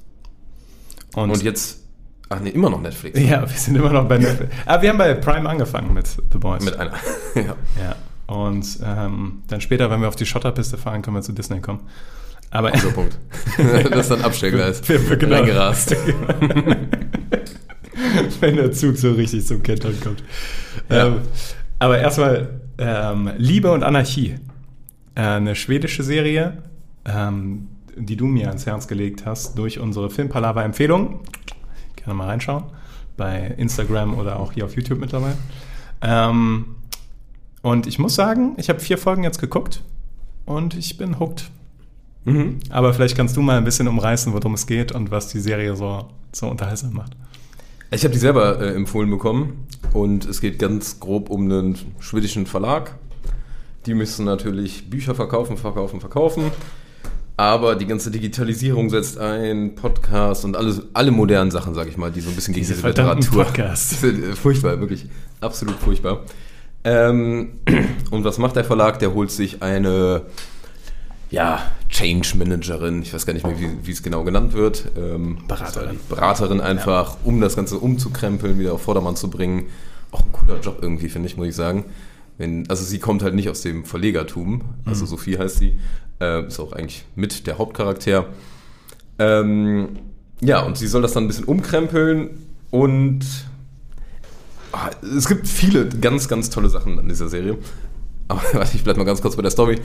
Und, 1.15 1.43
jetzt, 1.43 1.81
ach 2.29 2.41
nee, 2.41 2.51
immer 2.51 2.71
noch 2.71 2.81
Netflix. 2.81 3.19
Ja, 3.19 3.43
wir 3.43 3.49
sind 3.57 3.77
immer 3.77 3.91
noch 3.93 4.07
bei 4.09 4.19
Netflix. 4.19 4.53
Aber 4.67 4.83
wir 4.83 4.89
haben 4.91 4.99
bei 4.99 5.15
Prime 5.15 5.49
angefangen 5.49 5.93
mit 5.95 6.07
The 6.07 6.39
Boys. 6.39 6.65
Mit 6.65 6.77
einer. 6.79 6.93
ja. 7.35 7.43
ja. 7.43 7.97
Und 8.35 8.79
ähm, 8.85 9.43
dann 9.49 9.61
später, 9.61 9.91
wenn 9.91 10.01
wir 10.01 10.09
auf 10.09 10.17
die 10.17 10.25
Schotterpiste 10.27 10.79
fahren, 10.79 11.03
können 11.03 11.17
wir 11.17 11.23
zu 11.23 11.33
Disney 11.33 11.61
kommen. 11.61 11.81
Aber 12.51 12.71
Guter 12.71 12.91
Punkt. 12.95 13.19
das 13.91 14.01
ist 14.03 14.11
dann 14.11 14.23
Abstellgleis. 14.23 14.87
Wir- 14.89 15.09
wir- 15.09 15.17
genau. 15.17 15.37
Reingerast. 15.37 15.97
wenn 18.41 18.57
der 18.57 18.73
Zug 18.73 18.97
so 18.97 19.13
richtig 19.13 19.47
zum 19.47 19.63
Kentern 19.63 19.95
kommt. 20.03 20.23
Ja. 20.91 21.07
Ähm, 21.09 21.21
aber 21.79 21.99
erstmal 21.99 22.61
ähm, 22.79 23.31
Liebe 23.37 23.71
und 23.73 23.83
Anarchie. 23.83 24.37
Äh, 25.15 25.21
eine 25.21 25.55
schwedische 25.55 26.03
Serie, 26.03 26.63
ähm, 27.05 27.69
die 27.97 28.17
du 28.17 28.27
mir 28.27 28.49
ans 28.49 28.67
Herz 28.67 28.89
gelegt 28.89 29.27
hast 29.27 29.59
durch 29.59 29.79
unsere 29.79 30.11
Filmpalava-Empfehlung. 30.11 31.21
Gerne 31.97 32.15
mal 32.15 32.29
reinschauen. 32.29 32.65
Bei 33.17 33.55
Instagram 33.57 34.19
oder 34.19 34.41
auch 34.41 34.53
hier 34.53 34.65
auf 34.65 34.75
YouTube 34.75 34.99
mittlerweile. 34.99 35.37
Ähm, 36.01 36.77
und 37.63 37.87
ich 37.87 37.99
muss 37.99 38.15
sagen, 38.15 38.55
ich 38.57 38.69
habe 38.69 38.81
vier 38.81 38.99
Folgen 38.99 39.23
jetzt 39.23 39.41
geguckt 39.41 39.83
und 40.45 40.75
ich 40.75 40.97
bin 40.99 41.19
hooked. 41.19 41.51
Mhm. 42.25 42.59
Aber 42.71 42.95
vielleicht 42.95 43.17
kannst 43.17 43.37
du 43.37 43.43
mal 43.43 43.57
ein 43.57 43.65
bisschen 43.65 43.89
umreißen, 43.89 44.33
worum 44.33 44.55
es 44.55 44.67
geht 44.67 44.93
und 44.93 45.11
was 45.11 45.29
die 45.29 45.41
Serie 45.41 45.77
so, 45.77 46.09
so 46.33 46.49
unterhaltsam 46.49 46.95
macht. 46.95 47.13
Ich 47.91 48.05
habe 48.05 48.15
die 48.15 48.19
selber 48.19 48.61
äh, 48.61 48.75
empfohlen 48.75 49.11
bekommen 49.11 49.67
und 49.93 50.25
es 50.25 50.41
geht 50.41 50.59
ganz 50.59 50.99
grob 50.99 51.31
um 51.31 51.45
einen 51.45 51.79
schwedischen 52.01 52.47
Verlag. 52.47 52.95
Die 53.87 53.95
müssen 53.95 54.25
natürlich 54.25 54.89
Bücher 54.89 55.15
verkaufen, 55.15 55.57
verkaufen, 55.57 56.01
verkaufen. 56.01 56.45
Aber 57.37 57.77
die 57.77 57.87
ganze 57.87 58.11
Digitalisierung 58.11 58.91
setzt 58.91 59.19
ein, 59.19 59.75
Podcast 59.75 60.45
und 60.45 60.57
alles, 60.57 60.83
alle 60.93 61.11
modernen 61.11 61.51
Sachen, 61.51 61.75
sage 61.75 61.91
ich 61.91 61.97
mal, 61.97 62.11
die 62.11 62.21
so 62.21 62.29
ein 62.29 62.35
bisschen 62.35 62.55
gegen 62.55 62.67
Diese 62.67 62.75
diese 62.75 62.87
Literatur. 62.87 63.45
Podcasts. 63.45 64.01
sind, 64.01 64.23
äh, 64.23 64.37
furchtbar, 64.37 64.79
wirklich 64.81 65.07
absolut 65.41 65.77
furchtbar. 65.77 66.21
Ähm, 66.85 67.61
und 68.11 68.25
was 68.25 68.39
macht 68.39 68.57
der 68.57 68.65
Verlag? 68.65 68.99
Der 68.99 69.15
holt 69.15 69.31
sich 69.31 69.63
eine 69.63 70.23
ja, 71.33 71.63
Change 71.89 72.37
Managerin, 72.37 73.01
ich 73.01 73.15
weiß 73.15 73.25
gar 73.25 73.33
nicht 73.33 73.47
mehr, 73.47 73.59
wie, 73.59 73.71
wie 73.83 73.91
es 73.91 74.03
genau 74.03 74.23
genannt 74.23 74.53
wird. 74.53 74.85
Ähm, 74.99 75.39
Beraterin. 75.49 75.99
Beraterin 76.11 76.61
einfach, 76.61 77.17
um 77.25 77.41
das 77.41 77.57
Ganze 77.57 77.79
umzukrempeln, 77.79 78.59
wieder 78.59 78.75
auf 78.75 78.83
Vordermann 78.83 79.17
zu 79.17 79.31
bringen. 79.31 79.67
Auch 80.11 80.21
ein 80.21 80.33
cooler 80.33 80.61
Job 80.61 80.79
irgendwie, 80.83 81.09
finde 81.09 81.29
ich, 81.29 81.39
muss 81.39 81.49
ich 81.49 81.57
sagen. 81.57 81.87
Wenn, 82.39 82.69
also 82.69 82.85
sie 82.85 82.99
kommt 82.99 83.23
halt 83.23 83.35
nicht 83.35 83.49
aus 83.49 83.63
dem 83.63 83.85
Verlegertum, 83.85 84.63
also 84.85 85.07
Sophie 85.07 85.39
heißt 85.39 85.59
sie, 85.59 85.79
äh, 86.21 86.47
ist 86.47 86.59
auch 86.61 86.73
eigentlich 86.73 87.05
mit 87.15 87.47
der 87.47 87.59
Hauptcharakter. 87.59 88.27
Ähm, 89.19 89.89
ja, 90.41 90.61
und 90.63 90.77
sie 90.77 90.87
soll 90.87 91.03
das 91.03 91.13
dann 91.13 91.25
ein 91.25 91.29
bisschen 91.29 91.45
umkrempeln 91.45 92.31
und 92.71 93.21
ah, 94.73 94.91
es 95.17 95.29
gibt 95.29 95.47
viele 95.47 95.89
ganz, 95.89 96.29
ganz 96.29 96.51
tolle 96.51 96.69
Sachen 96.69 96.99
an 96.99 97.09
dieser 97.09 97.29
Serie. 97.29 97.59
Aber 98.29 98.43
warte, 98.53 98.77
ich 98.77 98.83
bleib 98.83 98.97
mal 98.97 99.05
ganz 99.05 99.23
kurz 99.23 99.37
bei 99.37 99.43
der 99.43 99.51
Story. 99.51 99.79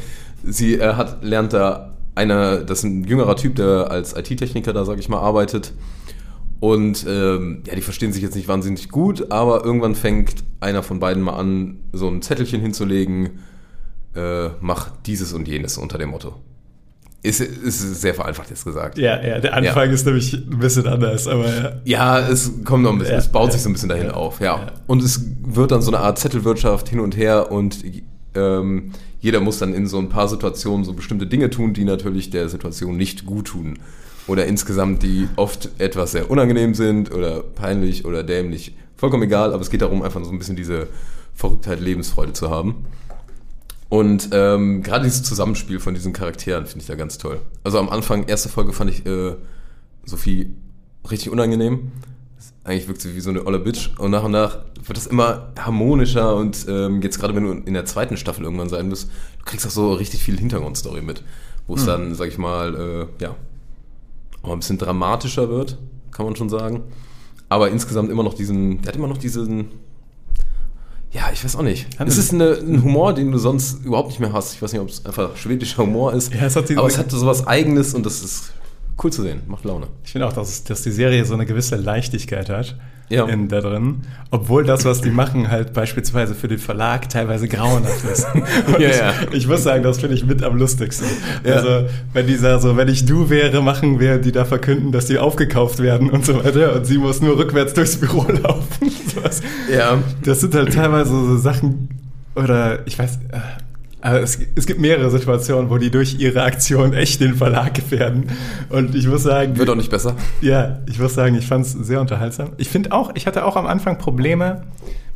Sie 0.43 0.75
äh, 0.75 0.93
hat, 0.93 1.23
lernt 1.23 1.53
da 1.53 1.93
einer, 2.15 2.57
das 2.63 2.79
ist 2.79 2.85
ein 2.85 3.03
jüngerer 3.03 3.35
Typ, 3.35 3.55
der 3.55 3.91
als 3.91 4.15
IT-Techniker 4.15 4.73
da, 4.73 4.85
sag 4.85 4.97
ich 4.99 5.09
mal, 5.09 5.19
arbeitet. 5.19 5.73
Und 6.59 7.05
ähm, 7.07 7.61
ja, 7.67 7.75
die 7.75 7.81
verstehen 7.81 8.11
sich 8.11 8.23
jetzt 8.23 8.35
nicht 8.35 8.47
wahnsinnig 8.47 8.89
gut, 8.89 9.31
aber 9.31 9.63
irgendwann 9.63 9.93
fängt 9.95 10.43
einer 10.59 10.81
von 10.81 10.99
beiden 10.99 11.21
mal 11.21 11.35
an, 11.35 11.79
so 11.93 12.07
ein 12.07 12.21
Zettelchen 12.21 12.61
hinzulegen, 12.61 13.39
äh, 14.15 14.49
mach 14.59 14.89
dieses 15.05 15.33
und 15.33 15.47
jenes 15.47 15.77
unter 15.77 15.97
dem 15.99 16.09
Motto. 16.09 16.35
Ist, 17.23 17.41
ist 17.41 18.01
sehr 18.01 18.13
vereinfacht 18.13 18.49
jetzt 18.49 18.63
gesagt. 18.63 18.97
Ja, 18.97 19.21
ja, 19.23 19.39
der 19.39 19.53
Anfang 19.53 19.87
Ja. 19.89 19.93
ist 19.93 20.05
nämlich 20.05 20.33
ein 20.33 20.59
bisschen 20.59 20.87
anders, 20.87 21.27
aber 21.27 21.47
ja. 21.47 21.71
Ja, 21.83 22.19
es 22.27 22.51
kommt 22.63 22.83
noch 22.83 22.91
ein 22.93 22.99
bisschen, 22.99 23.13
Ja, 23.15 23.19
es 23.19 23.27
baut 23.27 23.51
sich 23.51 23.61
so 23.61 23.69
ein 23.69 23.73
bisschen 23.73 23.89
dahin 23.89 24.11
auf, 24.11 24.39
ja. 24.39 24.57
Ja. 24.57 24.71
Und 24.87 25.03
es 25.03 25.21
wird 25.43 25.71
dann 25.71 25.81
so 25.81 25.91
eine 25.91 25.99
Art 25.99 26.17
Zettelwirtschaft 26.19 26.89
hin 26.89 26.99
und 26.99 27.17
her 27.17 27.51
und 27.51 27.83
ähm, 28.33 28.91
jeder 29.19 29.41
muss 29.41 29.57
dann 29.59 29.73
in 29.73 29.87
so 29.87 29.97
ein 29.97 30.09
paar 30.09 30.27
Situationen 30.27 30.85
so 30.85 30.93
bestimmte 30.93 31.27
Dinge 31.27 31.49
tun, 31.49 31.73
die 31.73 31.83
natürlich 31.85 32.29
der 32.29 32.49
Situation 32.49 32.95
nicht 32.97 33.25
gut 33.25 33.47
tun. 33.47 33.77
Oder 34.27 34.45
insgesamt, 34.45 35.03
die 35.03 35.27
oft 35.37 35.69
etwas 35.77 36.11
sehr 36.11 36.29
unangenehm 36.29 36.73
sind 36.73 37.11
oder 37.13 37.41
peinlich 37.41 38.05
oder 38.05 38.23
dämlich. 38.23 38.75
Vollkommen 38.97 39.23
egal, 39.23 39.53
aber 39.53 39.61
es 39.61 39.69
geht 39.69 39.81
darum, 39.81 40.01
einfach 40.01 40.23
so 40.23 40.31
ein 40.31 40.37
bisschen 40.37 40.55
diese 40.55 40.87
Verrücktheit, 41.33 41.79
Lebensfreude 41.79 42.33
zu 42.33 42.49
haben. 42.49 42.85
Und 43.89 44.29
ähm, 44.33 44.83
gerade 44.83 45.05
dieses 45.05 45.23
Zusammenspiel 45.23 45.79
von 45.79 45.93
diesen 45.93 46.11
Charakteren 46.11 46.65
finde 46.65 46.81
ich 46.81 46.87
da 46.87 46.95
ganz 46.95 47.17
toll. 47.17 47.39
Also 47.63 47.79
am 47.79 47.89
Anfang, 47.89 48.27
erste 48.27 48.49
Folge 48.49 48.73
fand 48.73 48.91
ich 48.91 49.05
äh, 49.05 49.35
Sophie 50.03 50.55
richtig 51.09 51.29
unangenehm. 51.31 51.91
Eigentlich 52.65 52.89
wirkt 52.89 53.01
sie 53.01 53.15
wie 53.15 53.21
so 53.21 53.29
eine 53.29 53.45
olle 53.45 53.59
Bitch. 53.59 53.91
Und 53.97 54.11
nach 54.11 54.23
und 54.23 54.31
nach 54.31 54.59
wird 54.83 54.97
das 54.97 55.07
immer 55.07 55.53
harmonischer 55.57 56.35
und 56.35 56.65
ähm, 56.67 57.01
jetzt 57.01 57.19
gerade 57.19 57.33
wenn 57.33 57.43
du 57.43 57.51
in 57.51 57.73
der 57.73 57.85
zweiten 57.85 58.17
Staffel 58.17 58.43
irgendwann 58.43 58.67
sein 58.67 58.91
wirst, 58.91 59.09
du 59.39 59.45
kriegst 59.45 59.65
auch 59.65 59.71
so 59.71 59.93
richtig 59.93 60.21
viel 60.21 60.37
Hintergrundstory 60.37 61.01
mit. 61.01 61.23
Wo 61.65 61.75
es 61.75 61.85
dann, 61.85 62.15
sag 62.15 62.29
ich 62.29 62.37
mal, 62.37 62.75
äh, 62.75 63.23
ja, 63.23 63.35
auch 64.47 64.53
ein 64.53 64.59
bisschen 64.59 64.77
dramatischer 64.77 65.49
wird, 65.49 65.77
kann 66.11 66.25
man 66.25 66.35
schon 66.35 66.49
sagen. 66.49 66.83
Aber 67.49 67.69
insgesamt 67.69 68.09
immer 68.09 68.23
noch 68.23 68.33
diesen, 68.33 68.81
der 68.81 68.89
hat 68.89 68.95
immer 68.95 69.07
noch 69.07 69.17
diesen, 69.17 69.67
ja, 71.11 71.29
ich 71.31 71.43
weiß 71.43 71.55
auch 71.55 71.61
nicht. 71.61 71.87
Hat 71.99 72.07
Es 72.07 72.17
ist 72.17 72.33
eine, 72.33 72.53
ein 72.55 72.83
Humor, 72.83 73.13
den 73.13 73.31
du 73.31 73.37
sonst 73.37 73.85
überhaupt 73.85 74.09
nicht 74.09 74.19
mehr 74.19 74.33
hast. 74.33 74.53
Ich 74.53 74.61
weiß 74.61 74.73
nicht, 74.73 74.81
ob 74.81 74.89
es 74.89 75.05
einfach 75.05 75.35
schwedischer 75.37 75.83
Humor 75.83 76.13
ist. 76.13 76.33
Ja, 76.33 76.45
es 76.45 76.55
hat 76.55 76.69
aber 76.71 76.87
es 76.87 76.97
hat 76.97 77.09
so 77.11 77.25
was 77.25 77.47
Eigenes 77.47 77.93
und 77.93 78.05
das 78.05 78.21
ist 78.21 78.51
cool 79.01 79.11
zu 79.11 79.21
sehen. 79.21 79.41
Macht 79.47 79.63
Laune. 79.63 79.87
Ich 80.03 80.11
finde 80.11 80.27
auch, 80.27 80.33
dass, 80.33 80.63
dass 80.63 80.81
die 80.81 80.91
Serie 80.91 81.23
so 81.25 81.33
eine 81.33 81.45
gewisse 81.45 81.75
Leichtigkeit 81.77 82.49
hat 82.49 82.75
Ja. 83.09 83.25
in, 83.25 83.47
da 83.47 83.61
drin. 83.61 84.01
Obwohl 84.31 84.65
das, 84.65 84.83
was 84.83 85.01
die 85.01 85.11
machen, 85.11 85.49
halt 85.49 85.71
beispielsweise 85.73 86.35
für 86.35 86.49
den 86.49 86.57
Verlag 86.57 87.09
teilweise 87.09 87.47
grauenhaft 87.47 88.03
ist. 88.03 88.27
Ja, 88.79 88.89
ich, 88.89 88.97
ja. 88.97 89.13
ich 89.31 89.47
muss 89.47 89.63
sagen, 89.63 89.83
das 89.83 89.99
finde 89.99 90.15
ich 90.15 90.25
mit 90.25 90.43
am 90.43 90.57
lustigsten. 90.57 91.07
Ja. 91.43 91.55
Also, 91.55 91.87
wenn 92.13 92.27
dieser 92.27 92.59
so, 92.59 92.75
wenn 92.75 92.89
ich 92.89 93.05
du 93.05 93.29
wäre, 93.29 93.61
machen 93.61 93.99
wir, 93.99 94.17
die 94.17 94.31
da 94.31 94.45
verkünden, 94.45 94.91
dass 94.91 95.05
die 95.05 95.17
aufgekauft 95.19 95.79
werden 95.79 96.09
und 96.09 96.25
so 96.25 96.43
weiter. 96.43 96.75
Und 96.75 96.85
sie 96.85 96.97
muss 96.97 97.21
nur 97.21 97.37
rückwärts 97.37 97.73
durchs 97.73 97.97
Büro 97.97 98.25
laufen. 98.43 98.91
Ja. 99.71 99.97
Das 100.23 100.41
sind 100.41 100.53
halt 100.53 100.73
teilweise 100.73 101.11
so 101.11 101.37
Sachen, 101.37 101.89
oder 102.35 102.85
ich 102.85 102.99
weiß, 102.99 103.19
aber 104.01 104.21
es, 104.21 104.39
es 104.55 104.67
gibt 104.67 104.79
mehrere 104.79 105.09
Situationen, 105.09 105.69
wo 105.69 105.77
die 105.77 105.89
durch 105.89 106.19
ihre 106.19 106.43
Aktion 106.43 106.93
echt 106.93 107.19
den 107.19 107.35
Verlag 107.35 107.73
gefährden. 107.73 108.27
Und 108.69 108.93
ich 108.95 109.07
muss 109.07 109.23
sagen, 109.23 109.57
Wird 109.57 109.69
auch 109.69 109.75
nicht 109.75 109.89
besser. 109.89 110.15
ja, 110.41 110.79
ich 110.87 110.99
muss 110.99 111.15
sagen, 111.15 111.35
ich 111.35 111.47
fand 111.47 111.65
es 111.65 111.71
sehr 111.73 111.99
unterhaltsam. 111.99 112.51
Ich 112.57 112.69
finde 112.69 112.91
auch, 112.91 113.11
ich 113.15 113.25
hatte 113.27 113.43
auch 113.45 113.55
am 113.55 113.65
Anfang 113.65 113.97
Probleme 113.97 114.63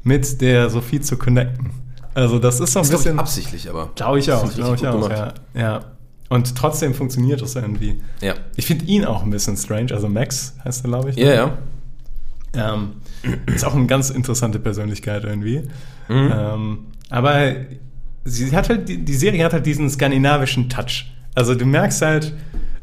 mit 0.03 0.41
der 0.41 0.69
Sophie 0.69 0.99
zu 0.99 1.17
connecten. 1.17 1.69
Also 2.13 2.39
das 2.39 2.59
ist 2.59 2.73
so 2.73 2.79
ein 2.79 2.83
ist, 2.83 2.91
bisschen, 2.91 3.19
absichtlich, 3.19 3.69
aber. 3.69 3.91
glaube 3.95 4.19
ich 4.19 4.31
auch, 4.31 4.51
glaube 4.53 4.75
ich 4.75 4.85
auch, 4.87 5.09
ja, 5.09 5.33
ja. 5.53 5.79
Und 6.27 6.55
trotzdem 6.55 6.93
funktioniert 6.93 7.41
es 7.41 7.55
irgendwie. 7.55 8.01
Ja. 8.21 8.33
Ich 8.55 8.65
finde 8.65 8.85
ihn 8.85 9.05
auch 9.05 9.23
ein 9.23 9.29
bisschen 9.29 9.57
strange, 9.57 9.93
also 9.93 10.07
Max 10.09 10.55
heißt 10.63 10.85
er, 10.85 10.89
glaube 10.89 11.09
ich. 11.11 11.15
ne? 11.17 11.23
Ja, 11.23 11.33
ja. 12.55 12.73
Ähm, 12.73 12.93
ist 13.47 13.63
auch 13.65 13.75
eine 13.75 13.85
ganz 13.85 14.09
interessante 14.09 14.59
Persönlichkeit 14.59 15.23
irgendwie. 15.23 15.59
Mhm. 16.09 16.33
Ähm, 16.35 16.79
aber 17.09 17.53
sie 18.25 18.55
hat 18.55 18.69
halt, 18.69 18.87
die, 18.89 18.97
die 19.03 19.13
Serie 19.13 19.43
hat 19.45 19.53
halt 19.53 19.65
diesen 19.65 19.89
skandinavischen 19.89 20.69
Touch. 20.69 21.11
Also 21.35 21.55
du 21.55 21.65
merkst 21.65 22.01
halt, 22.01 22.33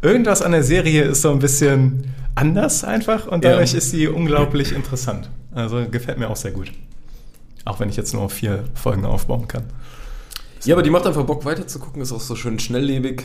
irgendwas 0.02 0.42
an 0.42 0.52
der 0.52 0.62
Serie 0.62 1.02
ist 1.04 1.22
so 1.22 1.30
ein 1.30 1.38
bisschen 1.38 2.12
anders 2.34 2.84
einfach 2.84 3.26
und 3.26 3.44
Ja. 3.44 3.50
dadurch 3.52 3.74
ist 3.74 3.90
sie 3.90 4.08
unglaublich 4.08 4.72
interessant. 4.72 5.30
Also 5.52 5.86
gefällt 5.90 6.18
mir 6.18 6.28
auch 6.30 6.36
sehr 6.36 6.52
gut. 6.52 6.72
Auch 7.64 7.80
wenn 7.80 7.88
ich 7.88 7.96
jetzt 7.96 8.14
nur 8.14 8.22
auf 8.22 8.32
vier 8.32 8.64
Folgen 8.74 9.04
aufbauen 9.04 9.48
kann. 9.48 9.64
Ja, 10.64 10.74
aber 10.74 10.82
die 10.82 10.90
macht 10.90 11.06
einfach 11.06 11.24
Bock 11.24 11.44
weiter 11.44 11.66
zu 11.66 11.78
gucken, 11.78 12.00
ist 12.02 12.12
auch 12.12 12.20
so 12.20 12.34
schön 12.36 12.58
schnelllebig. 12.58 13.24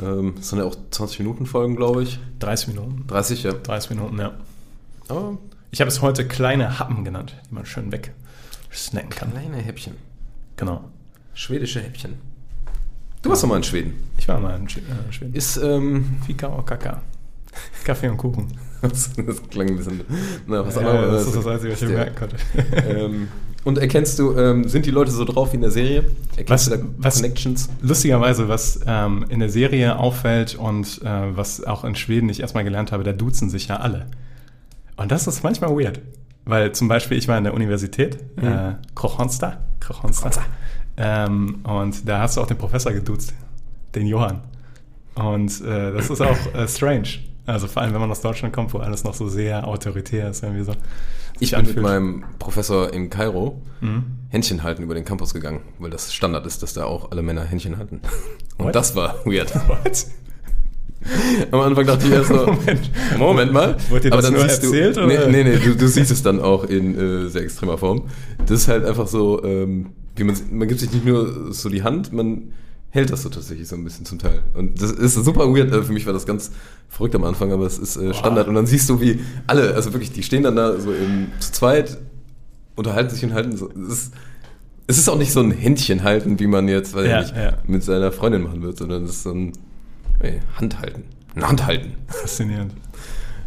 Ähm, 0.00 0.34
das 0.36 0.48
sind 0.50 0.58
ja 0.58 0.64
auch 0.64 0.76
20 0.90 1.20
Minuten 1.20 1.46
Folgen, 1.46 1.76
glaube 1.76 2.02
ich. 2.02 2.18
30 2.40 2.68
Minuten. 2.68 3.04
30, 3.06 3.42
ja. 3.42 3.52
30 3.52 3.90
Minuten, 3.90 4.18
ja. 4.18 4.32
Aber 5.08 5.38
Ich 5.70 5.80
habe 5.80 5.88
es 5.88 6.02
heute 6.02 6.26
kleine 6.26 6.78
Happen 6.78 7.04
genannt, 7.04 7.34
die 7.50 7.54
man 7.54 7.66
schön 7.66 7.90
weg 7.92 8.12
snacken 8.72 9.10
kann. 9.10 9.32
kleine 9.32 9.56
Häppchen. 9.58 9.94
Genau. 10.56 10.84
Schwedische 11.34 11.80
Häppchen. 11.80 12.14
Du 13.22 13.30
warst 13.30 13.42
doch 13.42 13.48
mal 13.48 13.56
in 13.56 13.62
Schweden. 13.64 13.94
Ich 14.18 14.28
war 14.28 14.38
mal 14.38 14.56
in 14.56 14.66
äh, 14.66 15.12
Schweden. 15.12 15.34
Ist, 15.34 15.56
ähm, 15.56 16.16
Fika 16.26 16.48
oder 16.48 16.62
Kaka. 16.62 17.02
Kaffee 17.84 18.08
und 18.08 18.16
Kuchen. 18.18 18.48
das 18.82 19.10
klang 19.50 19.68
ein 19.68 19.76
bisschen, 19.76 20.00
na, 20.46 20.66
was 20.66 20.74
Ja, 20.74 20.80
anderes. 20.82 21.24
das 21.24 21.26
ist 21.28 21.36
das 21.36 21.46
Einzige, 21.46 21.72
was 21.72 21.82
ich 21.82 21.88
Der- 21.88 21.96
merken 21.96 22.16
konnte. 22.16 22.36
ähm, 22.88 23.28
und 23.64 23.78
erkennst 23.78 24.18
du, 24.18 24.36
ähm, 24.36 24.68
sind 24.68 24.84
die 24.84 24.90
Leute 24.90 25.10
so 25.10 25.24
drauf 25.24 25.52
wie 25.52 25.56
in 25.56 25.62
der 25.62 25.70
Serie? 25.70 26.04
Erkennst 26.36 26.50
Was- 26.50 26.64
du 26.70 26.76
da 26.76 26.84
was- 26.98 27.14
Connections? 27.16 27.70
Lustigerweise, 27.80 28.48
was 28.48 28.80
ähm, 28.86 29.24
in 29.30 29.38
der 29.40 29.48
Serie 29.48 29.98
auffällt 29.98 30.54
und 30.56 31.00
äh, 31.02 31.36
was 31.36 31.64
auch 31.64 31.84
in 31.84 31.94
Schweden 31.94 32.28
ich 32.28 32.40
erstmal 32.40 32.64
gelernt 32.64 32.92
habe, 32.92 33.04
da 33.04 33.12
duzen 33.12 33.48
sich 33.48 33.68
ja 33.68 33.76
alle. 33.76 34.06
Und 34.96 35.10
das 35.10 35.26
ist 35.26 35.42
manchmal 35.42 35.70
weird. 35.70 36.00
Weil 36.44 36.72
zum 36.72 36.88
Beispiel, 36.88 37.16
ich 37.16 37.26
war 37.26 37.38
in 37.38 37.44
der 37.44 37.54
Universität, 37.54 38.18
äh, 38.36 38.74
Krochonsta, 38.94 39.64
Krochonsta. 39.80 40.30
Ähm, 40.96 41.60
und 41.64 42.08
da 42.08 42.20
hast 42.20 42.36
du 42.36 42.40
auch 42.40 42.46
den 42.46 42.58
Professor 42.58 42.92
geduzt, 42.92 43.34
den 43.94 44.06
Johann. 44.06 44.40
Und 45.14 45.60
äh, 45.62 45.92
das 45.92 46.10
ist 46.10 46.20
auch 46.20 46.36
äh, 46.54 46.66
strange. 46.68 47.08
Also 47.46 47.66
vor 47.66 47.82
allem, 47.82 47.92
wenn 47.92 48.00
man 48.00 48.10
aus 48.10 48.20
Deutschland 48.20 48.54
kommt, 48.54 48.72
wo 48.74 48.78
alles 48.78 49.04
noch 49.04 49.14
so 49.14 49.28
sehr 49.28 49.66
autoritär 49.66 50.30
ist, 50.30 50.42
irgendwie 50.42 50.64
so. 50.64 50.72
Ich 51.40 51.50
bin 51.50 51.60
mit 51.60 51.68
anfühlt. 51.68 51.82
meinem 51.84 52.24
Professor 52.38 52.92
in 52.92 53.10
Kairo 53.10 53.60
Mhm. 53.80 54.04
Händchen 54.30 54.62
halten 54.62 54.82
über 54.82 54.94
den 54.94 55.04
Campus 55.04 55.34
gegangen, 55.34 55.60
weil 55.78 55.90
das 55.90 56.12
Standard 56.12 56.46
ist, 56.46 56.62
dass 56.62 56.74
da 56.74 56.84
auch 56.84 57.10
alle 57.12 57.22
Männer 57.22 57.44
Händchen 57.44 57.76
halten. 57.76 58.00
Und 58.56 58.66
What? 58.66 58.74
das 58.74 58.96
war 58.96 59.16
weird. 59.26 59.54
What? 59.68 60.06
Am 61.50 61.60
Anfang 61.60 61.84
dachte 61.86 62.06
ich 62.06 62.12
erst 62.12 62.28
so, 62.30 62.46
Moment. 62.46 62.90
Moment 63.18 63.52
mal. 63.52 63.76
Wurde 63.90 64.08
dir 64.08 64.12
Aber 64.12 64.22
das 64.22 64.30
dann 64.30 64.40
nur 64.40 64.48
siehst 64.48 64.64
erzählt, 64.64 64.96
du, 64.96 65.06
nee, 65.06 65.18
oder? 65.18 65.28
nee, 65.28 65.44
nee, 65.44 65.56
du, 65.58 65.76
du 65.76 65.86
siehst 65.86 66.10
es 66.10 66.22
dann 66.22 66.40
auch 66.40 66.64
in 66.64 66.98
äh, 67.26 67.28
sehr 67.28 67.42
extremer 67.42 67.76
Form. 67.76 68.04
Das 68.38 68.50
ist 68.62 68.68
halt 68.68 68.86
einfach 68.86 69.06
so, 69.06 69.44
ähm, 69.44 69.90
wie 70.16 70.24
man, 70.24 70.36
man 70.52 70.68
gibt 70.68 70.80
sich 70.80 70.92
nicht 70.92 71.04
nur 71.04 71.52
so 71.52 71.68
die 71.68 71.82
Hand, 71.82 72.12
man 72.12 72.52
hält 72.90 73.10
das 73.10 73.22
so 73.22 73.28
tatsächlich 73.28 73.66
so 73.66 73.74
ein 73.74 73.82
bisschen 73.84 74.06
zum 74.06 74.18
Teil. 74.20 74.42
Und 74.54 74.80
das 74.80 74.92
ist 74.92 75.14
super 75.14 75.52
weird. 75.52 75.72
Also 75.72 75.86
für 75.86 75.92
mich 75.92 76.06
war 76.06 76.12
das 76.12 76.26
ganz 76.26 76.52
verrückt 76.88 77.14
am 77.16 77.24
Anfang, 77.24 77.50
aber 77.52 77.66
es 77.66 77.76
ist 77.78 77.96
äh, 77.96 78.14
Standard. 78.14 78.46
Und 78.46 78.54
dann 78.54 78.66
siehst 78.66 78.88
du, 78.88 79.00
wie 79.00 79.18
alle, 79.48 79.74
also 79.74 79.92
wirklich, 79.92 80.12
die 80.12 80.22
stehen 80.22 80.44
dann 80.44 80.54
da 80.54 80.78
so 80.78 80.92
im, 80.92 81.26
zu 81.40 81.50
zweit, 81.50 81.98
unterhalten 82.76 83.10
sich 83.12 83.24
und 83.24 83.32
halten 83.34 83.56
so. 83.56 83.68
Es 83.70 83.88
ist, 83.92 84.14
es 84.86 84.98
ist 84.98 85.08
auch 85.08 85.18
nicht 85.18 85.32
so 85.32 85.40
ein 85.40 85.50
Händchen 85.50 86.04
halten, 86.04 86.38
wie 86.38 86.46
man 86.46 86.68
jetzt, 86.68 86.94
weiß 86.94 87.06
Ja, 87.08 87.20
ich 87.22 87.32
nicht, 87.32 87.36
ja. 87.36 87.56
mit 87.66 87.82
seiner 87.82 88.12
Freundin 88.12 88.42
machen 88.42 88.62
wird, 88.62 88.76
sondern 88.78 89.02
es 89.04 89.10
ist 89.10 89.22
so 89.24 89.32
ein 89.32 89.52
ey, 90.20 90.40
Hand 90.60 90.78
halten. 90.78 91.02
Ein 91.34 91.48
Hand 91.48 91.66
halten. 91.66 91.94
Faszinierend. 92.06 92.74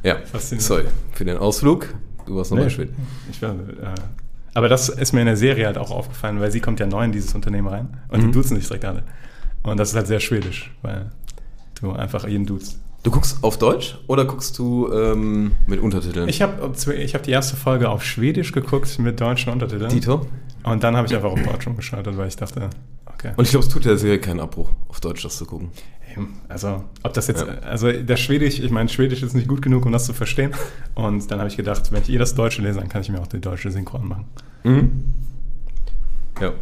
Ja, 0.04 0.18
Faszinierend. 0.26 0.68
sorry 0.68 0.84
für 1.14 1.24
den 1.24 1.38
Ausflug. 1.38 1.94
Du 2.26 2.36
warst 2.36 2.52
noch 2.52 2.58
Nee, 2.58 2.66
mal 2.66 2.70
Schweden. 2.70 2.96
Ich 3.32 3.42
war, 3.42 3.52
äh, 3.52 3.96
aber 4.58 4.70
das 4.70 4.90
ist 4.90 5.14
mir 5.14 5.20
in 5.20 5.28
der 5.28 5.38
Serie 5.38 5.68
halt 5.68 5.78
auch 5.78 5.92
aufgefallen, 5.92 6.40
weil 6.40 6.52
sie 6.52 6.60
kommt 6.62 6.80
ja 6.80 6.88
neu 6.88 7.04
in 7.06 7.12
dieses 7.12 7.36
Unternehmen 7.36 7.68
rein 7.68 7.90
und 8.10 8.22
Mhm. 8.22 8.26
die 8.26 8.32
duzen 8.32 8.56
sich 8.58 8.66
direkt 8.66 8.86
alle. 8.86 9.04
Und 9.62 9.78
das 9.78 9.90
ist 9.90 9.96
halt 9.96 10.08
sehr 10.08 10.20
schwedisch, 10.20 10.72
weil 10.82 11.12
du 11.80 11.92
einfach 11.92 12.28
jeden 12.28 12.46
duzt. 12.48 12.80
Du 13.04 13.12
guckst 13.12 13.38
auf 13.44 13.60
Deutsch 13.60 14.00
oder 14.08 14.26
guckst 14.26 14.58
du 14.58 14.92
ähm, 14.92 15.52
mit 15.68 15.80
Untertiteln? 15.80 16.28
Ich 16.28 16.42
habe 16.42 16.72
ich 16.98 17.14
hab 17.14 17.22
die 17.22 17.32
erste 17.32 17.56
Folge 17.56 17.88
auf 17.90 18.04
Schwedisch 18.04 18.52
geguckt 18.52 18.98
mit 18.98 19.22
deutschen 19.22 19.54
Untertiteln. 19.54 19.92
Dito. 19.92 20.26
Und 20.64 20.84
dann 20.84 20.98
habe 20.98 21.06
ich 21.08 21.16
einfach 21.16 21.30
auf 21.32 21.42
Deutsch 21.42 21.68
umgeschaltet, 21.68 22.18
weil 22.18 22.28
ich 22.28 22.36
dachte, 22.36 22.70
okay. 23.18 23.34
Und 23.36 23.44
ich 23.46 23.52
glaube, 23.52 23.66
es 23.66 23.72
tut 23.72 23.86
der 23.86 23.98
Serie 23.98 24.20
keinen 24.20 24.40
Abbruch, 24.40 24.70
auf 24.88 25.00
Deutsch 25.00 25.24
das 25.24 25.38
zu 25.38 25.46
gucken. 25.46 25.70
Also, 26.50 26.84
ob 27.04 27.14
das 27.14 27.28
jetzt, 27.28 27.46
Ja. 27.46 27.54
also 27.60 27.92
das 27.92 28.20
Schwedisch, 28.20 28.60
ich 28.60 28.72
meine, 28.72 28.90
Schwedisch 28.90 29.22
ist 29.22 29.36
nicht 29.36 29.48
gut 29.48 29.62
genug, 29.62 29.86
um 29.86 29.92
das 29.92 30.06
zu 30.06 30.14
verstehen. 30.14 30.52
Und 30.96 31.30
dann 31.30 31.38
habe 31.40 31.48
ich 31.48 31.58
gedacht, 31.58 31.92
wenn 31.92 32.02
ich 32.02 32.10
eh 32.10 32.18
das 32.18 32.34
Deutsche 32.34 32.64
lese, 32.64 32.80
dann 32.80 32.90
kann 32.90 33.02
ich 33.02 33.10
mir 33.10 33.22
auch 33.22 33.28
die 33.28 33.40
deutsche 33.40 33.70
Synchron 33.70 34.08
machen. 34.08 34.26
Mhm. 34.64 35.04
Ja. 36.42 36.54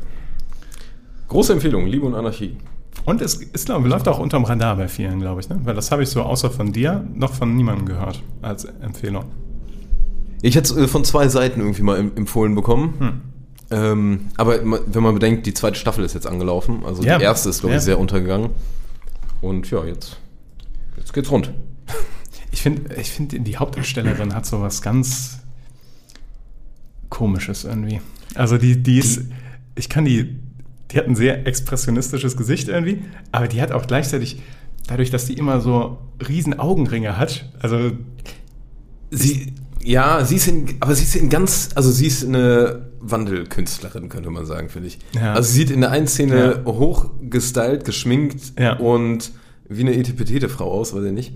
Große 1.30 1.54
Empfehlung, 1.54 1.86
Liebe 1.88 2.06
und 2.06 2.16
Anarchie. 2.16 2.58
Und 3.06 3.22
es 3.22 3.36
ist, 3.36 3.66
glaube 3.68 3.88
ich, 3.88 3.94
läuft 3.94 4.08
auch 4.10 4.20
unterm 4.20 4.44
Radar 4.44 4.76
bei 4.76 4.88
vielen, 4.90 5.20
glaube 5.20 5.40
ich, 5.42 5.48
ne? 5.48 5.60
Weil 5.64 5.76
das 5.76 5.90
habe 5.92 6.04
ich 6.04 6.10
so 6.10 6.22
außer 6.24 6.50
von 6.50 6.74
dir 6.74 7.06
noch 7.14 7.34
von 7.34 7.56
niemandem 7.56 7.86
gehört 7.86 8.24
als 8.42 8.66
Empfehlung. 8.66 9.26
Ich 10.42 10.56
hätte 10.56 10.74
es 10.74 10.78
äh, 10.78 10.88
von 10.88 11.04
zwei 11.06 11.28
Seiten 11.30 11.60
irgendwie 11.62 11.82
mal 11.84 11.98
em- 11.98 12.12
empfohlen 12.16 12.56
bekommen. 12.56 12.94
Hm. 13.00 13.22
Ähm, 13.72 14.28
aber 14.38 14.60
wenn 14.64 15.04
man 15.04 15.14
bedenkt, 15.16 15.46
die 15.46 15.54
zweite 15.54 15.78
Staffel 15.80 16.04
ist 16.06 16.14
jetzt 16.14 16.28
angelaufen. 16.28 16.84
Also 16.86 17.04
Ja. 17.04 17.18
die 17.18 17.24
erste 17.24 17.50
ist, 17.50 17.62
glaube 17.62 17.74
ich, 17.76 17.82
Ja. 17.82 17.86
sehr 17.86 18.00
untergegangen. 18.00 18.52
Und 19.42 19.70
ja, 19.72 19.84
jetzt, 19.86 20.18
jetzt 20.98 21.14
geht's 21.14 21.32
rund. 21.32 21.52
Ich 22.52 22.62
finde, 22.62 22.96
ich 22.96 23.12
find, 23.12 23.34
die 23.48 23.58
Hauptdarstellerin 23.58 24.34
hat 24.34 24.46
so 24.46 24.62
was 24.62 24.82
ganz 24.82 25.40
Komisches 27.10 27.64
irgendwie. 27.66 28.00
Also 28.34 28.58
die, 28.58 28.82
die 28.82 28.98
ist, 28.98 29.22
ich 29.76 29.90
kann 29.90 30.06
die, 30.06 30.38
die 30.92 30.98
hat 30.98 31.06
ein 31.08 31.16
sehr 31.16 31.46
expressionistisches 31.48 32.36
Gesicht 32.38 32.68
irgendwie, 32.70 33.04
aber 33.32 33.48
die 33.48 33.62
hat 33.62 33.72
auch 33.72 33.86
gleichzeitig, 33.88 34.42
dadurch, 34.88 35.10
dass 35.12 35.26
die 35.26 35.34
immer 35.34 35.60
so 35.62 35.98
riesen 36.28 36.58
Augenringe 36.60 37.18
hat, 37.18 37.50
also 37.60 37.92
Sie, 39.12 39.54
ja, 39.84 40.26
sie 40.26 40.36
ist 40.38 40.48
in, 40.48 40.76
aber 40.80 40.96
sie 40.96 41.04
ist 41.04 41.16
in 41.16 41.30
ganz, 41.30 41.70
also 41.76 41.92
sie 41.92 42.08
ist 42.08 42.26
eine 42.26 42.85
Wandelkünstlerin, 43.10 44.10
könnte 44.10 44.30
man 44.30 44.46
sagen, 44.46 44.70
finde 44.70 44.88
ich. 44.88 45.00
Ja. 45.14 45.34
Also 45.34 45.50
sie 45.50 45.58
sieht 45.60 45.70
in 45.72 45.82
der 45.82 45.92
einen 45.92 46.08
Szene 46.08 46.62
Ja. 46.66 46.72
hochgestylt, 46.72 47.86
geschminkt 47.86 48.60
Ja. 48.60 48.78
und 48.78 49.32
wie 49.70 49.82
eine 49.82 49.96
etipetete 49.96 50.50
Frau 50.50 50.72
aus, 50.72 50.94
weiß 50.96 51.04
ich 51.06 51.12
nicht. 51.12 51.34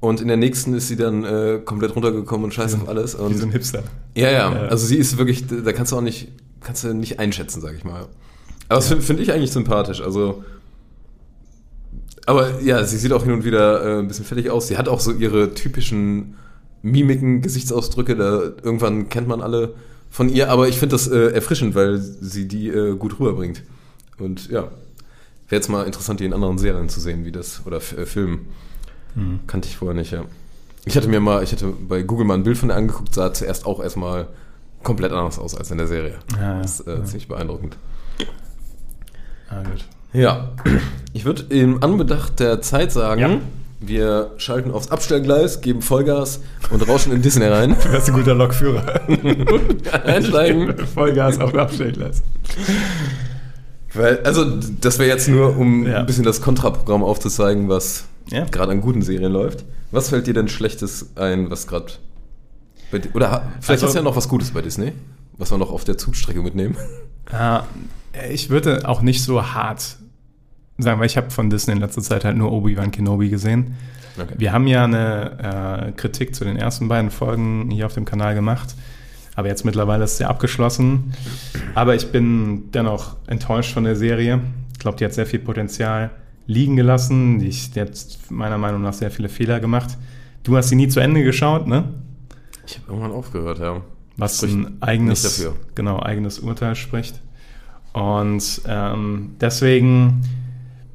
Und 0.00 0.20
in 0.20 0.28
der 0.28 0.36
nächsten 0.36 0.74
ist 0.74 0.88
sie 0.88 0.96
dann 0.96 1.24
äh, 1.24 1.60
komplett 1.64 1.94
runtergekommen 1.96 2.44
und 2.44 2.54
scheiß 2.54 2.74
auf 2.74 2.88
alles. 2.88 3.18
wie 3.18 3.22
Und 3.22 3.36
so 3.36 3.46
ein 3.46 3.52
Hipster. 3.52 3.82
ja, 4.14 4.30
ja, 4.30 4.52
Ja. 4.52 4.68
also 4.68 4.86
sie 4.86 4.96
ist 4.96 5.18
wirklich, 5.18 5.44
da 5.48 5.72
kannst 5.72 5.90
du 5.92 5.96
auch 5.96 6.00
nicht, 6.02 6.28
kannst 6.60 6.84
du 6.84 6.94
nicht 6.94 7.18
einschätzen, 7.18 7.60
sag 7.60 7.74
ich 7.74 7.84
mal. 7.84 8.06
Aber 8.68 8.76
das 8.76 8.88
finde 8.88 9.02
find 9.02 9.20
ich 9.20 9.32
eigentlich 9.32 9.50
sympathisch, 9.52 10.00
also. 10.00 10.44
Aber 12.26 12.60
ja, 12.60 12.84
sie 12.84 12.98
sieht 12.98 13.12
auch 13.12 13.24
hin 13.24 13.32
und 13.32 13.44
wieder 13.44 13.82
äh, 13.84 13.98
ein 14.00 14.08
bisschen 14.08 14.24
fertig 14.24 14.50
aus. 14.50 14.68
Sie 14.68 14.76
hat 14.76 14.88
auch 14.88 15.00
so 15.00 15.12
ihre 15.12 15.54
typischen 15.54 16.34
Mimiken, 16.82 17.40
Gesichtsausdrücke, 17.40 18.14
da 18.16 18.40
irgendwann 18.62 19.08
kennt 19.08 19.26
man 19.28 19.40
alle 19.40 19.74
von 20.10 20.28
ihr, 20.28 20.50
aber 20.50 20.68
ich 20.68 20.78
finde 20.78 20.94
das 20.94 21.06
äh, 21.08 21.28
erfrischend, 21.32 21.74
weil 21.74 21.98
sie 21.98 22.48
die 22.48 22.68
äh, 22.68 22.96
gut 22.96 23.18
rüberbringt. 23.20 23.62
Und 24.18 24.48
ja, 24.48 24.62
wäre 24.62 24.70
jetzt 25.50 25.68
mal 25.68 25.84
interessant, 25.86 26.20
die 26.20 26.24
in 26.24 26.32
anderen 26.32 26.58
Serien 26.58 26.88
zu 26.88 27.00
sehen, 27.00 27.24
wie 27.24 27.32
das, 27.32 27.62
oder 27.66 27.76
äh, 27.78 28.06
Filmen. 28.06 28.46
Kannte 29.48 29.68
ich 29.68 29.76
vorher 29.76 29.96
nicht, 29.96 30.12
ja. 30.12 30.24
Ich 30.84 30.96
hatte 30.96 31.08
mir 31.08 31.18
mal, 31.20 31.42
ich 31.42 31.50
hatte 31.52 31.66
bei 31.66 32.02
Google 32.02 32.24
mal 32.24 32.34
ein 32.34 32.44
Bild 32.44 32.56
von 32.56 32.70
ihr 32.70 32.76
angeguckt, 32.76 33.12
sah 33.14 33.32
zuerst 33.32 33.66
auch 33.66 33.82
erstmal 33.82 34.28
komplett 34.84 35.10
anders 35.12 35.38
aus 35.40 35.56
als 35.56 35.70
in 35.72 35.78
der 35.78 35.88
Serie. 35.88 36.18
Ja, 36.36 36.54
ja. 36.56 36.62
das 36.62 36.80
ist 36.80 36.86
äh, 36.86 36.96
Ja. 36.98 37.04
ziemlich 37.04 37.26
beeindruckend. 37.28 37.76
Ah, 39.50 39.62
gut. 39.62 39.84
Ja, 40.12 40.52
ich 41.12 41.24
würde 41.24 41.42
im 41.54 41.82
Anbedacht 41.82 42.38
der 42.40 42.60
Zeit 42.62 42.92
sagen, 42.92 43.20
Ja. 43.20 43.40
Wir 43.80 44.32
schalten 44.38 44.70
aufs 44.70 44.90
Abstellgleis, 44.90 45.60
geben 45.60 45.82
Vollgas 45.82 46.40
und 46.70 46.86
rauschen 46.88 47.12
in 47.12 47.22
Disney 47.22 47.46
rein. 47.46 47.76
Du 47.82 47.90
bist 47.90 48.08
ein 48.08 48.14
guter 48.14 48.34
Lokführer. 48.34 49.00
Einsteigen. 50.04 50.74
Vollgas 50.86 51.38
auf 51.40 51.54
Abstellgleis. 51.54 52.22
Weil, 53.94 54.18
also, 54.24 54.44
das 54.80 54.98
wäre 54.98 55.08
jetzt 55.08 55.28
nur, 55.28 55.56
um 55.56 55.86
Ja. 55.86 55.98
ein 56.00 56.06
bisschen 56.06 56.24
das 56.24 56.40
Kontraprogramm 56.40 57.02
aufzuzeigen, 57.02 57.68
was 57.68 58.04
Ja. 58.30 58.44
gerade 58.44 58.72
an 58.72 58.80
guten 58.80 59.02
Serien 59.02 59.32
läuft. 59.32 59.64
Was 59.90 60.10
fällt 60.10 60.26
dir 60.26 60.34
denn 60.34 60.48
Schlechtes 60.48 61.10
ein, 61.16 61.50
was 61.50 61.66
gerade 61.66 61.92
Oder 63.14 63.42
vielleicht 63.60 63.82
Also- 63.82 63.86
ist 63.88 63.94
ja 63.94 64.02
noch 64.02 64.16
was 64.16 64.28
Gutes 64.28 64.50
bei 64.50 64.60
Disney, 64.62 64.92
was 65.38 65.50
wir 65.50 65.58
noch 65.58 65.70
auf 65.70 65.84
der 65.84 65.96
Zugstrecke 65.98 66.42
mitnehmen. 66.42 66.76
Ah, 67.30 67.64
ich 68.30 68.50
würde 68.50 68.88
auch 68.88 69.02
nicht 69.02 69.22
so 69.22 69.42
hart 69.42 69.96
sagen, 70.78 71.00
weil 71.00 71.06
ich 71.06 71.16
habe 71.16 71.30
von 71.30 71.50
Disney 71.50 71.74
in 71.74 71.80
letzter 71.80 72.02
Zeit 72.02 72.24
halt 72.24 72.36
nur 72.36 72.52
Obi-Wan 72.52 72.90
Kenobi 72.90 73.28
gesehen. 73.28 73.76
Okay. 74.16 74.34
Wir 74.36 74.52
haben 74.52 74.66
ja 74.66 74.84
eine 74.84 75.88
äh, 75.88 75.92
Kritik 75.92 76.34
zu 76.34 76.44
den 76.44 76.56
ersten 76.56 76.88
beiden 76.88 77.10
Folgen 77.10 77.70
hier 77.70 77.86
auf 77.86 77.94
dem 77.94 78.04
Kanal 78.04 78.34
gemacht, 78.34 78.74
aber 79.36 79.48
jetzt 79.48 79.64
mittlerweile 79.64 80.04
ist 80.04 80.16
sie 80.16 80.24
abgeschlossen. 80.24 81.14
Aber 81.74 81.94
ich 81.94 82.10
bin 82.10 82.70
dennoch 82.72 83.16
enttäuscht 83.26 83.72
von 83.72 83.84
der 83.84 83.96
Serie. 83.96 84.40
Ich 84.72 84.78
glaube, 84.78 84.96
die 84.96 85.04
hat 85.04 85.14
sehr 85.14 85.26
viel 85.26 85.38
Potenzial 85.38 86.10
liegen 86.46 86.76
gelassen. 86.76 87.38
Die 87.38 87.80
hat 87.80 87.90
meiner 88.30 88.58
Meinung 88.58 88.82
nach 88.82 88.94
sehr 88.94 89.10
viele 89.10 89.28
Fehler 89.28 89.60
gemacht. 89.60 89.96
Du 90.42 90.56
hast 90.56 90.70
sie 90.70 90.76
nie 90.76 90.88
zu 90.88 90.98
Ende 90.98 91.22
geschaut, 91.22 91.66
ne? 91.66 91.84
Ich 92.66 92.78
habe 92.78 92.88
irgendwann 92.88 93.12
aufgehört, 93.12 93.58
ja. 93.60 93.80
was 94.16 94.38
Spricht 94.38 94.54
ein 94.54 94.82
eigenes, 94.82 95.48
genau, 95.74 96.00
eigenes 96.00 96.38
Urteil 96.38 96.74
spricht. 96.74 97.20
Und 97.92 98.62
ähm, 98.66 99.36
deswegen 99.40 100.22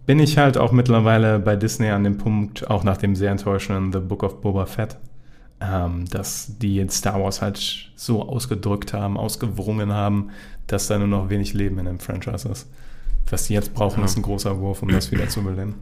bin 0.06 0.20
ich 0.20 0.38
halt 0.38 0.58
auch 0.58 0.72
mittlerweile 0.72 1.40
bei 1.40 1.56
Disney 1.56 1.90
an 1.90 2.04
dem 2.04 2.18
Punkt, 2.18 2.70
auch 2.70 2.84
nach 2.84 2.98
dem 2.98 3.16
sehr 3.16 3.32
enttäuschenden 3.32 3.92
The 3.94 4.00
Book 4.00 4.24
of 4.24 4.42
Boba 4.42 4.66
Fett, 4.66 4.98
ähm, 5.62 6.06
dass 6.10 6.58
die 6.60 6.86
Star 6.90 7.22
Wars 7.22 7.42
halt 7.42 7.90
so 7.96 8.22
ausgedrückt 8.28 8.94
haben, 8.94 9.18
ausgewrungen 9.18 9.94
haben, 9.94 10.30
dass 10.68 10.88
da 10.88 10.98
nur 10.98 11.08
noch 11.08 11.30
wenig 11.30 11.54
Leben 11.54 11.80
in 11.80 11.86
dem 11.86 12.00
Franchise 12.00 12.48
ist. 12.50 12.68
Was 13.30 13.48
die 13.48 13.54
jetzt 13.54 13.74
brauchen, 13.74 14.00
Ja. 14.00 14.06
ist 14.06 14.18
ein 14.18 14.22
großer 14.24 14.60
Wurf, 14.60 14.82
um 14.82 14.90
das 14.90 15.12
wieder 15.12 15.28
zu 15.30 15.42
beleben. 15.42 15.76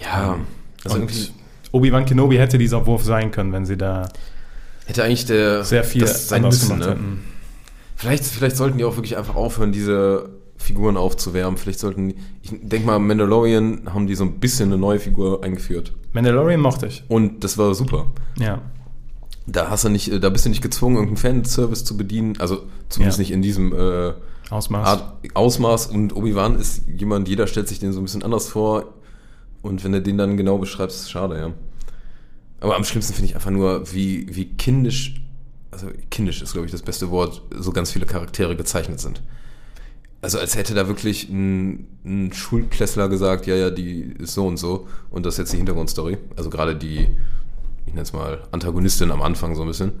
Ja, 0.00 0.36
also 0.84 0.96
Und 0.98 1.32
Obi-Wan 1.70 2.04
Kenobi 2.04 2.36
hätte 2.36 2.58
dieser 2.58 2.84
Wurf 2.86 3.04
sein 3.04 3.30
können, 3.30 3.52
wenn 3.52 3.64
sie 3.64 3.76
da 3.76 4.08
hätte 4.86 5.04
eigentlich 5.04 5.26
der 5.26 5.62
sehr 5.64 5.84
viel 5.84 6.00
das 6.02 6.28
sein 6.28 6.42
müssen, 6.42 6.78
ne? 6.78 6.96
Vielleicht, 7.96 8.24
vielleicht 8.24 8.56
sollten 8.56 8.78
die 8.78 8.84
auch 8.84 8.96
wirklich 8.96 9.16
einfach 9.16 9.36
aufhören, 9.36 9.70
diese 9.70 10.28
Figuren 10.62 10.96
aufzuwärmen. 10.96 11.56
Vielleicht 11.58 11.80
sollten, 11.80 12.10
die- 12.10 12.16
ich 12.42 12.50
denke 12.62 12.86
mal, 12.86 12.98
Mandalorian 12.98 13.92
haben 13.92 14.06
die 14.06 14.14
so 14.14 14.24
ein 14.24 14.38
bisschen 14.40 14.70
eine 14.70 14.78
neue 14.78 14.98
Figur 14.98 15.42
eingeführt. 15.44 15.92
Mandalorian 16.12 16.60
mochte 16.60 16.86
ich. 16.86 17.04
Und 17.08 17.42
das 17.44 17.58
war 17.58 17.74
super. 17.74 18.06
Ja. 18.38 18.62
Da 19.46 19.68
hast 19.70 19.84
du 19.84 19.88
nicht, 19.88 20.22
da 20.22 20.30
bist 20.30 20.44
du 20.44 20.48
nicht 20.50 20.62
gezwungen, 20.62 20.96
irgendeinen 20.96 21.42
Fanservice 21.42 21.84
zu 21.84 21.96
bedienen. 21.96 22.34
Also 22.38 22.62
zumindest 22.88 23.18
Ja. 23.18 23.22
nicht 23.22 23.32
in 23.32 23.42
diesem 23.42 23.72
äh, 23.72 24.12
Ausmaß. 24.50 24.86
Art, 24.88 25.14
Ausmaß. 25.34 25.86
Und 25.88 26.14
Obi-Wan 26.14 26.56
ist 26.56 26.82
jemand, 26.86 27.28
jeder 27.28 27.46
stellt 27.46 27.68
sich 27.68 27.78
den 27.80 27.92
so 27.92 28.00
ein 28.00 28.04
bisschen 28.04 28.22
anders 28.22 28.48
vor. 28.48 28.92
Und 29.62 29.82
wenn 29.84 29.92
du 29.92 30.00
den 30.02 30.18
dann 30.18 30.36
genau 30.36 30.58
beschreibst, 30.58 30.96
ist 30.96 31.02
es 31.04 31.10
schade, 31.10 31.38
ja. 31.38 31.52
Aber 32.60 32.76
am 32.76 32.84
schlimmsten 32.84 33.14
finde 33.14 33.28
ich 33.30 33.34
einfach 33.34 33.50
nur, 33.50 33.92
wie, 33.92 34.26
wie 34.34 34.44
kindisch, 34.44 35.20
also 35.72 35.88
kindisch 36.10 36.42
ist, 36.42 36.52
glaube 36.52 36.66
ich, 36.66 36.72
das 36.72 36.82
beste 36.82 37.10
Wort, 37.10 37.42
so 37.58 37.72
ganz 37.72 37.90
viele 37.90 38.06
Charaktere 38.06 38.54
gezeichnet 38.56 39.00
sind. 39.00 39.22
Also 40.22 40.38
als 40.38 40.56
hätte 40.56 40.72
da 40.74 40.86
wirklich 40.88 41.28
ein, 41.28 41.86
ein 42.04 42.32
Schulklässler 42.32 43.08
gesagt, 43.08 43.46
ja, 43.46 43.56
ja, 43.56 43.70
die 43.70 44.14
ist 44.18 44.34
so 44.34 44.46
und 44.46 44.56
so. 44.56 44.86
Und 45.10 45.26
das 45.26 45.34
ist 45.34 45.38
jetzt 45.38 45.52
die 45.52 45.56
Hintergrundstory. 45.58 46.16
Also 46.36 46.48
gerade 46.48 46.76
die, 46.76 47.08
ich 47.86 47.92
nenne 47.92 48.02
es 48.02 48.12
mal, 48.12 48.38
Antagonistin 48.52 49.10
am 49.10 49.20
Anfang 49.20 49.54
so 49.56 49.62
ein 49.62 49.68
bisschen. 49.68 49.92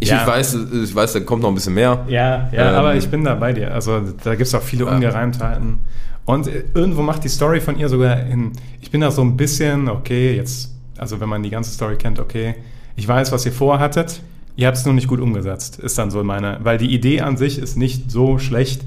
Ich, 0.00 0.08
Ja. 0.08 0.22
ich 0.22 0.26
weiß, 0.26 0.58
ich 0.84 0.94
weiß, 0.94 1.12
da 1.14 1.20
kommt 1.20 1.42
noch 1.42 1.48
ein 1.50 1.54
bisschen 1.56 1.74
mehr. 1.74 2.04
Ja, 2.08 2.48
ja, 2.52 2.70
Ähm, 2.70 2.74
aber 2.76 2.94
ich 2.94 3.08
bin 3.08 3.24
da 3.24 3.34
bei 3.34 3.52
dir. 3.52 3.74
Also 3.74 4.00
da 4.22 4.30
gibt 4.36 4.46
es 4.46 4.54
auch 4.54 4.62
viele 4.62 4.84
Ja. 4.86 4.94
Ungereimtheiten. 4.94 5.80
Und 6.24 6.46
äh, 6.46 6.64
irgendwo 6.74 7.02
macht 7.02 7.24
die 7.24 7.28
Story 7.28 7.60
von 7.60 7.76
ihr 7.78 7.88
sogar 7.88 8.24
in. 8.26 8.52
Ich 8.80 8.90
bin 8.92 9.00
da 9.00 9.10
so 9.10 9.22
ein 9.22 9.36
bisschen, 9.36 9.88
okay, 9.88 10.36
jetzt, 10.36 10.72
also 10.96 11.20
wenn 11.20 11.28
man 11.28 11.42
die 11.42 11.50
ganze 11.50 11.70
Story 11.72 11.96
kennt, 11.96 12.18
okay, 12.20 12.54
ich 12.94 13.06
weiß, 13.06 13.30
was 13.32 13.44
ihr 13.46 13.52
vorhattet, 13.52 14.20
ihr 14.56 14.66
habt 14.66 14.76
es 14.76 14.84
nur 14.84 14.94
nicht 14.94 15.08
gut 15.08 15.20
umgesetzt, 15.20 15.78
ist 15.78 15.96
dann 15.98 16.10
so 16.10 16.22
meine. 16.24 16.58
Weil 16.62 16.78
die 16.78 16.92
Idee 16.94 17.20
an 17.20 17.36
sich 17.36 17.58
ist 17.58 17.76
nicht 17.76 18.10
so 18.10 18.38
schlecht, 18.38 18.82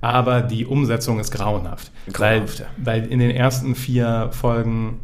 aber 0.00 0.42
die 0.42 0.66
Umsetzung 0.66 1.18
ist 1.18 1.30
grauenhaft. 1.32 1.90
Grauenhaft, 2.12 2.60
ja. 2.60 2.66
weil, 2.76 3.02
weil 3.02 3.10
in 3.12 3.18
den 3.18 3.30
ersten 3.30 3.74
vier 3.74 4.28
Folgen, 4.32 4.98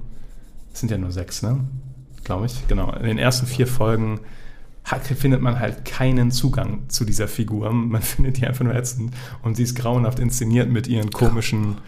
es 0.72 0.80
sind 0.80 0.90
ja 0.90 0.98
nur 0.98 1.10
sechs, 1.10 1.42
ne? 1.42 1.60
Glaube 2.24 2.46
ich, 2.46 2.66
genau. 2.68 2.92
In 2.92 3.04
den 3.06 3.18
ersten 3.18 3.46
vier 3.46 3.66
Folgen 3.66 4.20
hat, 4.84 5.06
findet 5.06 5.40
man 5.40 5.58
halt 5.58 5.84
keinen 5.84 6.30
Zugang 6.30 6.88
zu 6.88 7.04
dieser 7.04 7.28
Figur. 7.28 7.72
Man 7.72 8.02
findet 8.02 8.38
die 8.38 8.46
einfach 8.46 8.64
nur 8.64 8.74
ätzend. 8.74 9.12
Und 9.42 9.56
sie 9.56 9.62
ist 9.64 9.74
grauenhaft 9.76 10.18
inszeniert 10.18 10.68
mit 10.70 10.86
ihren 10.86 11.10
komischen, 11.10 11.78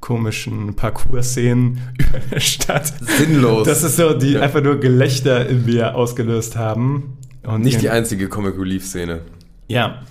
komischen 0.00 0.74
Parcours-Szenen 0.74 1.80
über 1.98 2.18
der 2.30 2.40
Stadt. 2.40 2.92
Sinnlos. 3.18 3.66
Das 3.66 3.82
ist 3.82 3.96
so, 3.96 4.14
die 4.14 4.32
Ja. 4.32 4.40
einfach 4.42 4.62
nur 4.62 4.80
Gelächter 4.80 5.46
in 5.48 5.64
mir 5.66 5.94
ausgelöst 5.94 6.56
haben. 6.56 7.18
Und 7.44 7.62
Nicht 7.62 7.80
die 7.82 7.90
einzige 7.90 8.28
Comic 8.28 8.56
Relief 8.58 8.86
Szene. 8.86 9.20
Ja. 9.68 10.02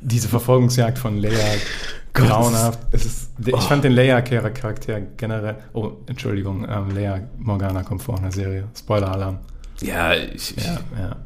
Diese 0.00 0.28
Verfolgungsjagd 0.28 0.98
von 0.98 1.18
Leia 1.18 1.34
grauenhaft. 2.12 2.80
Es 2.92 3.04
ist, 3.04 3.30
Ich 3.44 3.54
fand 3.62 3.84
den 3.84 3.92
Leia-Charakter 3.92 5.00
generell. 5.16 5.56
Oh, 5.72 5.92
Entschuldigung, 6.06 6.66
ähm, 6.68 6.90
Leia 6.94 7.20
Morgana 7.38 7.82
kommt 7.82 8.02
vor 8.02 8.16
in 8.16 8.22
der 8.22 8.32
Serie. 8.32 8.64
Spoiler-Alarm. 8.76 9.38
ja, 9.80 10.14
ich, 10.14 10.56
ich 10.56 10.64
Ja, 10.64 10.80
ja. 10.98 11.16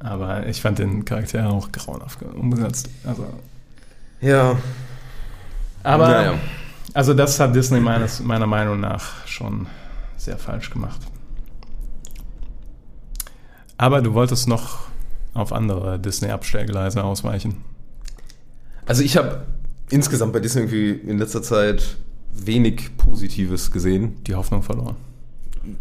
Aber 0.00 0.46
ich 0.46 0.60
fand 0.60 0.78
den 0.78 1.04
Charakter 1.04 1.48
auch 1.50 1.72
grauenhaft 1.72 2.22
umgesetzt. 2.22 2.90
Also, 3.04 3.26
ja. 4.20 4.56
aber, 5.82 6.08
Naja. 6.08 6.34
also 6.92 7.14
das 7.14 7.40
hat 7.40 7.54
Disney 7.54 7.80
meines, 7.80 8.20
meiner 8.20 8.46
Meinung 8.46 8.80
nach 8.80 9.26
schon 9.26 9.66
sehr 10.18 10.36
falsch 10.36 10.70
gemacht. 10.70 11.00
Aber 13.76 14.02
du 14.02 14.14
wolltest 14.14 14.48
noch 14.48 14.80
auf 15.34 15.52
andere 15.52 15.98
Disney-Abstellgleise 15.98 17.02
ausweichen. 17.02 17.56
Also 18.86 19.02
ich 19.02 19.16
habe 19.16 19.42
insgesamt 19.90 20.32
bei 20.32 20.40
Disney 20.40 20.62
irgendwie 20.62 20.90
in 20.90 21.18
letzter 21.18 21.42
Zeit 21.42 21.96
wenig 22.32 22.96
Positives 22.96 23.70
gesehen. 23.70 24.22
Die 24.24 24.34
Hoffnung 24.34 24.62
verloren. 24.62 24.96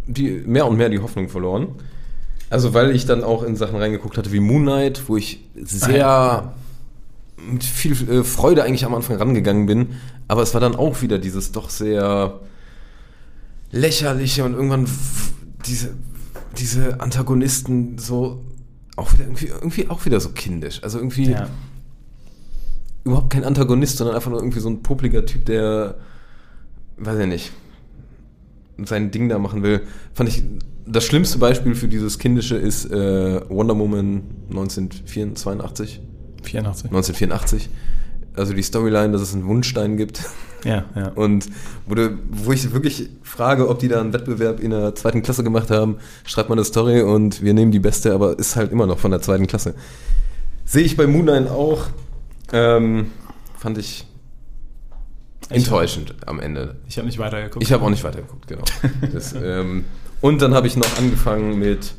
Die, 0.07 0.43
mehr 0.45 0.65
und 0.65 0.77
mehr 0.77 0.89
die 0.89 0.99
Hoffnung 0.99 1.29
verloren. 1.29 1.75
Also 2.49 2.73
weil 2.73 2.95
ich 2.95 3.05
dann 3.05 3.23
auch 3.23 3.43
in 3.43 3.55
Sachen 3.55 3.77
reingeguckt 3.77 4.17
hatte 4.17 4.31
wie 4.31 4.39
Moon 4.39 4.63
Knight, 4.63 5.03
wo 5.07 5.17
ich 5.17 5.43
sehr 5.55 6.53
mit 7.35 7.63
viel 7.63 7.93
äh, 8.09 8.23
Freude 8.23 8.63
eigentlich 8.63 8.85
am 8.85 8.93
Anfang 8.93 9.17
rangegangen 9.17 9.65
bin. 9.65 9.95
Aber 10.27 10.41
es 10.41 10.53
war 10.53 10.61
dann 10.61 10.75
auch 10.75 11.01
wieder 11.01 11.17
dieses 11.17 11.51
doch 11.51 11.69
sehr 11.69 12.39
lächerliche 13.71 14.45
und 14.45 14.53
irgendwann 14.53 14.87
diese, 15.65 15.95
diese 16.57 16.99
Antagonisten 17.01 17.97
so 17.97 18.43
auch 18.95 19.11
wieder 19.13 19.23
irgendwie, 19.25 19.47
irgendwie 19.47 19.89
auch 19.89 20.05
wieder 20.05 20.19
so 20.19 20.29
kindisch. 20.29 20.81
Also 20.83 20.99
irgendwie 20.99 21.31
Ja. 21.31 21.49
überhaupt 23.03 23.31
kein 23.31 23.43
Antagonist, 23.43 23.97
sondern 23.97 24.15
einfach 24.15 24.29
nur 24.31 24.39
irgendwie 24.39 24.59
so 24.59 24.69
ein 24.69 24.83
popliger 24.83 25.25
Typ, 25.25 25.45
der, 25.45 25.95
weiß 26.97 27.19
ich 27.19 27.27
nicht, 27.27 27.51
sein 28.85 29.11
Ding 29.11 29.29
da 29.29 29.39
machen 29.39 29.63
will, 29.63 29.81
fand 30.13 30.29
ich, 30.29 30.43
das 30.85 31.05
schlimmste 31.05 31.37
Beispiel 31.37 31.75
für 31.75 31.87
dieses 31.87 32.19
Kindische 32.19 32.55
ist 32.57 32.85
äh, 32.91 33.41
Wonder 33.49 33.77
Woman 33.77 34.21
1982, 34.49 36.01
84. 36.43 36.85
1984. 36.91 37.69
Also 38.35 38.53
die 38.53 38.63
Storyline, 38.63 39.11
dass 39.13 39.21
es 39.21 39.33
einen 39.33 39.45
Wunschstein 39.45 39.95
gibt. 39.95 40.21
Ja, 40.63 40.85
ja. 40.95 41.09
Und 41.15 41.47
wo, 41.85 41.95
du, 41.95 42.17
wo 42.29 42.51
ich 42.51 42.71
wirklich 42.71 43.09
frage, 43.21 43.67
ob 43.67 43.79
die 43.79 43.87
da 43.87 43.99
einen 43.99 44.13
Wettbewerb 44.13 44.59
in 44.59 44.71
der 44.71 44.95
zweiten 44.95 45.21
Klasse 45.21 45.43
gemacht 45.43 45.69
haben, 45.71 45.97
schreibt 46.25 46.49
man 46.49 46.57
eine 46.57 46.65
Story 46.65 47.01
und 47.01 47.41
wir 47.41 47.53
nehmen 47.53 47.71
die 47.71 47.79
beste, 47.79 48.13
aber 48.13 48.37
ist 48.39 48.55
halt 48.55 48.71
immer 48.71 48.85
noch 48.85 48.99
von 48.99 49.11
der 49.11 49.21
zweiten 49.21 49.47
Klasse. 49.47 49.75
Sehe 50.65 50.83
ich 50.83 50.95
bei 50.95 51.07
Moonline 51.07 51.51
auch. 51.51 51.87
Ähm, 52.51 53.11
fand 53.57 53.77
ich 53.77 54.05
enttäuschend 55.49 56.15
am 56.25 56.39
Ende. 56.39 56.75
Ich 56.87 56.97
habe 56.97 57.07
nicht 57.07 57.19
weitergeguckt. 57.19 57.63
Ich 57.63 57.71
habe 57.73 57.83
auch 57.83 57.89
nicht 57.89 58.03
weitergeguckt, 58.03 58.47
genau. 58.47 58.63
Das, 59.13 59.33
ähm, 59.33 59.85
und 60.21 60.41
dann 60.41 60.53
habe 60.53 60.67
ich 60.67 60.77
noch 60.77 60.97
angefangen 60.97 61.59
mit 61.59 61.95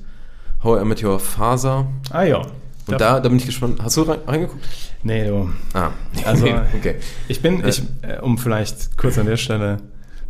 How 0.62 0.81
I 0.81 0.85
Met 0.85 1.03
Your 1.03 1.21
Father. 1.21 1.87
Ah 2.11 2.23
ja. 2.23 2.47
Und 2.87 3.01
da, 3.01 3.18
da 3.20 3.28
bin 3.28 3.39
ich 3.39 3.47
gespannt. 3.47 3.80
Hast 3.82 3.97
du 3.97 4.03
rein, 4.03 4.18
reingeguckt? 4.26 4.62
Nee, 5.03 5.26
du. 5.26 5.49
Ah, 5.72 5.91
Also, 6.24 6.47
okay. 6.76 6.97
Ich 7.28 7.41
bin, 7.41 7.62
Äh. 7.64 7.68
ich, 7.70 7.82
äh, 8.03 8.18
um 8.20 8.37
vielleicht 8.39 8.97
kurz 8.99 9.16
an 9.18 9.26
der 9.26 9.37
Stelle 9.39 9.78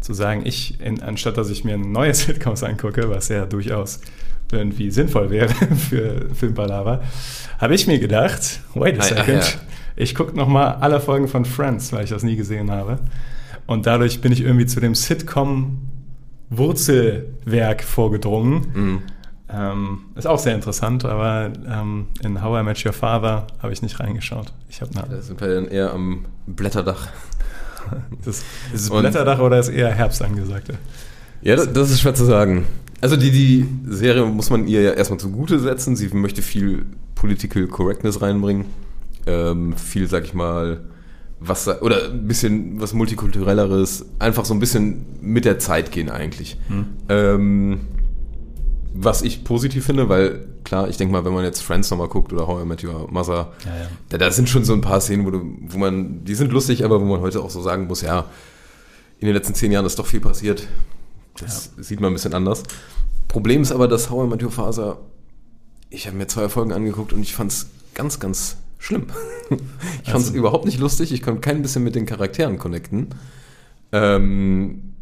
zu 0.00 0.12
sagen, 0.14 0.42
ich, 0.44 0.80
in, 0.80 1.02
anstatt 1.02 1.36
dass 1.36 1.50
ich 1.50 1.64
mir 1.64 1.76
neue 1.78 2.14
Sitcoms 2.14 2.62
angucke, 2.62 3.08
was 3.10 3.28
ja 3.28 3.46
durchaus 3.46 4.00
irgendwie 4.52 4.90
sinnvoll 4.90 5.30
wäre 5.30 5.48
für 5.90 6.28
Filmpalava, 6.34 7.02
habe 7.58 7.74
ich 7.74 7.86
mir 7.88 7.98
gedacht, 7.98 8.60
wait 8.74 9.00
a 9.00 9.02
Ah, 9.02 9.06
ach, 9.10 9.16
second, 9.26 9.42
ja. 9.42 9.60
ich 9.96 10.14
gucke 10.14 10.36
nochmal 10.36 10.76
alle 10.80 11.00
Folgen 11.00 11.26
von 11.26 11.44
Friends, 11.44 11.92
weil 11.92 12.04
ich 12.04 12.10
das 12.10 12.22
nie 12.22 12.36
gesehen 12.36 12.70
habe. 12.70 12.98
Und 13.66 13.86
dadurch 13.86 14.20
bin 14.20 14.30
ich 14.30 14.42
irgendwie 14.42 14.66
zu 14.66 14.78
dem 14.78 14.94
Sitcom-Wurzelwerk 16.50 17.82
vorgedrungen. 17.82 18.66
Mhm. 18.74 19.02
Ähm, 19.48 20.06
ist 20.14 20.26
auch 20.26 20.38
sehr 20.38 20.54
interessant, 20.54 21.04
aber 21.04 21.50
ähm, 21.68 22.06
in 22.22 22.42
How 22.42 22.60
I 22.60 22.64
Met 22.64 22.84
Your 22.84 22.92
Father 22.92 23.46
habe 23.62 23.72
ich 23.72 23.82
nicht 23.82 24.00
reingeschaut. 24.00 24.52
Ich 24.70 24.80
habe 24.80 24.90
Da 24.94 25.20
sind 25.20 25.40
wir 25.40 25.54
dann 25.54 25.68
eher 25.68 25.92
am 25.92 26.24
Blätterdach. 26.46 27.08
das, 28.24 28.38
ist 28.72 28.84
es 28.84 28.90
Blätterdach 28.90 29.38
oder 29.40 29.58
ist 29.58 29.68
eher 29.68 29.90
Herbst 29.90 30.22
angesagt? 30.22 30.68
Ja, 31.42 31.56
das, 31.56 31.72
das 31.72 31.90
ist 31.90 32.00
schwer 32.00 32.14
zu 32.14 32.24
sagen. 32.24 32.64
Also 33.02 33.16
die, 33.16 33.30
die 33.30 33.68
Serie 33.86 34.24
muss 34.24 34.48
man 34.48 34.66
ihr 34.66 34.80
ja 34.80 34.92
erstmal 34.92 35.20
zugute 35.20 35.58
setzen. 35.58 35.94
Sie 35.94 36.08
möchte 36.08 36.40
viel 36.40 36.86
Political 37.14 37.66
Correctness 37.66 38.22
reinbringen. 38.22 38.64
Ähm, 39.26 39.76
viel, 39.76 40.08
sag 40.08 40.24
ich 40.24 40.32
mal, 40.32 40.80
was 41.38 41.68
oder 41.82 42.10
ein 42.10 42.26
bisschen 42.26 42.80
was 42.80 42.94
multikulturelleres, 42.94 44.06
einfach 44.18 44.46
so 44.46 44.54
ein 44.54 44.60
bisschen 44.60 45.04
mit 45.20 45.44
der 45.44 45.58
Zeit 45.58 45.92
gehen 45.92 46.08
eigentlich. 46.10 46.56
Ähm, 47.08 47.80
was 48.96 49.22
ich 49.22 49.42
positiv 49.44 49.84
finde, 49.86 50.08
weil 50.08 50.46
klar, 50.62 50.88
ich 50.88 50.96
denke 50.96 51.12
mal, 51.12 51.24
wenn 51.24 51.34
man 51.34 51.44
jetzt 51.44 51.60
Friends 51.62 51.90
nochmal 51.90 52.08
guckt 52.08 52.32
oder 52.32 52.46
How 52.46 52.62
I 52.62 52.64
Met 52.66 52.82
Your 52.84 53.10
Mother, 53.10 53.52
Ja, 53.64 53.76
ja. 53.76 53.86
Da, 54.08 54.18
da 54.18 54.30
sind 54.30 54.48
schon 54.48 54.64
so 54.64 54.72
ein 54.72 54.80
paar 54.80 55.00
Szenen, 55.00 55.26
wo, 55.26 55.30
du, 55.30 55.42
wo 55.68 55.78
man, 55.78 56.24
die 56.24 56.34
sind 56.34 56.52
lustig, 56.52 56.84
aber 56.84 57.00
wo 57.00 57.04
man 57.04 57.20
heute 57.20 57.40
auch 57.42 57.50
so 57.50 57.60
sagen 57.60 57.86
muss, 57.88 58.02
ja, 58.02 58.26
in 59.18 59.26
den 59.26 59.34
letzten 59.34 59.54
zehn 59.54 59.72
Jahren 59.72 59.84
ist 59.86 59.98
doch 59.98 60.06
viel 60.06 60.20
passiert. 60.20 60.66
Das 61.40 61.72
sieht 61.78 62.00
man 62.00 62.12
ein 62.12 62.14
bisschen 62.14 62.34
anders. 62.34 62.62
Problem 63.26 63.62
ist 63.62 63.72
aber, 63.72 63.88
dass 63.88 64.10
How 64.10 64.26
I 64.26 64.30
Met 64.30 64.42
Your 64.44 64.52
Father, 64.52 64.98
ich 65.90 66.06
habe 66.06 66.16
mir 66.16 66.28
zwei 66.28 66.48
Folgen 66.48 66.72
angeguckt 66.72 67.12
und 67.12 67.20
ich 67.22 67.34
fand 67.34 67.50
es 67.50 67.66
ganz, 67.94 68.20
ganz 68.20 68.56
schlimm. 68.78 69.06
Ich 69.50 70.10
fand 70.10 70.22
es 70.22 70.28
Also- 70.28 70.34
überhaupt 70.34 70.64
nicht 70.66 70.78
lustig, 70.78 71.12
ich 71.12 71.20
konnte 71.22 71.40
kein 71.40 71.62
bisschen 71.62 71.82
mit 71.84 71.94
den 71.94 72.06
Charakteren 72.06 72.58
connecten. 72.58 73.08
Ähm, 73.92 74.94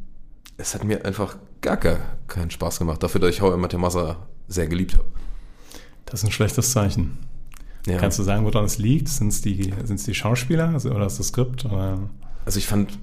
es 0.57 0.75
hat 0.75 0.85
mir 0.85 1.05
einfach 1.05 1.37
gar, 1.63 1.77
gar 1.79 1.99
keinen 2.27 2.51
Spaß 2.51 2.79
gemacht, 2.79 3.03
dafür, 3.03 3.21
dass 3.21 3.31
ich 3.31 3.41
How 3.41 3.55
I 3.55 3.59
Met 3.59 3.73
Your 3.73 3.81
Mother 3.81 4.17
sehr 4.49 4.67
geliebt 4.67 4.95
habe. 4.95 5.07
Das 6.05 6.21
ist 6.21 6.29
ein 6.29 6.33
schlechtes 6.33 6.73
Zeichen. 6.73 7.19
Ja. 7.87 7.99
Kannst 7.99 8.19
du 8.19 8.23
sagen, 8.23 8.45
woran 8.45 8.65
es 8.65 8.79
liegt? 8.79 9.09
Sind 9.09 9.29
es 9.29 9.41
die, 9.41 9.73
sind's 9.85 10.05
die 10.05 10.15
Schauspieler 10.15 10.69
also, 10.69 10.91
oder 10.91 11.07
ist 11.07 11.19
das 11.19 11.29
Skript? 11.29 11.65
Oder? 11.65 11.99
Also 12.45 12.59
ich 12.59 12.67
fand 12.67 12.99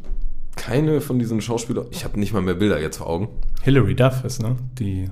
keine 0.55 1.01
von 1.01 1.20
diesen 1.20 1.41
Schauspielern, 1.41 1.88
ich 1.91 2.03
habe 2.03 2.20
nicht 2.20 2.34
mal 2.34 2.41
mehr 2.41 2.53
Bilder 2.53 2.80
jetzt 2.80 2.97
vor 2.97 3.07
Augen. 3.07 3.30
Hilary 3.62 3.95
Duff 3.95 4.24
ist 4.24 4.41
ne? 4.41 4.57
die, 4.78 5.10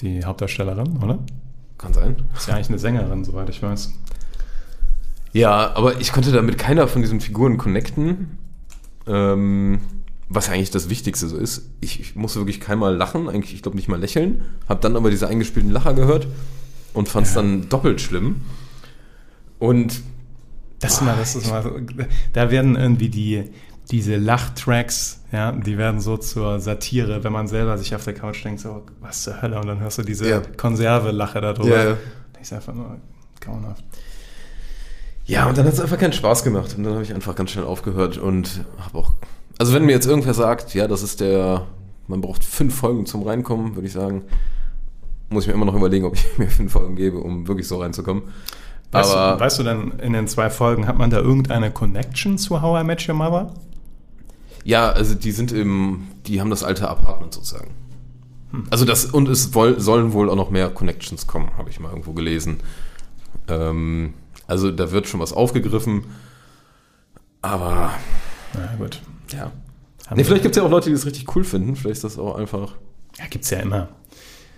die 0.00 0.24
Hauptdarstellerin, 0.24 0.96
oder? 1.02 1.18
Kann 1.78 1.92
sein. 1.92 2.16
Ist 2.36 2.48
ja 2.48 2.54
eigentlich 2.54 2.68
eine 2.68 2.78
Sängerin, 2.78 3.24
soweit 3.24 3.48
ich 3.50 3.62
weiß. 3.62 3.92
Ja, 5.32 5.74
aber 5.74 6.00
ich 6.00 6.12
konnte 6.12 6.30
da 6.30 6.42
mit 6.42 6.58
keiner 6.58 6.86
von 6.86 7.02
diesen 7.02 7.20
Figuren 7.20 7.58
connecten. 7.58 8.38
Ähm, 9.06 9.80
was 10.34 10.48
eigentlich 10.48 10.70
das 10.70 10.88
Wichtigste 10.90 11.28
so 11.28 11.36
ist. 11.36 11.70
Ich, 11.80 12.00
ich 12.00 12.16
musste 12.16 12.40
wirklich 12.40 12.60
keinmal 12.60 12.94
lachen, 12.96 13.28
eigentlich, 13.28 13.54
ich 13.54 13.62
glaube 13.62 13.76
nicht 13.76 13.88
mal 13.88 14.00
lächeln. 14.00 14.42
Hab 14.68 14.80
dann 14.80 14.96
aber 14.96 15.10
diese 15.10 15.28
eingespielten 15.28 15.70
Lacher 15.70 15.94
gehört 15.94 16.26
und 16.92 17.08
fand 17.08 17.26
es 17.26 17.34
Ja. 17.34 17.42
dann 17.42 17.68
doppelt 17.68 18.00
schlimm. 18.00 18.42
Und 19.58 20.02
Das, 20.80 20.94
ist 20.94 21.02
mal, 21.02 21.16
das 21.16 21.34
ist 21.36 21.48
mal, 21.50 21.62
so- 21.62 21.76
da 22.32 22.50
werden 22.50 22.76
irgendwie 22.76 23.08
die, 23.08 23.44
diese 23.90 24.16
Lachtracks, 24.16 25.20
ja, 25.32 25.52
die 25.52 25.78
werden 25.78 26.00
so 26.00 26.16
zur 26.16 26.60
Satire, 26.60 27.22
wenn 27.24 27.32
man 27.32 27.48
selber 27.48 27.78
sich 27.78 27.94
auf 27.94 28.04
der 28.04 28.14
Couch 28.14 28.44
denkt, 28.44 28.60
so, 28.60 28.82
was 29.00 29.22
zur 29.22 29.40
Hölle, 29.42 29.60
und 29.60 29.66
dann 29.66 29.80
hörst 29.80 29.98
du 29.98 30.02
diese 30.02 30.28
Ja. 30.28 30.40
Konserve-Lache 30.56 31.40
da 31.40 31.52
drüber. 31.52 31.76
Ja, 31.76 31.84
ja. 31.90 31.96
Das 32.32 32.42
ist 32.42 32.52
einfach 32.52 32.74
nur 32.74 32.98
grauenhaft. 33.40 33.84
Ja, 35.26 35.46
und 35.46 35.56
dann 35.56 35.64
hat 35.66 35.72
es 35.72 35.80
einfach 35.80 35.98
keinen 35.98 36.12
Spaß 36.12 36.44
gemacht. 36.44 36.74
Und 36.76 36.84
dann 36.84 36.92
habe 36.94 37.02
ich 37.02 37.14
einfach 37.14 37.34
ganz 37.34 37.50
schnell 37.52 37.64
aufgehört 37.64 38.18
und 38.18 38.60
habe 38.78 38.98
auch. 38.98 39.14
Also, 39.58 39.72
wenn 39.72 39.84
mir 39.84 39.92
jetzt 39.92 40.06
irgendwer 40.06 40.34
sagt, 40.34 40.74
ja, 40.74 40.86
das 40.88 41.02
ist 41.02 41.20
der. 41.20 41.66
Man 42.06 42.20
braucht 42.20 42.44
fünf 42.44 42.74
Folgen 42.74 43.06
zum 43.06 43.22
Reinkommen, 43.22 43.76
würde 43.76 43.86
ich 43.86 43.92
sagen, 43.94 44.24
muss 45.30 45.44
ich 45.44 45.48
mir 45.48 45.54
immer 45.54 45.64
noch 45.64 45.74
überlegen, 45.74 46.04
ob 46.04 46.14
ich 46.14 46.26
mir 46.38 46.48
fünf 46.48 46.72
Folgen 46.72 46.96
gebe, 46.96 47.18
um 47.18 47.48
wirklich 47.48 47.66
so 47.66 47.80
reinzukommen. 47.80 48.24
Weißt, 48.92 49.14
Aber 49.14 49.36
du, 49.36 49.40
weißt 49.40 49.58
du 49.58 49.62
denn, 49.62 49.90
in 50.02 50.12
den 50.12 50.28
zwei 50.28 50.50
Folgen, 50.50 50.86
hat 50.86 50.98
man 50.98 51.10
da 51.10 51.18
irgendeine 51.18 51.70
Connection 51.70 52.36
zu 52.38 52.60
How 52.62 52.82
I 52.82 52.84
Met 52.84 53.08
Your 53.08 53.14
Mother? 53.14 53.54
ja, 54.64 54.90
also 54.90 55.14
die 55.14 55.32
sind 55.32 55.52
im. 55.52 56.08
Die 56.26 56.40
haben 56.40 56.50
das 56.50 56.62
alte 56.62 56.88
Apartment 56.88 57.34
sozusagen. 57.34 57.70
Also 58.70 58.84
das, 58.84 59.06
und 59.06 59.28
es 59.28 59.50
sollen 59.52 60.12
wohl 60.12 60.30
auch 60.30 60.36
noch 60.36 60.50
mehr 60.50 60.70
Connections 60.70 61.26
kommen, 61.26 61.50
habe 61.58 61.70
ich 61.70 61.80
mal 61.80 61.88
irgendwo 61.88 62.12
gelesen. 62.12 62.58
Ähm, 63.48 64.14
also 64.46 64.70
da 64.70 64.92
wird 64.92 65.08
schon 65.08 65.20
was 65.20 65.32
aufgegriffen. 65.32 66.04
Aber 67.42 67.90
Na 68.54 68.76
gut. 68.78 69.02
Ja. 69.34 69.52
Haben 70.06 70.16
Nee, 70.16 70.24
vielleicht 70.24 70.42
gibt 70.42 70.54
es 70.54 70.60
ja 70.60 70.66
auch 70.66 70.70
Leute, 70.70 70.90
die 70.90 70.94
das 70.94 71.06
richtig 71.06 71.34
cool 71.34 71.44
finden. 71.44 71.76
Vielleicht 71.76 71.96
ist 71.96 72.04
das 72.04 72.18
auch 72.18 72.36
einfach 72.36 72.74
Ja, 73.18 73.24
gibt's 73.30 73.50
ja 73.50 73.60
immer. 73.60 73.88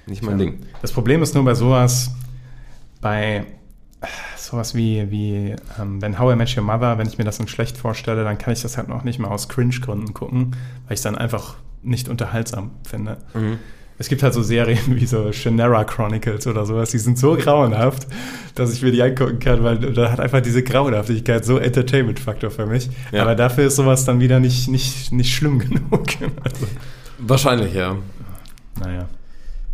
nicht 0.07 0.23
mein 0.23 0.39
Ding. 0.39 0.61
Das 0.83 0.93
Problem 0.93 1.23
ist 1.23 1.35
nur 1.35 1.45
bei 1.45 1.55
sowas, 1.55 2.11
bei 3.01 3.47
sowas 4.37 4.75
wie, 4.75 5.11
wie 5.11 5.57
ähm, 5.79 6.01
wenn 6.03 6.19
How 6.19 6.33
I 6.33 6.37
Met 6.37 6.57
Your 6.57 6.63
Mother, 6.65 6.99
wenn 6.99 7.07
ich 7.09 7.19
mir 7.19 7.25
das 7.25 7.39
dann 7.39 7.49
schlecht 7.49 7.77
vorstelle, 7.77 8.25
dann 8.25 8.39
kann 8.39 8.53
ich 8.53 8.63
das 8.63 8.77
halt 8.77 8.89
noch 8.89 9.05
nicht 9.05 9.19
mal 9.19 9.29
aus 9.29 9.49
Cringe-Gründen 9.49 10.15
gucken, 10.15 10.57
weil 10.87 10.95
ich 10.95 10.99
es 10.99 11.03
dann 11.03 11.17
einfach 11.17 11.57
nicht 11.83 12.09
unterhaltsam 12.09 12.73
finde. 12.87 13.19
Es 13.99 14.09
gibt 14.09 14.23
halt 14.23 14.35
so 14.35 14.43
Serien 14.43 14.79
wie 14.97 15.07
so 15.07 15.33
Shannara 15.33 15.85
Chronicles 15.85 16.47
oder 16.47 16.67
sowas, 16.67 16.91
die 16.91 16.99
sind 16.99 17.19
so 17.19 17.37
grauenhaft, 17.37 18.07
dass 18.55 18.73
ich 18.73 18.83
mir 18.83 18.93
die 18.93 19.03
angucken 19.03 19.39
kann, 19.39 19.65
weil 19.65 19.79
da 19.79 20.13
hat 20.13 20.21
einfach 20.21 20.41
diese 20.41 20.63
Grauenhaftigkeit 20.63 21.45
so 21.45 21.59
Entertainment-Faktor 21.59 22.51
für 22.51 22.67
mich. 22.67 22.91
Ja. 23.13 23.23
Aber 23.23 23.35
dafür 23.35 23.67
ist 23.67 23.77
sowas 23.77 24.05
dann 24.05 24.21
wieder 24.21 24.41
nicht, 24.41 24.69
nicht, 24.69 25.13
nicht 25.13 25.35
schlimm 25.35 25.59
genug. 25.59 26.07
Also, 26.43 26.67
Wahrscheinlich, 27.19 27.75
ja. 27.75 27.97
naja. 28.79 29.09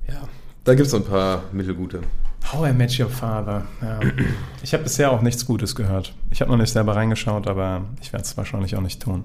Ja. 0.08 0.28
Da 0.64 0.74
gibt 0.74 0.86
es 0.86 0.92
so 0.92 0.98
ein 0.98 1.04
paar 1.04 1.42
mittelgute. 1.52 2.00
How 2.52 2.68
I 2.68 2.72
Met 2.72 2.98
Your 2.98 3.08
Father. 3.08 3.64
Ja. 3.80 4.00
Ich 4.62 4.72
habe 4.74 4.84
bisher 4.84 5.10
auch 5.10 5.22
nichts 5.22 5.46
Gutes 5.46 5.74
gehört. 5.74 6.14
Ich 6.30 6.40
habe 6.40 6.50
noch 6.50 6.58
nicht 6.58 6.72
selber 6.72 6.94
reingeschaut, 6.94 7.46
aber 7.46 7.82
ich 8.00 8.12
werde 8.12 8.24
es 8.24 8.36
wahrscheinlich 8.36 8.76
auch 8.76 8.80
nicht 8.80 9.00
tun. 9.00 9.24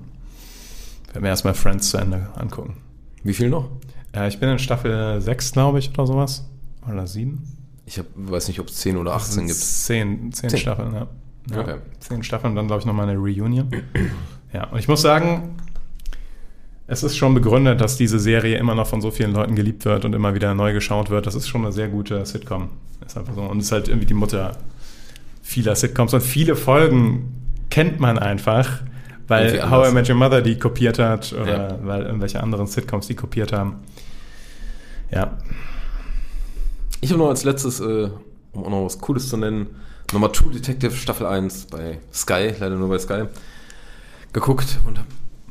Ich 1.04 1.10
werde 1.10 1.22
mir 1.22 1.30
erstmal 1.30 1.54
Friends 1.54 1.90
zu 1.90 1.98
Ende 1.98 2.30
angucken. 2.36 2.78
Wie 3.24 3.34
viel 3.34 3.50
noch? 3.50 3.70
Äh, 4.14 4.28
ich 4.28 4.40
bin 4.40 4.50
in 4.50 4.60
Staffel 4.60 5.22
6, 5.22 5.52
glaube 5.52 5.80
ich, 5.80 5.90
oder 5.90 6.08
sowas. 6.08 6.46
Oder 6.90 7.08
7. 7.08 7.42
Ich 7.86 8.00
hab, 8.00 8.06
weiß 8.16 8.48
nicht, 8.50 8.60
ob 8.60 8.68
es 8.68 8.76
10 8.76 8.98
oder 8.98 9.14
18 9.14 9.48
gibt. 9.48 9.60
10, 9.60 10.34
10 10.34 10.50
Zehn. 10.50 10.60
Staffeln, 10.60 10.94
ja. 10.94 11.08
ja. 11.52 11.60
Okay. 11.60 11.76
10 12.00 12.24
Staffeln, 12.24 12.56
dann 12.56 12.68
glaube 12.68 12.82
ich 12.82 12.86
nochmal 12.86 13.08
eine 13.08 13.18
Reunion. 13.18 13.70
Ja, 14.54 14.66
und 14.66 14.80
ich 14.80 14.88
muss 14.88 15.02
sagen, 15.02 15.56
es 16.88 17.04
ist 17.04 17.18
schon 17.18 17.34
begründet, 17.34 17.82
dass 17.82 17.98
diese 17.98 18.18
Serie 18.18 18.58
immer 18.58 18.74
noch 18.74 18.88
von 18.88 19.02
so 19.02 19.12
vielen 19.12 19.34
Leuten 19.34 19.56
geliebt 19.56 19.84
wird 19.86 20.06
und 20.06 20.14
immer 20.14 20.34
wieder 20.34 20.54
neu 20.54 20.74
geschaut 20.74 21.10
wird. 21.10 21.28
Das 21.28 21.36
ist 21.36 21.48
schon 21.48 21.64
eine 21.64 21.74
sehr 21.74 21.90
gute 21.90 22.26
Sitcom. 22.26 22.70
Ist 23.06 23.18
einfach 23.18 23.36
so. 23.36 23.42
Und 23.42 23.60
ist 23.60 23.72
halt 23.72 23.90
irgendwie 23.90 24.08
die 24.08 24.14
Mutter 24.14 24.58
vieler 25.42 25.76
Sitcoms. 25.76 26.14
Und 26.14 26.22
viele 26.22 26.56
Folgen 26.56 27.34
kennt 27.70 28.00
man 28.00 28.18
einfach, 28.18 28.82
weil 29.28 29.70
How. 29.70 29.90
I 29.90 29.94
Met 29.94 30.10
Your 30.10 30.16
Mother 30.16 30.42
die 30.42 30.58
kopiert 30.58 31.00
hat 31.00 31.34
oder 31.34 31.70
Ja. 31.70 31.80
weil 31.84 32.04
irgendwelche 32.04 32.42
anderen 32.42 32.68
Sitcoms 32.68 33.08
die 33.08 33.16
kopiert 33.16 33.52
haben. 33.54 33.76
Ja, 35.12 35.38
Ich 37.02 37.12
habe 37.12 37.20
noch 37.22 37.30
als 37.30 37.44
letztes, 37.44 37.80
äh, 37.80 38.10
um 38.54 38.64
auch 38.66 38.70
noch 38.70 38.86
was 38.86 39.00
Cooles 39.00 39.30
zu 39.30 39.38
nennen, 39.38 39.68
nochmal 40.12 40.32
True 40.32 40.52
Detective 40.52 40.92
Staffel 40.96 41.28
1 41.28 41.68
bei 41.68 42.00
Sky, 42.14 42.54
leider 42.60 42.76
nur 42.76 42.90
bei 42.90 42.98
Sky, 42.98 43.26
geguckt 44.34 44.80
und 44.88 45.00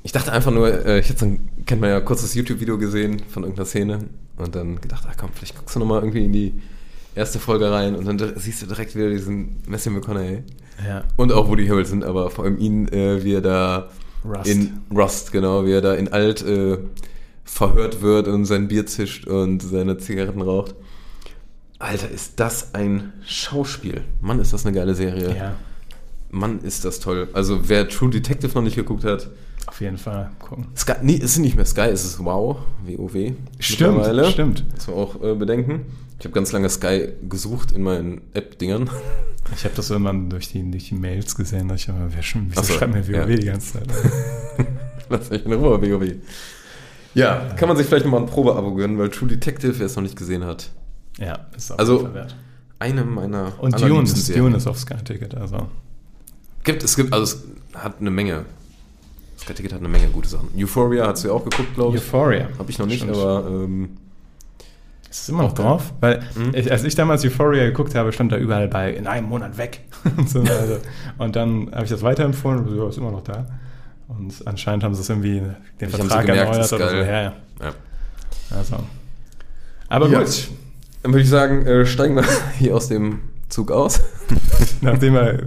ich 0.03 0.13
dachte 0.13 0.33
einfach 0.33 0.51
nur, 0.53 0.85
äh, 0.87 0.99
ich 1.01 1.09
hätte 1.09 1.21
so 1.21 1.27
einen 1.27 1.49
kennt 1.67 1.81
man 1.81 1.91
ja 1.91 2.01
kurzes 2.01 2.35
YouTube-Video 2.35 2.79
gesehen 2.79 3.23
von 3.29 3.43
irgendeiner 3.43 3.67
Szene 3.67 3.99
und 4.37 4.55
dann 4.55 4.81
gedacht, 4.81 5.05
ach 5.09 5.17
komm, 5.17 5.31
vielleicht 5.35 5.57
guckst 5.57 5.75
du 5.75 5.81
nochmal 5.81 6.01
irgendwie 6.01 6.25
in 6.25 6.33
die 6.33 6.55
erste 7.15 7.39
Folge 7.39 7.71
rein 7.71 7.95
und 7.97 8.05
dann 8.07 8.33
siehst 8.37 8.63
du 8.63 8.67
direkt 8.67 8.95
wieder 8.95 9.11
diesen 9.11 9.57
Matthew 9.67 9.91
McConaughey 9.91 10.43
Ja. 10.85 11.05
und 11.17 11.33
auch 11.33 11.49
Woody 11.49 11.67
Harrelson, 11.67 12.03
aber 12.03 12.31
vor 12.31 12.45
allem 12.45 12.59
ihn, 12.59 12.89
äh, 12.89 13.23
wie 13.25 13.35
er 13.35 13.41
da 13.41 13.89
Rust. 14.25 14.47
in 14.47 14.81
Rust, 14.95 15.33
genau, 15.33 15.65
wie 15.65 15.73
er 15.73 15.81
da 15.81 15.95
in 15.95 16.09
alt 16.13 16.43
äh, 16.43 16.79
verhört 17.45 18.03
wird 18.03 18.29
und 18.29 18.45
sein 18.45 18.69
Bier 18.69 18.87
zischt 18.87 19.27
und 19.27 19.63
seine 19.63 19.99
Zigaretten 19.99 20.43
raucht. 20.43 20.75
Alter, 21.79 22.11
ist 22.11 22.41
das 22.41 22.75
ein 22.75 23.13
Schauspiel. 23.25 24.03
Mann, 24.21 24.41
ist 24.41 24.53
das 24.53 24.67
eine 24.67 24.75
geile 24.75 24.95
Serie. 24.95 25.37
ja, 25.37 25.57
Mann, 26.31 26.61
ist 26.61 26.85
das 26.85 27.01
toll. 27.01 27.29
Also, 27.33 27.69
wer 27.69 27.89
True 27.89 28.11
Detective 28.11 28.53
noch 28.55 28.63
nicht 28.63 28.77
geguckt 28.77 29.05
hat, 29.05 29.31
auf 29.67 29.81
jeden 29.81 29.99
Fall 29.99 30.31
gucken. 30.39 30.67
Sky, 30.77 30.93
nee, 31.03 31.17
es 31.17 31.33
ist 31.33 31.39
nicht 31.39 31.57
mehr 31.57 31.65
Sky, 31.65 31.83
es 31.93 32.05
ist 32.05 32.19
Wow, 32.25 32.59
WoW. 32.85 33.33
Stimmt, 33.59 34.05
stimmt. 34.31 34.65
Muss 34.75 34.87
man 34.87 34.97
auch 34.97 35.23
äh, 35.23 35.35
bedenken. 35.35 35.87
Ich 36.19 36.25
habe 36.25 36.35
ganz 36.35 36.51
lange 36.53 36.69
Sky 36.71 37.09
gesucht 37.29 37.73
in 37.73 37.83
meinen 37.83 38.23
App-Dingern. 38.33 38.89
Ich 39.55 39.65
habe 39.65 39.75
das 39.75 39.91
irgendwann 39.91 40.31
durch 40.31 40.49
die, 40.49 40.69
durch 40.71 40.89
die 40.89 40.95
Mails 40.95 41.35
gesehen. 41.37 41.69
dass 41.69 41.83
Ich 41.83 41.89
aber, 41.89 42.09
wer 42.15 42.23
schon, 42.23 42.47
wieso 42.51 42.63
so, 42.63 42.73
schreibt 42.73 42.95
mir 42.95 43.07
WoW 43.07 43.29
ja. 43.31 43.37
die 43.37 43.47
ganze 43.47 43.75
Zeit? 43.75 43.87
Lass 45.09 45.31
mich 45.31 45.45
in 45.45 45.53
Ruhe, 45.53 45.81
WoW. 45.81 46.13
Ja, 47.15 47.49
kann 47.57 47.69
man 47.69 47.77
sich 47.77 47.87
vielleicht 47.87 48.05
nochmal 48.05 48.21
ein 48.21 48.27
Probeabo 48.27 48.75
gönnen, 48.75 48.99
weil 48.99 49.09
True 49.11 49.29
Detective, 49.29 49.79
wer 49.79 49.87
es 49.87 49.97
noch 49.97 50.03
nicht 50.03 50.17
gesehen 50.17 50.45
hat, 50.45 50.71
ja, 51.19 51.47
ist 51.57 51.71
auf 51.73 51.79
Also, 51.79 51.93
jeden 51.95 52.07
Fall 52.07 52.15
wert. 52.15 52.37
eine 52.79 53.05
meiner 53.05 53.53
Und 53.59 53.81
Dune 53.81 54.03
ist. 54.03 54.37
Dune 54.37 54.57
ist 54.57 54.67
auf 54.67 54.79
Sky-Ticket, 54.79 55.35
also. 55.35 55.69
Gibt, 56.65 56.83
es 56.83 56.97
gibt, 56.97 57.13
also 57.13 57.37
es 57.37 57.45
hat 57.83 58.01
eine 58.01 58.11
Menge. 58.11 58.45
Sky 59.39 59.55
Ticket 59.55 59.73
hat 59.73 59.81
eine 59.81 59.89
Menge 59.89 60.09
gute 60.09 60.29
Sachen. 60.29 60.49
Euphoria 60.57 61.07
hast 61.09 61.25
du 61.25 61.29
ja 61.29 61.35
auch 61.35 61.45
geguckt, 61.45 61.75
glaube 61.75 61.97
ich. 61.97 62.03
Euphoria. 62.03 62.49
Habe 62.59 62.71
ich 62.71 62.79
noch 62.79 62.87
nicht, 62.87 63.03
Stimmt. 63.03 63.17
aber 63.17 63.47
ähm, 63.49 63.91
Ist 65.11 65.23
es 65.23 65.29
immer 65.29 65.43
noch 65.45 65.53
Okay. 65.53 65.63
drauf? 65.63 65.93
Weil, 66.01 66.23
Mhm. 66.35 66.53
ich, 66.55 66.71
als 66.71 66.85
ich 66.85 66.95
damals 66.95 67.25
Euphoria 67.25 67.65
geguckt 67.65 67.95
habe, 67.95 68.13
stand 68.13 68.33
da 68.33 68.37
überall 68.39 68.69
bei 68.69 68.93
in 68.93 69.07
einem 69.07 69.29
Monat 69.29 69.57
weg. 69.59 69.81
und, 70.17 70.29
so, 70.29 70.41
also, 70.41 70.79
und 71.19 71.37
dann 71.37 71.71
habe 71.73 71.85
ich 71.85 71.91
das 71.91 72.03
weiterempfohlen 72.03 72.61
und 72.61 72.69
so, 72.69 72.77
ja, 72.83 72.89
ist 72.89 72.99
immer 72.99 73.11
noch 73.13 73.23
da. 73.23 73.47
Und 74.09 74.35
anscheinend 74.47 74.85
haben 74.85 74.95
sie 74.95 75.01
es 75.03 75.09
irgendwie 75.09 75.43
den 75.81 75.91
sie 75.91 75.97
Vertrag 75.97 76.27
gemerkt, 76.27 76.51
erneuert 76.53 76.73
oder 76.73 76.89
so. 76.91 76.97
Ja, 76.97 77.05
ja. 77.05 77.33
ja. 77.63 77.73
Also. 78.51 78.77
Aber 79.89 80.09
Ja. 80.09 80.21
gut, 80.21 80.49
Dann 81.03 81.13
würde 81.13 81.23
ich 81.23 81.29
sagen, 81.31 81.65
äh, 81.67 81.87
steigen 81.87 82.15
wir 82.17 82.25
hier 82.59 82.75
aus 82.77 82.89
dem 82.89 83.21
Zug 83.49 83.71
aus, 83.71 84.01
nachdem 84.81 85.15
wir, 85.15 85.47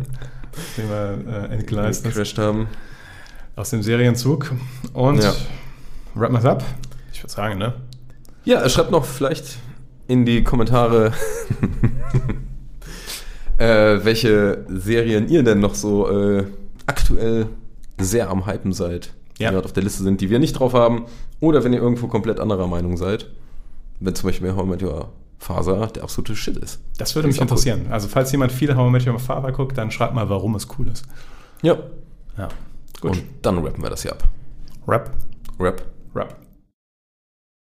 nachdem 0.77 0.89
wir 0.89 1.49
äh, 1.49 1.53
entgleist 1.53 2.05
haben. 2.37 2.67
Aus 3.55 3.69
dem 3.71 3.83
Serienzug 3.83 4.51
und 4.93 5.21
Ja. 5.23 5.33
wir 6.33 6.39
es 6.39 6.45
ab. 6.45 6.63
Ich 7.13 7.21
würde 7.23 7.31
sagen, 7.33 7.57
ne? 7.59 7.73
Ja, 8.45 8.67
schreibt 8.69 8.91
noch 8.91 9.05
vielleicht 9.05 9.57
in 10.07 10.25
die 10.25 10.43
Kommentare, 10.43 11.13
äh, 13.57 13.99
welche 14.03 14.65
Serien 14.69 15.27
ihr 15.27 15.43
denn 15.43 15.59
noch 15.59 15.75
so 15.75 16.09
äh, 16.09 16.45
aktuell 16.85 17.47
sehr 17.99 18.29
am 18.29 18.45
Hypen 18.45 18.71
seid, 18.73 19.13
die 19.37 19.43
Ja. 19.43 19.51
gerade 19.51 19.65
auf 19.65 19.73
der 19.73 19.83
Liste 19.83 20.03
sind, 20.03 20.21
die 20.21 20.29
wir 20.29 20.39
nicht 20.39 20.53
drauf 20.53 20.73
haben, 20.73 21.05
oder 21.39 21.63
wenn 21.63 21.73
ihr 21.73 21.79
irgendwo 21.81 22.07
komplett 22.07 22.39
anderer 22.39 22.67
Meinung 22.67 22.97
seid, 22.97 23.29
wenn 23.99 24.15
zum 24.15 24.29
Beispiel 24.29 24.55
How 24.55 24.65
I 24.65 24.67
Met 24.69 24.83
Your 24.83 25.09
Father 25.37 25.87
der 25.87 26.03
absolute 26.03 26.35
Shit 26.35 26.57
ist. 26.57 26.79
Das 26.97 27.15
würde 27.15 27.29
Ist 27.29 27.35
mich 27.35 27.41
interessieren. 27.41 27.87
Also, 27.89 28.07
falls 28.07 28.31
jemand 28.31 28.51
viel 28.51 28.75
How 28.75 28.87
I 28.89 28.91
Met 28.91 29.07
Your 29.07 29.19
Father 29.19 29.51
guckt, 29.51 29.77
dann 29.77 29.91
schreibt 29.91 30.13
mal, 30.13 30.29
warum 30.29 30.55
es 30.55 30.67
cool 30.77 30.87
ist. 30.87 31.03
Ja. 31.61 31.77
Ja. 32.37 32.49
Gut. 33.01 33.11
Und 33.11 33.23
dann 33.41 33.59
rappen 33.59 33.81
wir 33.81 33.89
das 33.89 34.01
hier 34.01 34.11
ab. 34.11 34.23
Rap. 34.87 35.11
Rap. 35.59 35.81
Rap. 36.15 36.48